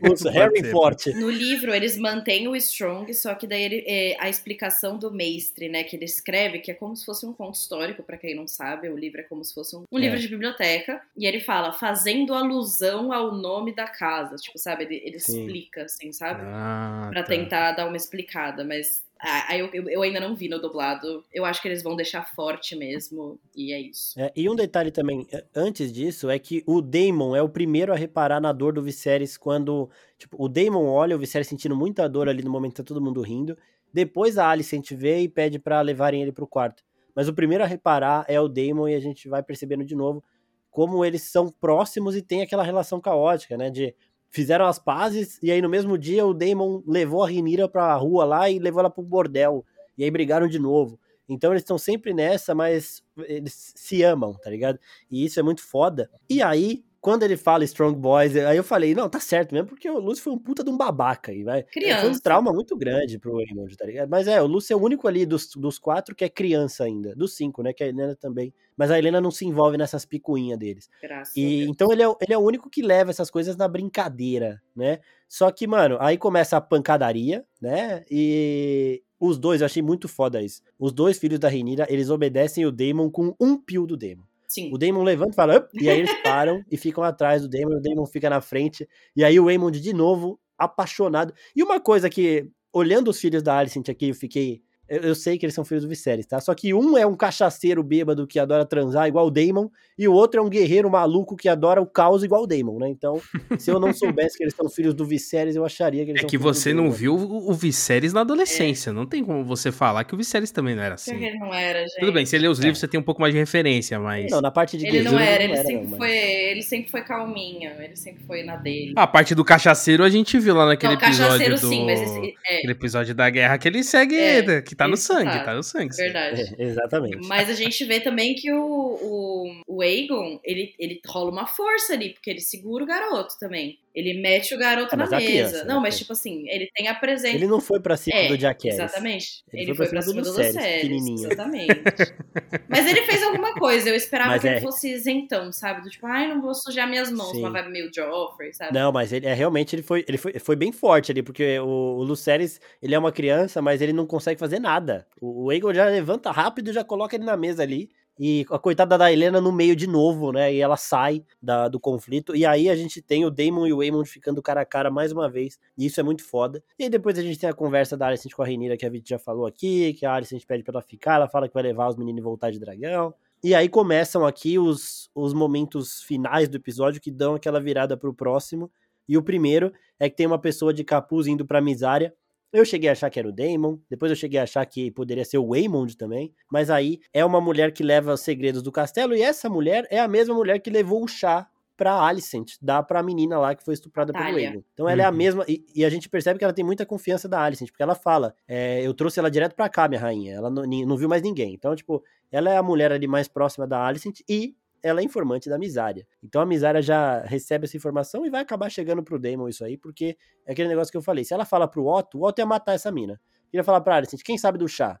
[0.00, 0.70] Pode Harry.
[0.70, 1.12] Forte.
[1.14, 4.65] No livro, eles mantêm o Strong, só que daí ele, é, a explicação
[4.98, 8.16] do mestre, né, que ele escreve, que é como se fosse um conto histórico, pra
[8.16, 10.02] quem não sabe, o livro é como se fosse um, um É.
[10.02, 14.96] livro de biblioteca, e ele fala, fazendo alusão ao nome da casa, tipo, sabe, ele,
[15.04, 16.42] ele explica, assim, sabe?
[16.44, 17.28] Ah, Pra tá.
[17.28, 21.24] tentar dar uma explicada, mas Ah, eu, eu, ainda não vi no dublado.
[21.32, 23.40] Eu acho que eles vão deixar forte mesmo.
[23.56, 24.12] E é isso.
[24.20, 27.94] É, e um detalhe também, é, antes disso, é que o Damon é o primeiro
[27.94, 29.88] a reparar na dor do Viserys quando.
[30.18, 33.00] Tipo, o Damon olha o Viserys sentindo muita dor ali no momento que tá todo
[33.00, 33.56] mundo rindo.
[33.96, 36.84] Depois a Alicent vê e pede para levarem ele pro quarto.
[37.14, 40.22] Mas o primeiro a reparar é o Damon e a gente vai percebendo de novo
[40.70, 43.70] como eles são próximos e tem aquela relação caótica, né?
[43.70, 43.94] De
[44.28, 48.26] fizeram as pazes e aí no mesmo dia o Damon levou a Renira pra rua
[48.26, 49.64] lá e levou ela pro bordel.
[49.96, 51.00] E aí brigaram de novo.
[51.26, 54.78] Então eles estão sempre nessa, mas eles se amam, tá ligado?
[55.10, 56.10] E isso é muito foda.
[56.28, 59.88] E aí, quando ele fala Strong Boys, aí eu falei, não, tá certo mesmo, porque
[59.88, 61.62] o Lúcio foi um puta de um babaca aí, vai.
[61.62, 62.00] Criança.
[62.00, 64.08] Foi um trauma muito grande pro Raymond, tá ligado?
[64.08, 67.14] Mas é, o Lúcio é o único ali dos, dos quatro que é criança ainda.
[67.14, 67.72] Dos cinco, né?
[67.72, 68.52] Que a Helena também.
[68.76, 70.90] Mas a Helena não se envolve nessas picuinhas deles.
[71.00, 74.60] Graças e então ele é, ele é o único que leva essas coisas na brincadeira,
[74.74, 74.98] né?
[75.28, 78.04] Só que, mano, aí começa a pancadaria, né?
[78.10, 80.60] E os dois, eu achei muito foda isso.
[80.76, 84.24] Os dois filhos da Renira, eles obedecem o Daemon com um pio do Daemon.
[84.48, 84.70] Sim.
[84.72, 87.80] O Damon levanta e fala, e aí eles param e ficam atrás do Damon, o
[87.80, 91.32] Damon fica na frente, e aí o Waymond de novo, apaixonado.
[91.54, 95.36] E uma coisa que, olhando os filhos da Alicent aqui, eu fiquei eu, eu, sei
[95.36, 96.40] que eles são filhos do Viserys, tá?
[96.40, 99.68] Só que um é um cachaceiro bêbado que adora transar igual o Daemon,
[99.98, 102.88] e o outro é um guerreiro maluco que adora o caos igual o Daemon, né?
[102.88, 103.20] Então,
[103.58, 106.22] se eu não soubesse que eles são filhos do Viserys, eu acharia que eles é
[106.22, 108.90] são que você não viu o, Viserys na adolescência.
[108.90, 108.92] É.
[108.92, 111.14] Não tem como você falar que o Viserys também não era assim.
[111.14, 111.98] Ele não era, gente.
[111.98, 112.80] Tudo bem, se lê os livros, é.
[112.80, 114.30] você tem um pouco mais de referência, mas.
[114.30, 116.90] Não, na parte de Ele não era, ele, não era, sempre não, foi, ele sempre
[116.90, 118.92] foi calminho, ele sempre foi na dele.
[118.96, 121.50] A parte do cachaceiro a gente viu lá naquele não, episódio.
[121.50, 121.58] Do...
[121.58, 122.58] Sim, mas esse, é.
[122.58, 125.54] Aquele episódio da guerra que ele segue, é, que tá no sangue, tá?
[125.54, 125.96] no sangue.
[125.96, 126.54] Verdade.
[126.58, 127.26] É, exatamente.
[127.26, 131.94] Mas a gente vê também que o, o, o Aegon, ele, ele rola uma força
[131.94, 133.78] ali, porque ele segura o garoto também.
[133.96, 135.24] Ele mete o garoto ah, na mesa.
[135.24, 135.80] Criança, não, né?
[135.84, 137.34] mas tipo assim, ele tem a presença.
[137.34, 139.42] Ele não foi pra cima é, do Jack Exatamente.
[139.50, 141.08] Ele, ele foi, foi pra cima do Lucerys.
[141.08, 141.80] Exatamente.
[142.68, 143.88] mas ele fez alguma coisa.
[143.88, 144.52] Eu esperava mas que é...
[144.52, 145.80] ele fosse isentão, sabe?
[145.80, 147.30] Do tipo, ai, não vou sujar minhas mãos.
[147.30, 147.38] Sim.
[147.38, 148.74] Uma vibe meio Joffrey, sabe?
[148.74, 151.66] Não, mas ele é realmente ele foi, ele foi, foi bem forte ali, porque o,
[151.66, 155.06] o Lucerys, ele é uma criança, mas ele não consegue fazer nada.
[155.18, 157.88] O, o Aegon já levanta rápido e já coloca ele na mesa ali.
[158.18, 160.52] E a coitada da Helena no meio de novo, né?
[160.52, 162.34] E ela sai da, do conflito.
[162.34, 165.12] E aí a gente tem o Damon e o Waymond ficando cara a cara mais
[165.12, 165.58] uma vez.
[165.76, 166.62] E isso é muito foda.
[166.78, 168.90] E aí depois a gente tem a conversa da Alicent com a Renira, que a
[168.90, 169.92] Vit já falou aqui.
[169.94, 171.16] Que a Alicent pede pra ela ficar.
[171.16, 173.14] Ela fala que vai levar os meninos e voltar de dragão.
[173.44, 178.14] E aí começam aqui os, os momentos finais do episódio que dão aquela virada pro
[178.14, 178.70] próximo.
[179.06, 182.14] E o primeiro é que tem uma pessoa de capuz indo pra Misária
[182.52, 185.24] eu cheguei a achar que era o Damon, depois eu cheguei a achar que poderia
[185.24, 189.14] ser o Waymond também, mas aí é uma mulher que leva os segredos do castelo
[189.14, 193.02] e essa mulher é a mesma mulher que levou o chá pra Alicent, dá pra
[193.02, 194.64] menina lá que foi estuprada pelo Waymond.
[194.72, 195.04] Então ela uhum.
[195.04, 195.16] é a uhum.
[195.16, 197.94] mesma, e, e, a gente percebe que ela tem muita confiança da Alicent, porque ela
[197.94, 201.20] fala, é, eu trouxe ela direto pra cá, minha rainha, ela não, não viu mais
[201.20, 201.52] ninguém.
[201.52, 204.56] Então, tipo, ela é a mulher ali mais próxima da Alicent e
[204.86, 206.06] ela é informante da Misária.
[206.22, 209.76] Então a Misária já recebe essa informação e vai acabar chegando pro Damon isso aí,
[209.76, 210.16] porque
[210.46, 211.24] é aquele negócio que eu falei.
[211.24, 213.20] Se ela fala pro Otto, o Otto ia matar essa mina.
[213.50, 215.00] Queria falar pra Alicent, quem sabe do chá?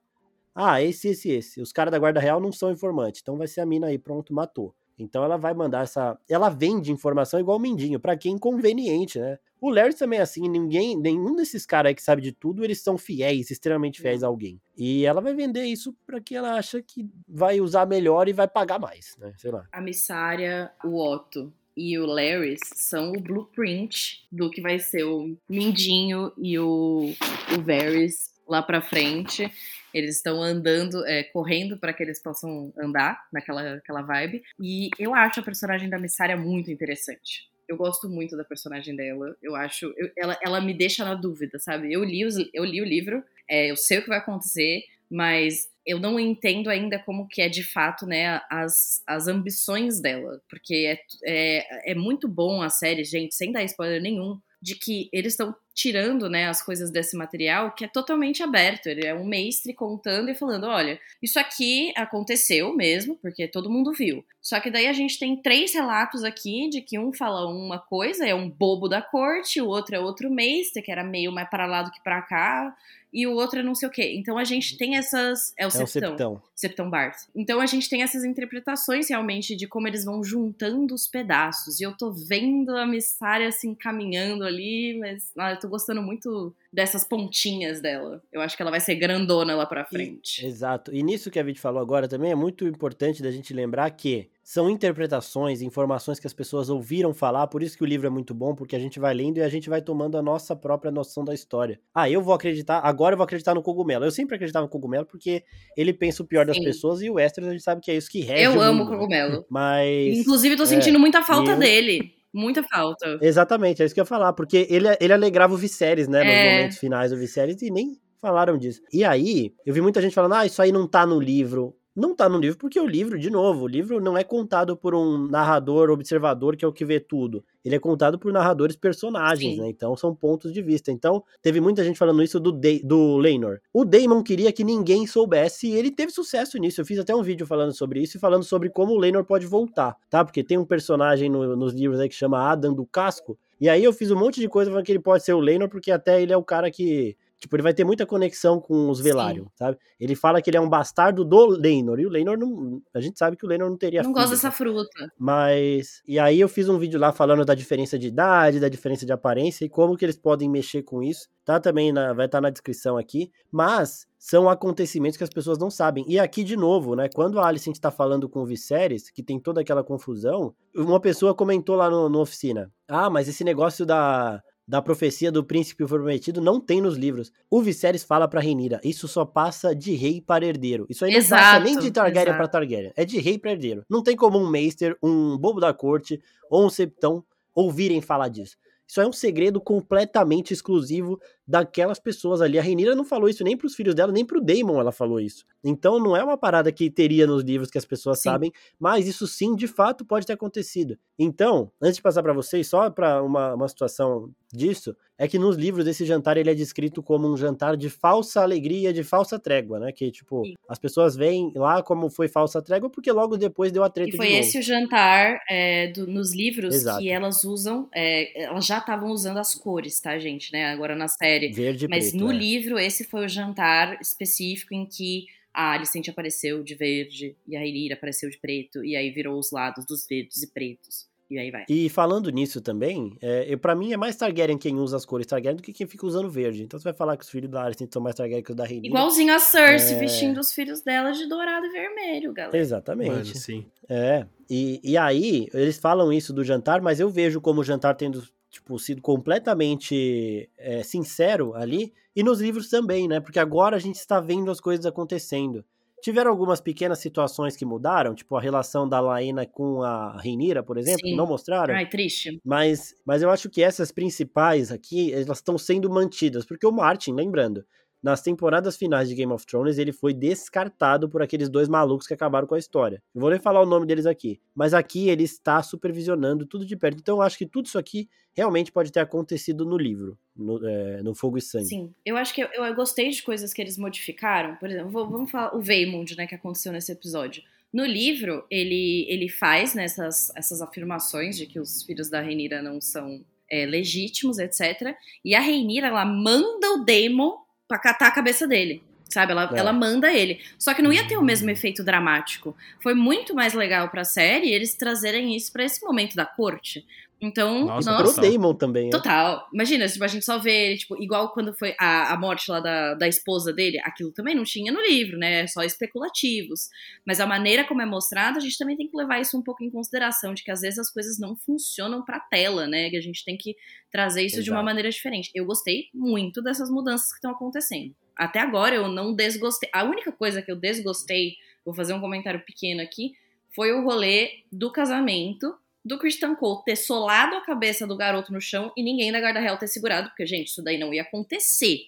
[0.54, 1.60] Ah, esse, esse, esse.
[1.60, 4.32] Os caras da Guarda Real não são informantes, então vai ser a mina aí, pronto,
[4.32, 4.74] matou.
[4.98, 6.18] Então ela vai mandar essa.
[6.28, 9.38] Ela vende informação igual o Mindinho, para quem conveniente, né?
[9.60, 12.82] O Larry também é assim, ninguém, nenhum desses caras aí que sabe de tudo, eles
[12.82, 14.60] são fiéis, extremamente fiéis a alguém.
[14.76, 18.46] E ela vai vender isso para quem ela acha que vai usar melhor e vai
[18.46, 19.32] pagar mais, né?
[19.38, 19.66] Sei lá.
[19.72, 25.36] A Missária, o Otto e o Larry são o blueprint do que vai ser o
[25.48, 27.12] Mindinho e o,
[27.54, 29.50] o Varys lá pra frente.
[29.96, 34.42] Eles estão andando, é, correndo para que eles possam andar naquela aquela vibe.
[34.60, 37.48] E eu acho a personagem da Missária muito interessante.
[37.66, 39.34] Eu gosto muito da personagem dela.
[39.42, 39.92] Eu acho.
[39.96, 41.90] Eu, ela, ela me deixa na dúvida, sabe?
[41.90, 45.66] Eu li, os, eu li o livro, é, eu sei o que vai acontecer, mas
[45.86, 50.42] eu não entendo ainda como que é de fato, né, as, as ambições dela.
[50.50, 55.08] Porque é, é, é muito bom a série, gente, sem dar spoiler nenhum, de que
[55.12, 58.86] eles estão tirando né, as coisas desse material que é totalmente aberto.
[58.86, 63.92] Ele é um mestre contando e falando: olha, isso aqui aconteceu mesmo, porque todo mundo
[63.92, 64.24] viu.
[64.40, 68.26] Só que daí a gente tem três relatos aqui de que um fala uma coisa,
[68.26, 71.66] é um bobo da corte, o outro é outro mestre, que era meio mais para
[71.66, 72.74] lá do que para cá,
[73.16, 74.14] e o outro é não sei o quê.
[74.14, 75.54] Então a gente tem essas.
[75.56, 75.86] É o é Septão.
[75.86, 76.42] O Septão.
[76.54, 77.16] Septão Bart.
[77.34, 81.80] Então a gente tem essas interpretações realmente de como eles vão juntando os pedaços.
[81.80, 86.00] E eu tô vendo a Missária assim caminhando ali, mas ah, eu tô tô gostando
[86.00, 88.22] muito dessas pontinhas dela.
[88.32, 90.44] Eu acho que ela vai ser grandona lá pra frente.
[90.44, 90.94] E, exato.
[90.94, 94.30] E nisso que a gente falou agora também é muito importante da gente lembrar que
[94.42, 98.32] são interpretações, informações que as pessoas ouviram falar, por isso que o livro é muito
[98.32, 101.24] bom, porque a gente vai lendo e a gente vai tomando a nossa própria noção
[101.24, 101.80] da história.
[101.92, 104.04] Ah, eu vou acreditar, agora eu vou acreditar no cogumelo.
[104.04, 105.42] Eu sempre acreditava no cogumelo porque
[105.76, 106.52] ele pensa o pior Sim.
[106.52, 108.84] das pessoas e o Westeros a gente sabe que é isso que rege Eu amo
[108.84, 108.92] o né?
[108.92, 109.44] cogumelo.
[109.50, 111.58] Mas inclusive tô sentindo é, muita falta eu...
[111.58, 112.15] dele.
[112.36, 113.18] Muita falta.
[113.22, 116.32] Exatamente, é isso que eu ia falar, porque ele, ele alegrava o Viserys, né, nos
[116.34, 116.52] é.
[116.52, 118.82] momentos finais do Viserys, e nem falaram disso.
[118.92, 121.74] E aí, eu vi muita gente falando, ah, isso aí não tá no livro.
[121.96, 124.94] Não tá no livro porque o livro, de novo, o livro não é contado por
[124.94, 127.42] um narrador observador que é o que vê tudo.
[127.64, 129.60] Ele é contado por narradores personagens, Sim.
[129.62, 129.70] né?
[129.70, 130.92] Então são pontos de vista.
[130.92, 133.60] Então, teve muita gente falando isso do, De do Leinor.
[133.72, 136.82] O Daemon queria que ninguém soubesse e ele teve sucesso nisso.
[136.82, 139.46] Eu fiz até um vídeo falando sobre isso e falando sobre como o Leinor pode
[139.46, 140.22] voltar, tá?
[140.22, 143.38] Porque tem um personagem no, nos livros aí que chama Adam do Casco.
[143.58, 145.70] E aí eu fiz um monte de coisa falando que ele pode ser o Leinor,
[145.70, 148.98] porque até ele é o cara que Tipo, ele vai ter muita conexão com os
[148.98, 149.78] Velário, sabe?
[150.00, 152.80] Ele fala que ele é um bastardo do Leinor, e o Leinor não.
[152.94, 154.02] A gente sabe que o Leinor não teria.
[154.02, 155.12] Não gosta dessa fruta.
[155.18, 156.02] Mas.
[156.06, 159.12] E aí eu fiz um vídeo lá falando da diferença de idade, da diferença de
[159.12, 161.28] aparência e como que eles podem mexer com isso.
[161.44, 163.30] Tá também na, vai estar tá na descrição aqui.
[163.52, 166.04] Mas são acontecimentos que as pessoas não sabem.
[166.08, 167.08] E aqui, de novo, né?
[167.14, 171.34] Quando a Alicent está falando com o Viserys, que tem toda aquela confusão, uma pessoa
[171.34, 176.40] comentou lá no, no oficina: Ah, mas esse negócio da da profecia do príncipe prometido
[176.40, 177.32] não tem nos livros.
[177.48, 180.86] O Viserys fala pra Rhaenyra, isso só passa de rei para herdeiro.
[180.88, 183.84] Isso aí não exato, passa nem de Targaryen para Targaryen, é de rei para herdeiro.
[183.88, 186.20] Não tem como um Meister, um bobo da corte
[186.50, 187.24] ou um septão
[187.54, 188.56] ouvirem falar disso.
[188.88, 192.58] Isso é um segredo completamente exclusivo daquelas pessoas ali.
[192.58, 194.92] A Renira não falou isso nem para os filhos dela, nem para o Daemon ela
[194.92, 195.44] falou isso.
[195.62, 198.28] Então não é uma parada que teria nos livros que as pessoas sim.
[198.28, 200.98] sabem, mas isso sim, de fato, pode ter acontecido.
[201.18, 205.56] Então, antes de passar para vocês, só para uma, uma situação disso, é que nos
[205.56, 209.78] livros esse jantar ele é descrito como um jantar de falsa alegria, de falsa trégua,
[209.78, 209.92] né?
[209.92, 210.54] Que, tipo, sim.
[210.68, 214.16] as pessoas veem lá como foi falsa trégua, porque logo depois deu a treta E
[214.16, 216.98] foi esse o jantar é, do, nos livros Exato.
[216.98, 220.66] que elas usam, é, elas já estavam usando as cores, tá, gente, né?
[220.66, 221.52] Agora na série série.
[221.52, 222.34] Verde e Mas preto, no é.
[222.34, 227.60] livro, esse foi o jantar específico em que a Alicente apareceu de verde e a
[227.60, 231.06] Rhaenyra apareceu de preto, e aí virou os lados dos verdes e pretos.
[231.28, 231.64] E aí vai.
[231.68, 235.56] E falando nisso também, é, para mim é mais Targaryen quem usa as cores Targaryen
[235.56, 236.62] do que quem fica usando verde.
[236.62, 238.64] Então você vai falar que os filhos da Alicent são mais Targaryen que os da
[238.64, 238.86] Rhaenyra.
[238.86, 239.98] Igualzinho a Cersei é...
[239.98, 242.56] vestindo os filhos dela de dourado e vermelho, galera.
[242.56, 243.10] Exatamente.
[243.10, 243.66] Mano, sim.
[243.88, 244.24] É.
[244.48, 248.22] E, e aí, eles falam isso do jantar, mas eu vejo como o jantar tendo
[248.56, 253.20] tipo, sido completamente é, sincero ali, e nos livros também, né?
[253.20, 255.64] Porque agora a gente está vendo as coisas acontecendo.
[256.02, 260.78] Tiveram algumas pequenas situações que mudaram, tipo a relação da Laena com a Reinira, por
[260.78, 261.10] exemplo, Sim.
[261.10, 261.74] que não mostraram.
[261.74, 262.40] Ai, triste.
[262.44, 267.12] Mas, mas eu acho que essas principais aqui, elas estão sendo mantidas, porque o Martin,
[267.12, 267.64] lembrando,
[268.06, 272.14] nas temporadas finais de Game of Thrones, ele foi descartado por aqueles dois malucos que
[272.14, 273.02] acabaram com a história.
[273.12, 274.40] Eu vou nem falar o nome deles aqui.
[274.54, 276.98] Mas aqui ele está supervisionando tudo de perto.
[277.00, 281.02] Então eu acho que tudo isso aqui realmente pode ter acontecido no livro, no, é,
[281.02, 281.66] no Fogo e Sangue.
[281.66, 284.54] Sim, eu acho que eu, eu, gostei de coisas que eles modificaram.
[284.54, 287.42] Por exemplo, vamos falar o Veymond, né, que aconteceu nesse episódio.
[287.72, 292.80] No livro, ele, ele faz né, essas afirmações de que os filhos da Reinira não
[292.80, 294.94] são é, legítimos, etc.
[295.24, 298.82] E a Reinira, ela manda o Daemon pra catar a cabeça dele.
[299.08, 299.32] Sabe?
[299.32, 299.58] Ela, é.
[299.58, 300.40] ela manda ele.
[300.58, 302.56] Só que não ia ter o mesmo efeito dramático.
[302.80, 306.84] Foi muito mais legal pra série eles trazerem isso para esse momento da corte.
[307.20, 308.90] Então, nossa, nossa pro Damon também.
[308.90, 309.48] Total.
[309.52, 312.60] Imagina, tipo, a gente só vê ele, tipo, igual quando foi a, a morte lá
[312.60, 315.40] da, da esposa dele, aquilo também não tinha no livro, né?
[315.40, 316.68] É só especulativos.
[317.06, 319.64] Mas a maneira como é mostrado, a gente também tem que levar isso um pouco
[319.64, 322.90] em consideração, de que às vezes as coisas não funcionam pra tela, né?
[322.90, 323.56] Que a gente tem que
[323.90, 324.44] trazer isso Exato.
[324.44, 325.30] de uma maneira diferente.
[325.34, 327.94] Eu gostei muito dessas mudanças que estão acontecendo.
[328.14, 329.70] Até agora eu não desgostei.
[329.72, 331.34] A única coisa que eu desgostei,
[331.64, 333.12] vou fazer um comentário pequeno aqui,
[333.54, 335.54] foi o rolê do casamento
[335.86, 339.38] do Christian Cole ter solado a cabeça do garoto no chão e ninguém da Guarda
[339.38, 341.82] Real ter segurado, porque, gente, isso daí não ia acontecer.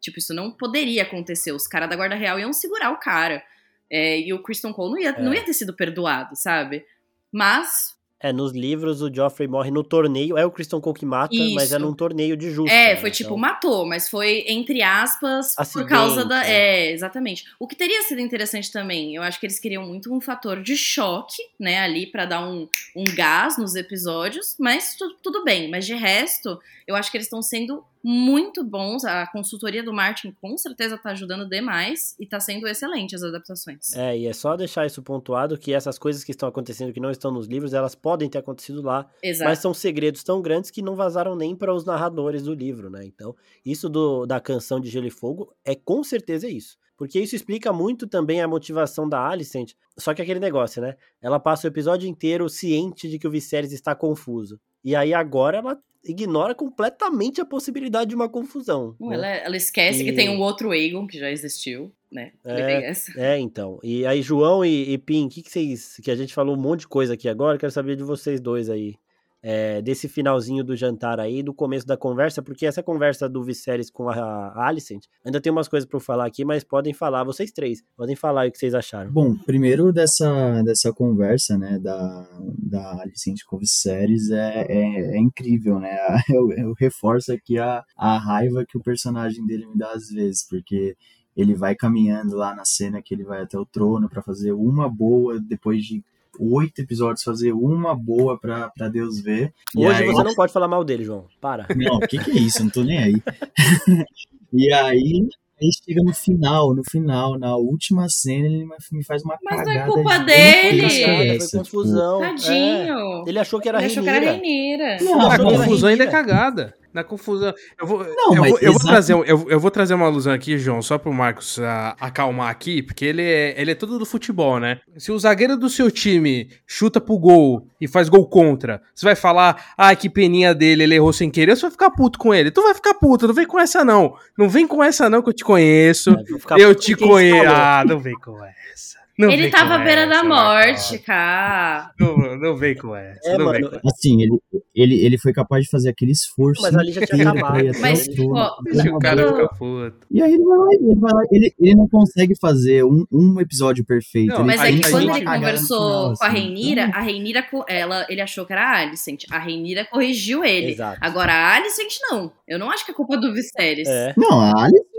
[0.00, 1.52] Tipo, isso não poderia acontecer.
[1.52, 3.44] Os caras da Guarda Real iam segurar o cara.
[3.90, 5.22] É, e o Christian Cole não ia, é.
[5.22, 6.86] não ia ter sido perdoado, sabe?
[7.30, 10.38] Mas é, nos livros o Joffrey morre no torneio.
[10.38, 11.54] É o Christian Cole que mata, Isso.
[11.54, 12.72] mas é num torneio de justa.
[12.72, 13.14] É, foi né?
[13.14, 13.38] tipo, então...
[13.38, 16.46] matou, mas foi entre aspas Acidente, por causa da.
[16.46, 16.52] É.
[16.52, 17.44] é, exatamente.
[17.58, 20.76] O que teria sido interessante também, eu acho que eles queriam muito um fator de
[20.76, 25.68] choque, né, ali para dar um, um gás nos episódios, mas tu, tudo bem.
[25.68, 29.04] Mas de resto, eu acho que eles estão sendo muito bons.
[29.04, 33.92] A consultoria do Martin com certeza tá ajudando demais e tá sendo excelente as adaptações.
[33.94, 37.10] É, e é só deixar isso pontuado que essas coisas que estão acontecendo que não
[37.10, 39.48] estão nos livros, elas podem ter acontecido lá, Exato.
[39.48, 43.04] mas são segredos tão grandes que não vazaram nem para os narradores do livro, né?
[43.04, 43.34] Então,
[43.64, 46.76] isso do, da canção de Gelo e Fogo é com certeza isso.
[46.96, 49.72] Porque isso explica muito também a motivação da Alicent.
[49.98, 50.96] Só que aquele negócio, né?
[51.20, 54.60] Ela passa o episódio inteiro ciente de que o Viserys está confuso.
[54.84, 58.96] E aí agora ela ignora completamente a possibilidade de uma confusão.
[59.00, 59.14] Né?
[59.14, 60.04] Ela, ela, esquece e...
[60.04, 62.32] que tem um outro Aegon que já existiu, né?
[62.44, 63.78] É, é então.
[63.82, 66.00] E aí, João e, e Pim, que, que vocês.
[66.02, 68.68] Que a gente falou um monte de coisa aqui agora, quero saber de vocês dois
[68.68, 68.96] aí
[69.42, 73.90] é, desse finalzinho do jantar aí, do começo da conversa, porque essa conversa do Viserys
[73.90, 77.82] com a, Alicent, ainda tem umas coisas para falar aqui, mas podem falar, vocês três,
[77.96, 79.10] podem falar o que vocês acharam.
[79.10, 82.26] Bom, primeiro dessa, dessa conversa, né, da,
[82.58, 85.98] da Alicent com o Viserys é, é, é incrível, né,
[86.30, 90.46] eu, eu reforço aqui a, a raiva que o personagem dele me dá às vezes,
[90.48, 90.96] porque
[91.36, 94.88] ele vai caminhando lá na cena que ele vai até o trono para fazer uma
[94.88, 96.04] boa depois de
[96.38, 99.52] oito episódios, fazer uma boa pra, pra Deus ver.
[99.76, 100.06] Hoje aí...
[100.06, 101.26] você não pode falar mal dele, João.
[101.40, 101.66] Para.
[101.76, 102.62] Não, o que, que é isso?
[102.62, 103.14] Não tô nem aí.
[104.52, 105.28] e aí,
[105.60, 109.78] aí chega no final, no final, na última cena, ele me faz uma Mas cagada.
[109.78, 110.80] Mas não é culpa dele.
[110.80, 112.20] Foi tipo, confusão.
[112.20, 113.24] Tadinho.
[113.26, 113.28] É.
[113.28, 114.98] Ele achou que era ele Achou que era Reineira.
[115.02, 117.54] Não, a confusão ainda é cagada na confusão.
[117.80, 120.58] Eu vou, não, eu, vou, eu, vou trazer, eu, eu, vou trazer uma alusão aqui,
[120.58, 124.60] João, só pro Marcos uh, acalmar aqui, porque ele é, ele é todo do futebol,
[124.60, 124.80] né?
[124.96, 129.16] Se o zagueiro do seu time chuta pro gol e faz gol contra, você vai
[129.16, 132.50] falar, ah, que peninha dele, ele errou sem querer, você vai ficar puto com ele.
[132.50, 134.14] Tu vai ficar puto, não vem com essa não.
[134.36, 136.14] Não vem com essa não que eu te conheço.
[136.56, 137.48] Eu te conheço.
[137.48, 138.36] Ah, não vem com
[138.72, 139.01] essa.
[139.18, 141.90] Não ele tava à beira da morte, cara.
[142.00, 143.20] Não, não vem com essa.
[143.28, 144.38] É, não mano, assim, ele,
[144.74, 146.62] ele, ele foi capaz de fazer aquele esforço.
[146.62, 147.62] Mas ali já tinha acabado.
[147.80, 150.06] Mas, pô, o cara fica puto.
[150.10, 153.38] E aí ele vai lá, ele, vai lá, ele, ele não consegue fazer um, um
[153.40, 154.32] episódio perfeito.
[154.32, 158.06] Não, mas é que quando ele conversou final, com a Reinira, assim, a Reinira, ela,
[158.08, 159.24] ele achou que era a Alicent.
[159.30, 160.72] A Reinira corrigiu ele.
[160.72, 160.98] Exato.
[161.00, 162.32] Agora a Alicent não.
[162.48, 163.88] Eu não acho que é culpa do Viserys.
[163.88, 164.14] É.
[164.16, 164.91] Não, a Alicent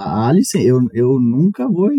[0.00, 1.90] a Alice, eu, eu nunca vou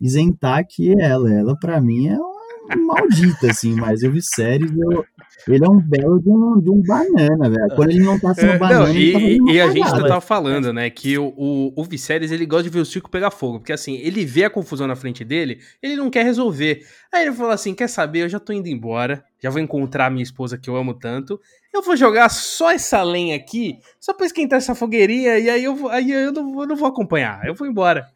[0.00, 1.32] isentar que ela.
[1.32, 5.04] Ela, pra mim, é uma maldita, assim, mas eu vi séries, eu,
[5.48, 7.74] ele é um belo de um, de um banana, velho.
[7.74, 10.72] Quando ele não tá sendo é, banana, não, e, tá e a gente tava falando,
[10.72, 13.72] né, que o, o, o Viserys, ele gosta de ver o circo pegar fogo, porque
[13.72, 16.84] assim, ele vê a confusão na frente dele, ele não quer resolver.
[17.12, 20.22] Aí ele falou assim, quer saber, eu já tô indo embora, já vou encontrar minha
[20.22, 21.40] esposa que eu amo tanto,
[21.72, 25.88] eu vou jogar só essa lenha aqui, só pra esquentar essa fogueirinha, e aí eu,
[25.88, 28.06] aí eu, não, eu não vou acompanhar, eu vou embora.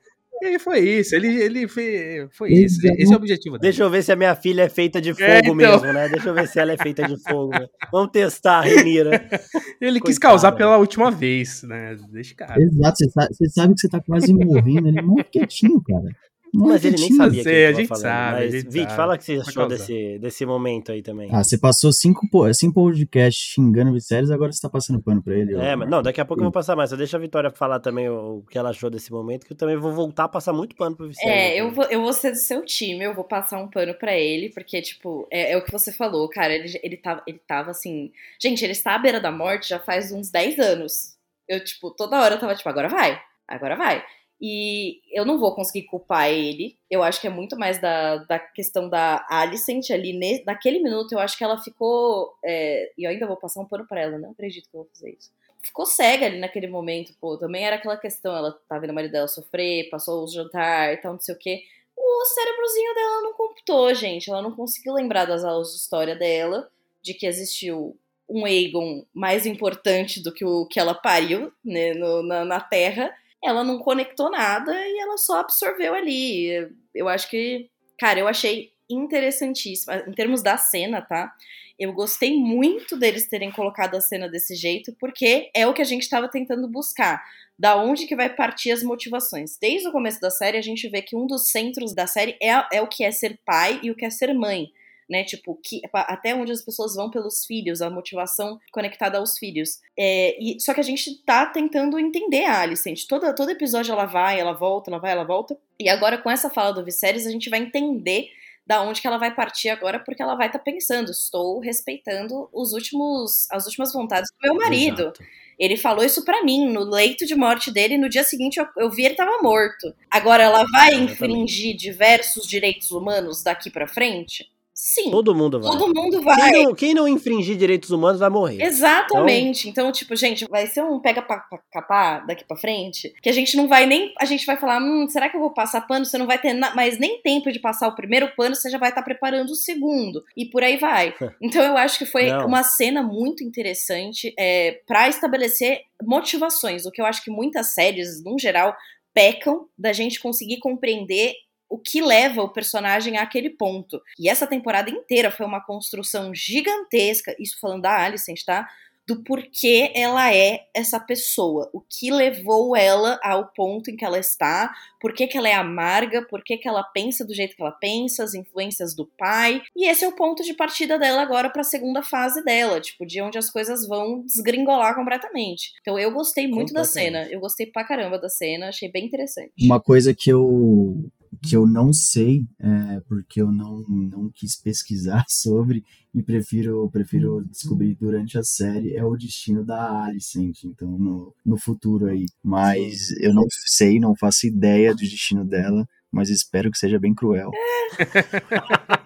[0.42, 2.80] E aí foi isso, ele, ele foi, foi isso.
[2.86, 3.70] Esse é o objetivo dele.
[3.70, 5.54] Deixa eu ver se a minha filha é feita de é, fogo é, então...
[5.54, 6.08] mesmo, né?
[6.08, 7.50] Deixa eu ver se ela é feita de fogo.
[7.50, 7.66] Né?
[7.92, 9.10] Vamos testar, Renira.
[9.80, 10.06] Ele Coitada.
[10.06, 11.96] quis causar pela última vez, né?
[12.10, 12.60] Deixa cara.
[12.60, 16.04] Exato, você sabe, você sabe que você tá quase morrendo, ele é muito quietinho, cara.
[16.52, 18.50] Mas ele nem sabia sei, que a gente falando, sabe.
[18.50, 21.28] Mas, Vit, fala o que você achou desse, desse momento aí também.
[21.32, 25.34] Ah, você passou cinco, cinco podcasts xingando o Viserys, agora você tá passando pano pra
[25.34, 25.54] ele.
[25.54, 25.76] É, ó.
[25.76, 26.90] mas não, daqui a pouco eu vou passar mais.
[26.90, 29.56] Só deixa a Vitória falar também o, o, que ela achou desse momento, que eu
[29.56, 31.30] também vou voltar a passar muito pano pro Viserys.
[31.30, 34.16] É, eu vou, eu vou ser do seu time, eu vou passar um pano pra
[34.16, 37.70] ele, porque, tipo, é, é o que você falou, cara, ele, ele, tava, ele tava
[37.70, 38.10] assim...
[38.40, 41.16] Gente, ele está à beira da morte já faz uns 10 anos.
[41.48, 44.04] Eu, tipo, toda hora eu tava, tipo, agora vai, agora vai.
[44.40, 46.78] E eu não vou conseguir culpar ele.
[46.90, 50.14] Eu acho que é muito mais da, da questão da Alicent ali.
[50.14, 52.32] Ne, naquele minuto, eu acho que ela ficou.
[52.42, 54.90] É, e eu ainda vou passar um pano pra ela, não acredito que eu vou
[54.94, 55.30] fazer isso.
[55.62, 57.36] Ficou cega ali naquele momento, pô.
[57.36, 60.96] Também era aquela questão, ela tá vendo o marido dela sofrer, passou o jantar e
[60.96, 61.62] tal, não sei o quê.
[61.94, 64.30] O cérebrozinho dela não computou, gente.
[64.30, 66.70] Ela não conseguiu lembrar das aulas de história dela,
[67.02, 67.94] de que existiu
[68.26, 73.12] um Aegon mais importante do que o que ela pariu né, no, na, na Terra
[73.42, 76.68] ela não conectou nada e ela só absorveu ali.
[76.94, 79.92] Eu acho que, cara, eu achei interessantíssimo.
[80.06, 81.32] Em termos da cena, tá?
[81.78, 85.86] Eu gostei muito deles terem colocado a cena desse jeito, porque é o que a
[85.86, 87.24] gente estava tentando buscar.
[87.58, 89.56] Da onde que vai partir as motivações.
[89.60, 92.76] Desde o começo da série, a gente vê que um dos centros da série é,
[92.76, 94.70] é o que é ser pai e o que é ser mãe
[95.10, 95.24] né?
[95.24, 99.80] Tipo, que, até onde as pessoas vão pelos filhos, a motivação conectada aos filhos.
[99.98, 103.06] É, e, só que a gente tá tentando entender a Alicent.
[103.08, 105.58] Todo, todo episódio ela vai, ela volta, ela vai, ela volta.
[105.78, 108.28] E agora, com essa fala do Viserys, a gente vai entender
[108.64, 112.48] da onde que ela vai partir agora, porque ela vai estar tá pensando, estou respeitando
[112.52, 115.02] os últimos, as últimas vontades do meu marido.
[115.02, 115.24] Exato.
[115.58, 117.98] Ele falou isso para mim no leito de morte dele.
[117.98, 119.92] No dia seguinte eu, eu vi ele tava morto.
[120.10, 124.48] Agora ela vai infringir diversos direitos humanos daqui para frente?
[124.82, 125.10] Sim.
[125.10, 125.70] Todo mundo vai.
[125.70, 126.50] Todo mundo vai.
[126.50, 128.62] Quem não, quem não infringir direitos humanos vai morrer.
[128.62, 129.68] Exatamente.
[129.68, 133.28] Então, então tipo, gente, vai ser um pega pra, pra capar daqui pra frente, que
[133.28, 134.14] a gente não vai nem.
[134.18, 136.06] A gente vai falar, hum, será que eu vou passar pano?
[136.06, 138.88] Você não vai ter mais nem tempo de passar o primeiro pano, você já vai
[138.88, 140.24] estar tá preparando o segundo.
[140.34, 141.14] E por aí vai.
[141.42, 142.46] Então eu acho que foi não.
[142.46, 146.86] uma cena muito interessante é, para estabelecer motivações.
[146.86, 148.74] O que eu acho que muitas séries, no geral,
[149.12, 151.34] pecam da gente conseguir compreender
[151.70, 154.02] o que leva o personagem àquele ponto.
[154.18, 158.68] E essa temporada inteira foi uma construção gigantesca, isso falando da Alicent, tá?
[159.06, 164.18] Do porquê ela é essa pessoa, o que levou ela ao ponto em que ela
[164.18, 167.62] está, por que, que ela é amarga, por que, que ela pensa do jeito que
[167.62, 169.62] ela pensa, as influências do pai.
[169.74, 173.04] E esse é o ponto de partida dela agora para a segunda fase dela, tipo,
[173.04, 175.72] de onde as coisas vão desgringolar completamente.
[175.80, 179.52] Então eu gostei muito da cena, eu gostei pra caramba da cena, achei bem interessante.
[179.60, 181.10] Uma coisa que eu
[181.42, 187.36] que eu não sei, é, porque eu não, não quis pesquisar sobre e prefiro, prefiro
[187.36, 187.44] uhum.
[187.44, 192.26] descobrir durante a série, é o destino da Alicent, então no, no futuro aí.
[192.42, 197.14] Mas eu não sei, não faço ideia do destino dela mas espero que seja bem
[197.14, 197.50] cruel.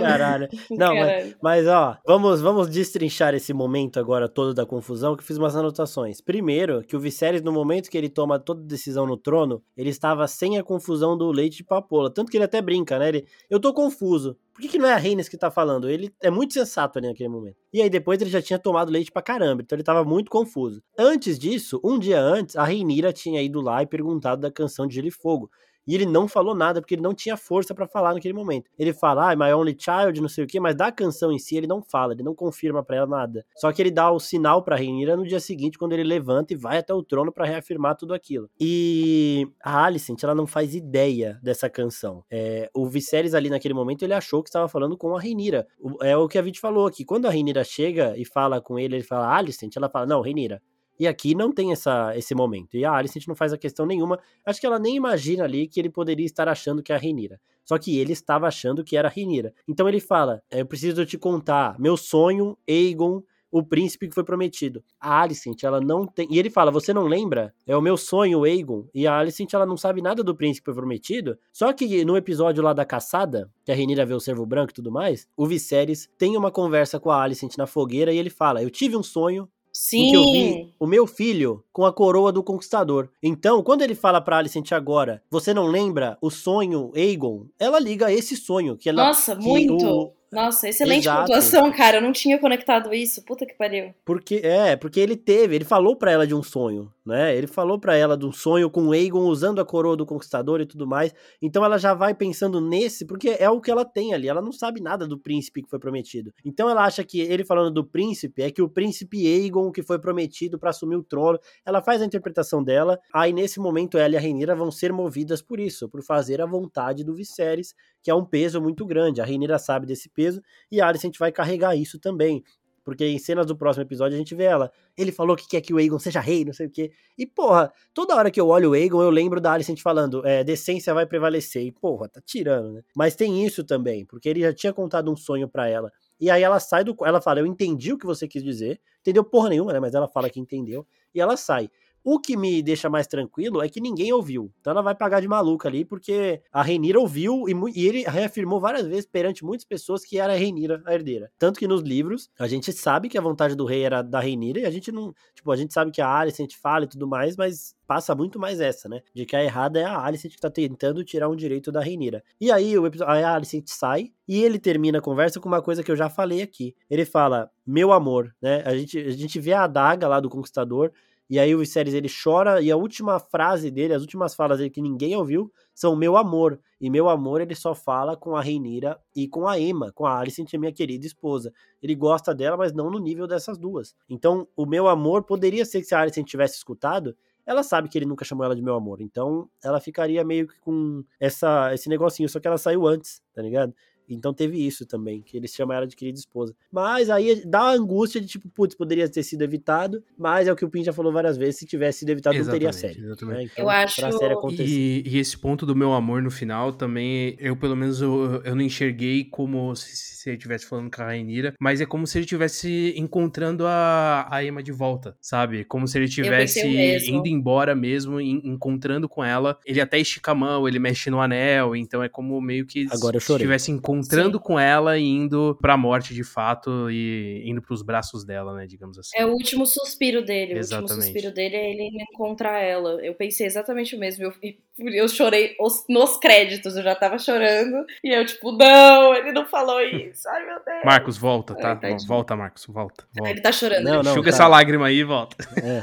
[0.00, 0.48] Caralho.
[0.70, 5.26] Não, mas, mas, ó, vamos, vamos destrinchar esse momento agora todo da confusão, que eu
[5.26, 6.20] fiz umas anotações.
[6.20, 10.26] Primeiro, que o Viserys, no momento que ele toma toda decisão no trono, ele estava
[10.26, 12.12] sem a confusão do leite de papoula.
[12.12, 13.08] Tanto que ele até brinca, né?
[13.08, 14.36] Ele, eu tô confuso.
[14.52, 15.90] Por que, que não é a Reines que tá falando?
[15.90, 17.56] Ele é muito sensato ali naquele momento.
[17.72, 20.80] E aí depois ele já tinha tomado leite pra caramba, então ele tava muito confuso.
[20.96, 24.94] Antes disso, um dia antes, a Reinira tinha ido lá e perguntado da canção de
[24.94, 25.50] Gelo e Fogo.
[25.86, 28.70] E ele não falou nada, porque ele não tinha força para falar naquele momento.
[28.78, 31.56] Ele fala, ah, my only child, não sei o quê, mas da canção em si
[31.56, 33.44] ele não fala, ele não confirma para ela nada.
[33.56, 36.56] Só que ele dá o sinal pra Rhaenyra no dia seguinte, quando ele levanta e
[36.56, 38.48] vai até o trono para reafirmar tudo aquilo.
[38.58, 42.24] E a Alicent, ela não faz ideia dessa canção.
[42.30, 45.66] É, o Viserys ali naquele momento, ele achou que estava falando com a Rhaenyra.
[46.02, 47.04] É o que a Vit falou aqui.
[47.04, 50.62] Quando a Rhaenyra chega e fala com ele, ele fala, Alicent, ela fala, não, Rhaenyra,
[50.98, 52.76] e aqui não tem essa, esse momento.
[52.76, 54.18] E a Alicent não faz a questão nenhuma.
[54.44, 57.40] Acho que ela nem imagina ali que ele poderia estar achando que é a Renira.
[57.64, 59.54] Só que ele estava achando que era a Renira.
[59.66, 63.22] Então ele fala: é, Eu preciso te contar, meu sonho, Aegon,
[63.54, 64.82] o príncipe que foi prometido.
[65.00, 66.26] A Alicent, ela não tem.
[66.28, 67.54] E ele fala: Você não lembra?
[67.64, 68.88] É o meu sonho, Aegon.
[68.92, 71.38] E a Alicent, ela não sabe nada do príncipe prometido.
[71.52, 74.74] Só que no episódio lá da caçada, que a Renira vê o servo branco e
[74.74, 78.60] tudo mais, o Viserys tem uma conversa com a Alicent na fogueira e ele fala:
[78.60, 80.10] Eu tive um sonho, Sim.
[80.10, 83.08] que eu vi o meu filho com a coroa do conquistador.
[83.20, 87.46] Então, quando ele fala pra Alicent agora, você não lembra o sonho Aegon?
[87.58, 89.84] Ela liga esse sonho que ela Nossa, que muito.
[89.84, 91.20] O, nossa, excelente Exato.
[91.20, 91.98] pontuação, cara.
[91.98, 93.24] Eu não tinha conectado isso.
[93.24, 93.94] Puta que pariu.
[94.04, 97.36] Porque, é, porque ele teve, ele falou para ela de um sonho, né?
[97.36, 100.66] Ele falou para ela de um sonho com Aegon usando a coroa do conquistador e
[100.66, 101.14] tudo mais.
[101.40, 104.28] Então ela já vai pensando nesse, porque é o que ela tem ali.
[104.28, 106.32] Ela não sabe nada do príncipe que foi prometido.
[106.44, 109.98] Então ela acha que ele falando do príncipe é que o príncipe Aegon que foi
[109.98, 111.38] prometido para assumir o trono.
[111.64, 112.98] Ela faz a interpretação dela.
[113.12, 116.46] Aí nesse momento ela e a Reinira vão ser movidas por isso, por fazer a
[116.46, 119.20] vontade do Viserys, que é um peso muito grande.
[119.20, 122.42] A Reinira sabe desse peso peso, e a Alicent vai carregar isso também.
[122.84, 124.70] Porque em cenas do próximo episódio a gente vê ela.
[124.96, 126.92] Ele falou que quer que o Aegon seja rei, não sei o quê.
[127.16, 130.44] E, porra, toda hora que eu olho o Aegon, eu lembro da Alicent falando, é,
[130.44, 131.64] decência vai prevalecer.
[131.64, 132.82] E, porra, tá tirando, né?
[132.94, 135.90] Mas tem isso também, porque ele já tinha contado um sonho para ela.
[136.20, 136.94] E aí ela sai do.
[137.04, 138.78] Ela fala, eu entendi o que você quis dizer.
[139.00, 139.80] Entendeu porra nenhuma, né?
[139.80, 140.86] Mas ela fala que entendeu.
[141.14, 141.70] E ela sai.
[142.06, 144.52] O que me deixa mais tranquilo é que ninguém ouviu.
[144.60, 148.60] Então ela vai pagar de maluca ali, porque a Renira ouviu e, e, ele reafirmou
[148.60, 151.32] várias vezes perante muitas pessoas que era a Renira a herdeira.
[151.38, 154.60] Tanto que nos livros, a gente sabe que a vontade do rei era da Renira
[154.60, 155.14] e a gente não.
[155.34, 158.60] Tipo, a gente sabe que a Alicent fala e tudo mais, mas passa muito mais
[158.60, 159.00] essa, né?
[159.14, 162.22] De que a errada é a Alicent que tá tentando tirar um direito da Renira.
[162.38, 165.82] E aí o episódio, a Alicent sai e ele termina a conversa com uma coisa
[165.82, 166.74] que eu já falei aqui.
[166.90, 168.62] Ele fala: "Meu amor", né?
[168.66, 170.92] A gente a gente vê a adaga lá do conquistador
[171.28, 174.70] e aí o Viserys ele chora e a última frase dele, as últimas falas dele
[174.70, 176.60] que ninguém ouviu, são meu amor.
[176.80, 180.18] E meu amor ele só fala com a Reinira e com a Emma, com a
[180.18, 181.52] Alicent, minha querida esposa.
[181.82, 183.94] Ele gosta dela, mas não no nível dessas duas.
[184.08, 187.96] Então, o meu amor poderia ser que se a Alicent tivesse escutado, ela sabe que
[187.96, 189.00] ele nunca chamou ela de meu amor.
[189.00, 193.40] Então, ela ficaria meio que com essa esse negocinho, só que ela saiu antes, tá
[193.40, 193.74] ligado?
[194.08, 196.54] Então teve isso também, que eles chamam ela de querida esposa.
[196.70, 200.56] Mas aí dá a angústia de tipo, putz, poderia ter sido evitado, mas é o
[200.56, 203.00] que o Pin já falou várias vezes, se tivesse sido evitado exatamente, não teria série.
[203.00, 203.44] Né?
[203.44, 204.00] Então, eu acho...
[204.00, 204.64] Pra série acontecer.
[204.64, 208.54] E, e, esse ponto do meu amor no final também, eu pelo menos eu, eu
[208.54, 212.18] não enxerguei como se, se ele estivesse falando com a Rainira, mas é como se
[212.18, 215.64] ele estivesse encontrando a, a Emma de volta, sabe?
[215.64, 216.60] Como se ele estivesse
[217.08, 219.58] indo embora mesmo, encontrando com ela.
[219.64, 223.18] Ele até estica a mão, ele mexe no anel, então é como meio que Agora
[223.18, 224.44] se estivesse encontrando encontrando Sim.
[224.44, 228.98] com ela e indo pra morte de fato e indo pros braços dela, né, digamos
[228.98, 229.16] assim.
[229.16, 230.58] É o último suspiro dele.
[230.58, 230.90] Exatamente.
[230.90, 233.04] O último suspiro dele é ele encontrar ela.
[233.04, 234.24] Eu pensei exatamente o mesmo.
[234.24, 234.32] Eu,
[234.78, 237.84] eu chorei os, nos créditos, eu já tava chorando.
[238.02, 240.28] E eu, tipo, não, ele não falou isso.
[240.28, 240.84] Ai, meu Deus.
[240.84, 241.78] Marcos, volta, tá?
[241.82, 243.04] Ai, volta, Marcos, volta.
[243.14, 243.30] volta.
[243.30, 243.84] Ele tá chorando.
[243.84, 244.36] Não, não, Enxuga tá...
[244.36, 245.36] essa lágrima aí e volta.
[245.62, 245.80] É.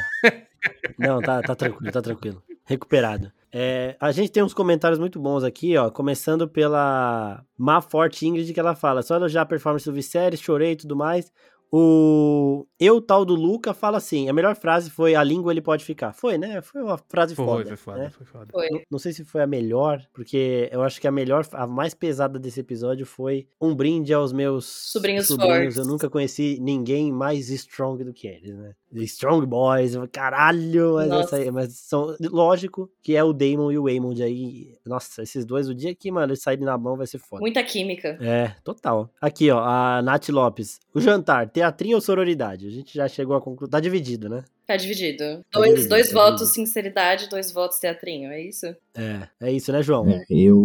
[0.97, 2.43] Não, tá, tá tranquilo, tá tranquilo.
[2.65, 3.31] Recuperado.
[3.53, 5.89] É, a gente tem uns comentários muito bons aqui, ó.
[5.91, 10.71] Começando pela Má Forte Ingrid, que ela fala: só elogiar a performance do Viserys, chorei
[10.71, 11.31] e tudo mais.
[11.71, 15.85] O eu, tal do Luca, fala assim: a melhor frase foi a língua ele pode
[15.85, 16.13] ficar.
[16.13, 16.63] Foi, né?
[16.63, 17.65] Foi uma frase foi, foda.
[17.65, 18.09] Foi foda, né?
[18.09, 18.47] foi foda.
[18.51, 18.69] Foi.
[18.71, 21.93] Não, não, sei se foi a melhor, porque eu acho que a melhor, a mais
[21.93, 25.77] pesada desse episódio foi um brinde aos meus sobrinhos, sobrinhos.
[25.77, 28.73] Eu nunca conheci ninguém mais strong do que eles, né?
[28.93, 33.83] Strong Boys, caralho, mas, essa aí, mas são, lógico que é o Damon e o
[33.83, 34.75] Waymond aí.
[34.85, 37.41] Nossa, esses dois, o dia que, mano, eles saírem na mão vai ser foda.
[37.41, 38.17] Muita química.
[38.19, 39.09] É, total.
[39.21, 40.79] Aqui, ó, a Nath Lopes.
[40.93, 42.67] O jantar, teatrinho ou sororidade?
[42.67, 43.69] A gente já chegou a concluir.
[43.69, 44.43] Tá dividido, né?
[44.65, 45.43] Tá dividido.
[45.51, 46.53] Tá dois, dividido, dois tá votos dividido.
[46.53, 48.65] sinceridade, dois votos teatrinho, é isso?
[48.95, 50.09] É, é isso, né, João?
[50.09, 50.57] É, eu,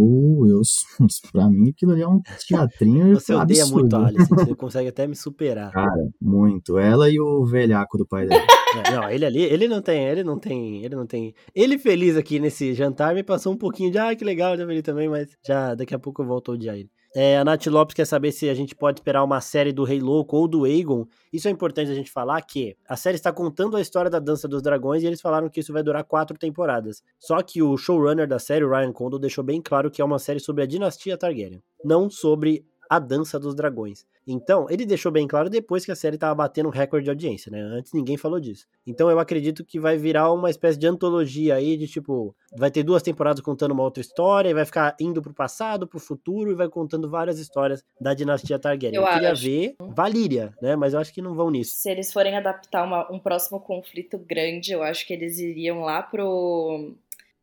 [0.48, 0.60] eu,
[1.32, 3.80] pra mim aquilo ali é um teatrinho Você odeia absurdo.
[3.80, 5.70] muito a Alice, você consegue até me superar.
[5.72, 6.78] Cara, muito.
[6.78, 8.42] Ela e o velhaco do pai dela.
[8.86, 11.34] É, não, ele ali, ele não tem, ele não tem, ele não tem.
[11.54, 14.72] Ele feliz aqui nesse jantar me passou um pouquinho de, ah, que legal, já vi
[14.72, 16.90] ele também, mas já daqui a pouco eu volto a odiar ele.
[17.18, 20.00] É, a Nath Lopes quer saber se a gente pode esperar uma série do Rei
[20.00, 21.06] Louco ou do Aegon.
[21.32, 24.46] Isso é importante a gente falar que a série está contando a história da Dança
[24.46, 27.02] dos Dragões e eles falaram que isso vai durar quatro temporadas.
[27.18, 30.40] Só que o showrunner da série, Ryan Condal, deixou bem claro que é uma série
[30.40, 34.04] sobre a dinastia Targaryen, não sobre a Dança dos Dragões.
[34.26, 37.50] Então, ele deixou bem claro depois que a série estava batendo um recorde de audiência,
[37.50, 37.60] né?
[37.60, 38.66] Antes ninguém falou disso.
[38.86, 42.82] Então, eu acredito que vai virar uma espécie de antologia aí de tipo, vai ter
[42.82, 46.54] duas temporadas contando uma outra história, e vai ficar indo pro passado, pro futuro e
[46.54, 48.96] vai contando várias histórias da dinastia Targaryen.
[48.96, 49.42] Eu, eu queria acho.
[49.42, 50.74] ver Valíria, né?
[50.74, 51.72] Mas eu acho que não vão nisso.
[51.76, 56.02] Se eles forem adaptar uma, um próximo conflito grande, eu acho que eles iriam lá
[56.02, 56.94] pro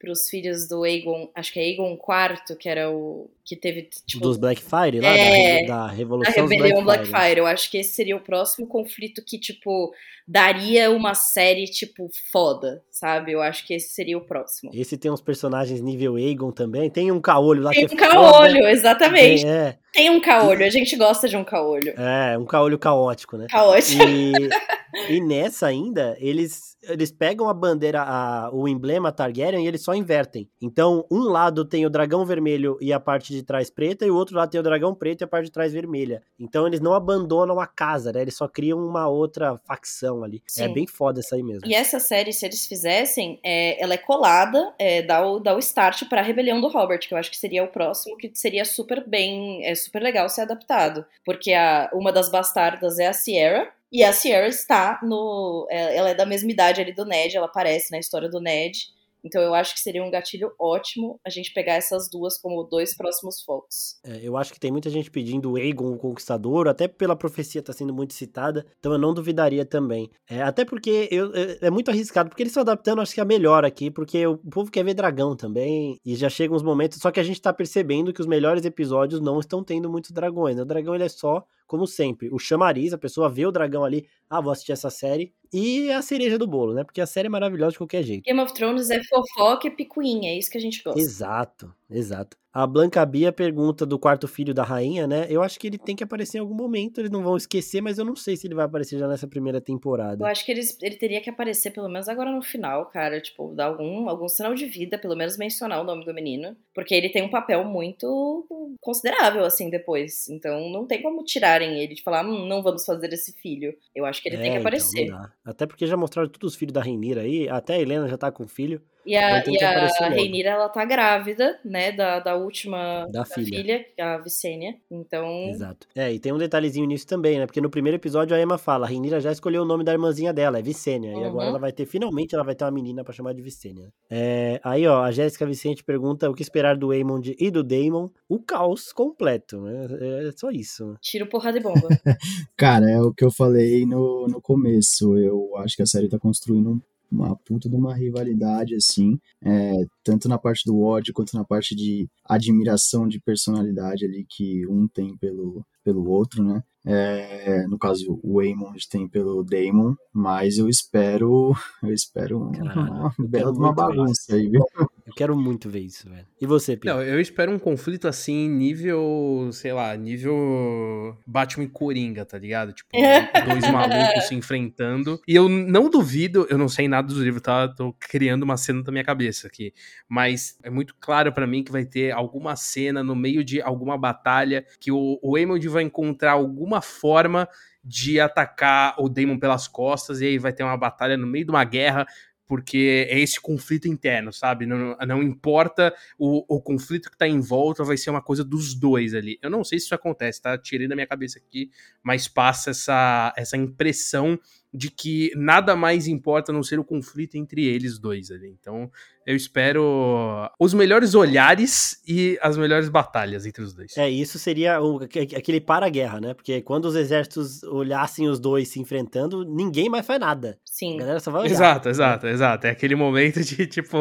[0.04, 3.88] para os filhos do Aegon, acho que é Aegon IV, que era o que teve
[4.06, 7.12] tipo, dos Blackfire lá é, da, da revolução da rebelião Blackfire.
[7.12, 7.40] Blackfire.
[7.40, 9.94] Eu acho que esse seria o próximo conflito que tipo
[10.28, 13.32] daria uma série tipo foda, sabe?
[13.32, 14.72] Eu acho que esse seria o próximo.
[14.74, 18.02] Esse tem uns personagens nível Aegon também, tem um caolho lá tem que um é
[18.02, 18.72] caolho, foda.
[18.72, 19.44] exatamente.
[19.44, 19.78] Tem, é.
[19.94, 21.94] Tem um caolho, a gente gosta de um caolho.
[22.00, 23.46] É, um caolho caótico, né?
[23.48, 24.04] Caótico.
[24.04, 24.34] E,
[25.18, 29.94] e nessa ainda, eles eles pegam a bandeira, a, o emblema Targaryen e eles só
[29.94, 30.50] invertem.
[30.62, 34.16] Então, um lado tem o dragão vermelho e a parte de trás preta, e o
[34.16, 36.22] outro lado tem o dragão preto e a parte de trás vermelha.
[36.40, 38.22] Então, eles não abandonam a casa, né?
[38.22, 40.38] Eles só criam uma outra facção ali.
[40.38, 40.64] É Sim.
[40.64, 41.68] É bem foda essa aí mesmo.
[41.68, 45.60] E essa série, se eles fizessem, é, ela é colada, é, dá, o, dá o
[45.60, 49.08] start pra rebelião do Robert, que eu acho que seria o próximo, que seria super
[49.08, 51.06] bem, é super legal ser adaptado.
[51.26, 55.68] Porque a, uma das bastardas é a Sierra, e a Sierra está no.
[55.70, 58.88] É, ela é da mesma idade ali do Ned, ela aparece na história do Ned.
[59.24, 62.96] Então eu acho que seria um gatilho ótimo a gente pegar essas duas como dois
[62.96, 63.98] próximos focos.
[64.06, 67.72] É, eu acho que tem muita gente pedindo Aegon o Conquistador, até pela profecia tá
[67.72, 70.10] sendo muito citada, então eu não duvidaria também.
[70.30, 73.26] É, até porque eu, é, é, muito arriscado, porque eles estão adaptando, acho que é
[73.26, 77.12] melhor aqui, porque o povo quer ver dragão também, e já chegam uns momentos, só
[77.12, 80.56] que a gente tá percebendo que os melhores episódios não estão tendo muitos dragões.
[80.56, 80.62] Né?
[80.62, 84.08] O dragão ele é só como sempre, o chamariz, a pessoa vê o dragão ali,
[84.30, 86.84] ah, vou assistir essa série, e a cereja do bolo, né?
[86.84, 88.24] Porque a série é maravilhosa de qualquer jeito.
[88.24, 91.00] Game of Thrones é fofoca e picuinha, é isso que a gente gosta.
[91.00, 92.38] Exato, exato.
[92.54, 95.26] A Blanca Bia pergunta do quarto filho da rainha, né?
[95.28, 97.98] Eu acho que ele tem que aparecer em algum momento, eles não vão esquecer, mas
[97.98, 100.24] eu não sei se ele vai aparecer já nessa primeira temporada.
[100.24, 103.56] Eu acho que eles, ele teria que aparecer pelo menos agora no final, cara, tipo,
[103.56, 107.10] dar algum, algum sinal de vida, pelo menos mencionar o nome do menino, porque ele
[107.10, 108.46] tem um papel muito
[108.80, 110.30] considerável, assim, depois.
[110.30, 113.76] Então não tem como tirarem ele de falar, hum, não vamos fazer esse filho.
[113.96, 115.06] Eu acho que ele é, tem que então, aparecer.
[115.06, 118.18] Então, Até porque já mostraram todos os filhos da Rainira aí, até a Helena já
[118.18, 118.82] tá com filho.
[119.06, 123.58] E a, e a Reinira, ela tá grávida, né, da, da última da, da filha.
[123.58, 123.86] filha.
[124.00, 124.78] a Vicênia.
[124.90, 125.28] Então.
[125.50, 125.88] Exato.
[125.96, 127.46] É, e tem um detalhezinho nisso também, né?
[127.46, 130.34] Porque no primeiro episódio a Emma fala: a Reinira já escolheu o nome da irmãzinha
[130.34, 131.14] dela, é Vicênia.
[131.14, 131.22] Uhum.
[131.22, 131.50] E agora uhum.
[131.50, 133.92] ela vai ter, finalmente, ela vai ter uma menina para chamar de Vicênia.
[134.10, 138.10] É, aí, ó, a Jéssica Vicente pergunta o que esperar do Aemond e do Daemon.
[138.30, 139.88] O caos completo, né?
[140.28, 140.96] É só isso.
[141.02, 141.88] Tiro porrada de bomba.
[142.56, 145.18] Cara, é o que eu falei no, no começo.
[145.18, 146.80] Eu acho que a série tá construindo um
[147.14, 151.76] uma puta de uma rivalidade, assim, é, tanto na parte do ódio quanto na parte
[151.76, 156.64] de admiração de personalidade ali que um tem pelo, pelo outro, né?
[156.86, 163.28] É, no caso, o Waymond tem pelo Damon, mas eu espero, eu espero uma, uma
[163.28, 164.64] bela uma bagunça aí, viu?
[165.06, 166.26] Eu quero muito ver isso, velho.
[166.42, 166.94] E você, Pio?
[166.94, 172.74] Não, eu espero um conflito assim, nível, sei lá, nível Batman e Coringa, tá ligado?
[172.74, 172.90] Tipo,
[173.48, 175.22] dois malucos se enfrentando.
[175.28, 177.68] E eu não duvido, eu não sei nada dos livros, tá?
[177.68, 179.74] Tô criando uma cena da minha cabeça aqui.
[180.08, 183.98] Mas é muito claro para mim que vai ter alguma cena no meio de alguma
[183.98, 187.48] batalha que o, o Emerald vai encontrar alguma forma
[187.84, 191.52] de atacar o Damon pelas costas e aí vai ter uma batalha no meio de
[191.52, 192.06] uma guerra
[192.46, 194.66] porque é esse conflito interno, sabe?
[194.66, 198.76] Não, não importa o, o conflito que tá em volta, vai ser uma coisa dos
[198.76, 199.40] dois ali.
[199.42, 200.58] Eu não sei se isso acontece, tá?
[200.58, 201.72] Tirei da minha cabeça aqui,
[202.04, 204.38] mas passa essa, essa impressão
[204.74, 208.50] de que nada mais importa a não ser o conflito entre eles dois ali.
[208.60, 208.90] Então,
[209.26, 213.98] eu espero os melhores olhares e as melhores batalhas entre os dois.
[213.98, 216.34] É, isso seria o, aquele para-guerra, né?
[216.34, 220.58] Porque quando os exércitos olhassem os dois se enfrentando, ninguém mais faz nada.
[220.66, 220.96] Sim.
[220.96, 221.52] A galera só vai olhar.
[221.52, 222.68] Exato, exato, exato.
[222.68, 223.98] É aquele momento de, tipo,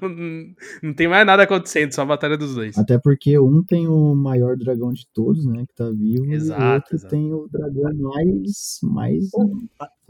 [0.00, 2.78] não, não tem mais nada acontecendo, só a batalha dos dois.
[2.78, 5.64] Até porque um tem o maior dragão de todos, né?
[5.66, 6.32] Que tá vivo.
[6.32, 7.10] Exato, e o outro exato.
[7.10, 8.78] tem o dragão mais.
[8.82, 9.30] mais...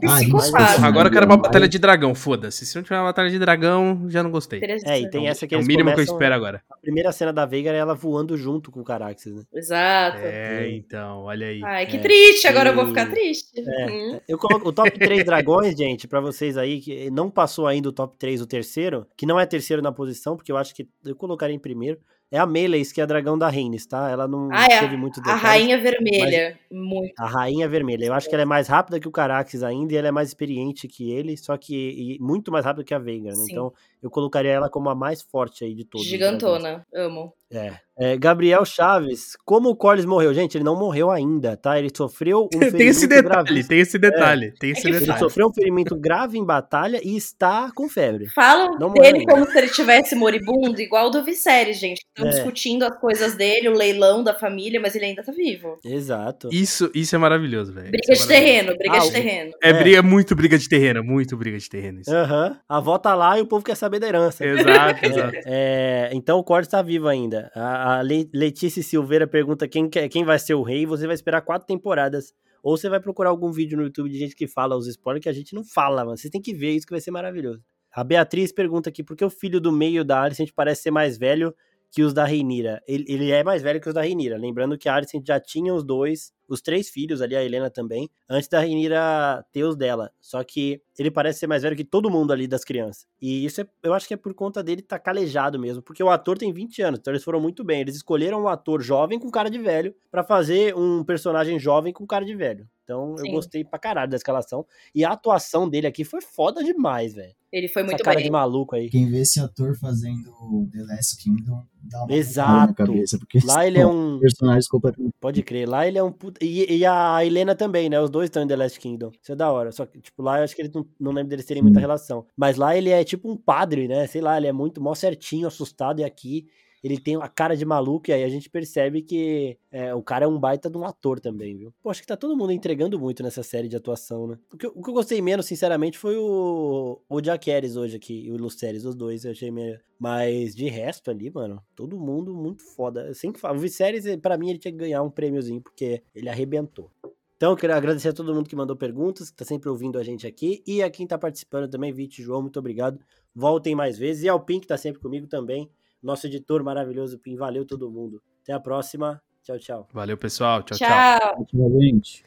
[0.01, 0.85] Ah, Psicopata.
[0.85, 2.65] Agora eu quero uma batalha de dragão, foda-se.
[2.65, 4.59] Se não tiver uma batalha de dragão, já não gostei.
[4.85, 6.61] É, e tem essa que É o mínimo que eu espero agora.
[6.69, 9.43] A primeira cena da Veiga é ela voando junto com o Caraxes, né?
[9.53, 10.17] Exato.
[10.21, 11.61] É, então, olha aí.
[11.63, 11.99] Ai, que É.
[11.99, 13.51] triste, agora eu vou E- ficar triste.
[13.57, 13.85] É.
[13.91, 14.19] Hum.
[14.27, 17.93] Eu coloco o top 3 dragões, gente, pra vocês aí, que não passou ainda o
[17.93, 21.15] top 3, o terceiro, que não é terceiro na posição, porque eu acho que eu
[21.15, 21.99] colocaria em primeiro.
[22.33, 24.09] É a Meleis, que é a dragão da Rhaenys, tá?
[24.09, 25.41] Ela não Ah, é teve muito A detalhes.
[25.43, 26.59] rainha vermelha.
[26.71, 27.13] Muito.
[27.19, 28.05] A rainha vermelha.
[28.05, 30.29] Eu acho que ela é mais rápida que o Caraxes ainda e ela é mais
[30.29, 33.45] experiente que ele, só que e muito mais rápida que a Veigar, né?
[33.47, 36.07] Então eu colocaria ela como a mais forte aí de todos.
[36.07, 36.83] Gigantona.
[36.91, 37.31] Amo.
[37.53, 37.73] É.
[37.95, 40.33] É, Gabriel Chaves, como o Corlys morreu?
[40.33, 41.77] Gente, ele não morreu ainda, tá?
[41.77, 42.49] Ele sofreu um
[42.81, 43.67] tem esse ferimento detalhe, gravíssimo.
[43.69, 45.19] tem esse detalhe, tem esse É que Ele detalhe.
[45.19, 48.25] sofreu um ferimento grave em batalha e está com febre.
[48.33, 49.31] Falam Não dele ainda.
[49.31, 52.01] como se ele tivesse moribundo, igual do Viserys, gente.
[52.07, 52.31] Estão É.
[52.31, 55.77] discutindo as coisas dele, o leilão da família, mas ele ainda tá vivo.
[55.85, 56.49] Exato.
[56.51, 57.91] Isso, isso é maravilhoso, velho.
[57.91, 58.67] Briga Isso é de maravilhoso.
[58.73, 59.51] terreno, briga Ah, de terreno.
[59.61, 59.73] É, É.
[59.73, 61.99] briga, muito briga de terreno, muito briga de terreno.
[62.01, 62.11] Isso.
[62.11, 62.57] Aham.
[62.67, 64.43] A avó tá lá e o povo quer saber da herança.
[64.43, 65.37] Exato, exato.
[65.45, 67.42] É, então o Cortes tá vivo ainda.
[67.53, 70.85] A, a Le- Letícia Silveira pergunta quem, quer- quem vai ser o rei.
[70.85, 72.33] Você vai esperar quatro temporadas.
[72.63, 75.29] Ou você vai procurar algum vídeo no YouTube de gente que fala os spoilers que
[75.29, 76.17] a gente não fala, mano.
[76.17, 77.61] Você tem que ver isso que vai ser maravilhoso.
[77.91, 81.17] A Beatriz pergunta aqui por que o filho do meio da Alicent parece ser mais
[81.17, 81.53] velho
[81.91, 82.81] que os da Reinira.
[82.87, 84.37] Ele, ele é mais velho que os da Reinira.
[84.37, 88.09] Lembrando que a Alicent já tinha os dois, os três filhos ali, a Helena também,
[88.29, 90.11] antes da Reinira ter os dela.
[90.19, 93.07] Só que ele parece ser mais velho que todo mundo ali das crianças.
[93.21, 96.03] E isso é, eu acho que é por conta dele estar tá calejado mesmo, porque
[96.03, 97.81] o ator tem 20 anos, então eles foram muito bem.
[97.81, 102.05] Eles escolheram um ator jovem com cara de velho pra fazer um personagem jovem com
[102.05, 102.67] cara de velho.
[102.83, 103.31] Então eu Sim.
[103.31, 104.65] gostei pra caralho da escalação.
[104.93, 107.33] E a atuação dele aqui foi foda demais, velho.
[107.51, 108.25] Ele foi Essa muito cara bem.
[108.25, 108.89] de maluco aí.
[108.89, 110.31] Quem vê esse ator fazendo
[110.71, 112.67] The Last Kingdom dá uma Exato.
[112.67, 114.19] na cabeça, porque Lá ele é um.
[114.19, 115.69] personagens completamente Pode crer.
[115.69, 116.11] Lá ele é um.
[116.41, 117.99] E, e a Helena também, né?
[117.99, 119.11] Os dois estão em The Last Kingdom.
[119.21, 119.71] Isso é da hora.
[119.71, 121.81] Só que, tipo, lá eu acho que eles não, não lembro deles terem muita Sim.
[121.81, 122.25] relação.
[122.35, 124.07] Mas lá ele é tipo um padre, né?
[124.07, 125.99] Sei lá, ele é muito mó certinho, assustado.
[125.99, 126.47] E aqui
[126.83, 128.09] ele tem a cara de maluco.
[128.09, 131.19] E aí a gente percebe que é, o cara é um baita de um ator
[131.19, 131.73] também, viu?
[131.81, 134.37] Pô, acho que tá todo mundo entregando muito nessa série de atuação, né?
[134.53, 137.95] O que, eu- o que eu gostei menos, sinceramente, foi o, o Jack Harris hoje
[137.95, 138.25] aqui.
[138.27, 139.23] E o Luceres, os dois.
[139.25, 139.79] Eu achei meio.
[139.99, 143.13] Mas de resto ali, mano, todo mundo muito foda.
[143.13, 146.91] Sempre falo, o Viserys, pra mim, ele tinha que ganhar um prêmiozinho, porque ele arrebentou.
[147.37, 150.25] Então, quero agradecer a todo mundo que mandou perguntas, que tá sempre ouvindo a gente
[150.27, 150.61] aqui.
[150.67, 152.99] E a quem tá participando também, Vite João, muito obrigado.
[153.35, 154.23] Voltem mais vezes.
[154.23, 155.69] E ao Pim, que tá sempre comigo também.
[156.03, 157.35] Nosso editor maravilhoso, Pim.
[157.35, 158.21] Valeu todo mundo.
[158.43, 159.21] Até a próxima.
[159.41, 159.87] Tchau, tchau.
[159.93, 160.61] Valeu, pessoal.
[160.63, 160.77] tchau.
[160.77, 160.87] tchau.
[160.87, 161.41] Tchau.
[161.41, 162.21] ativamente.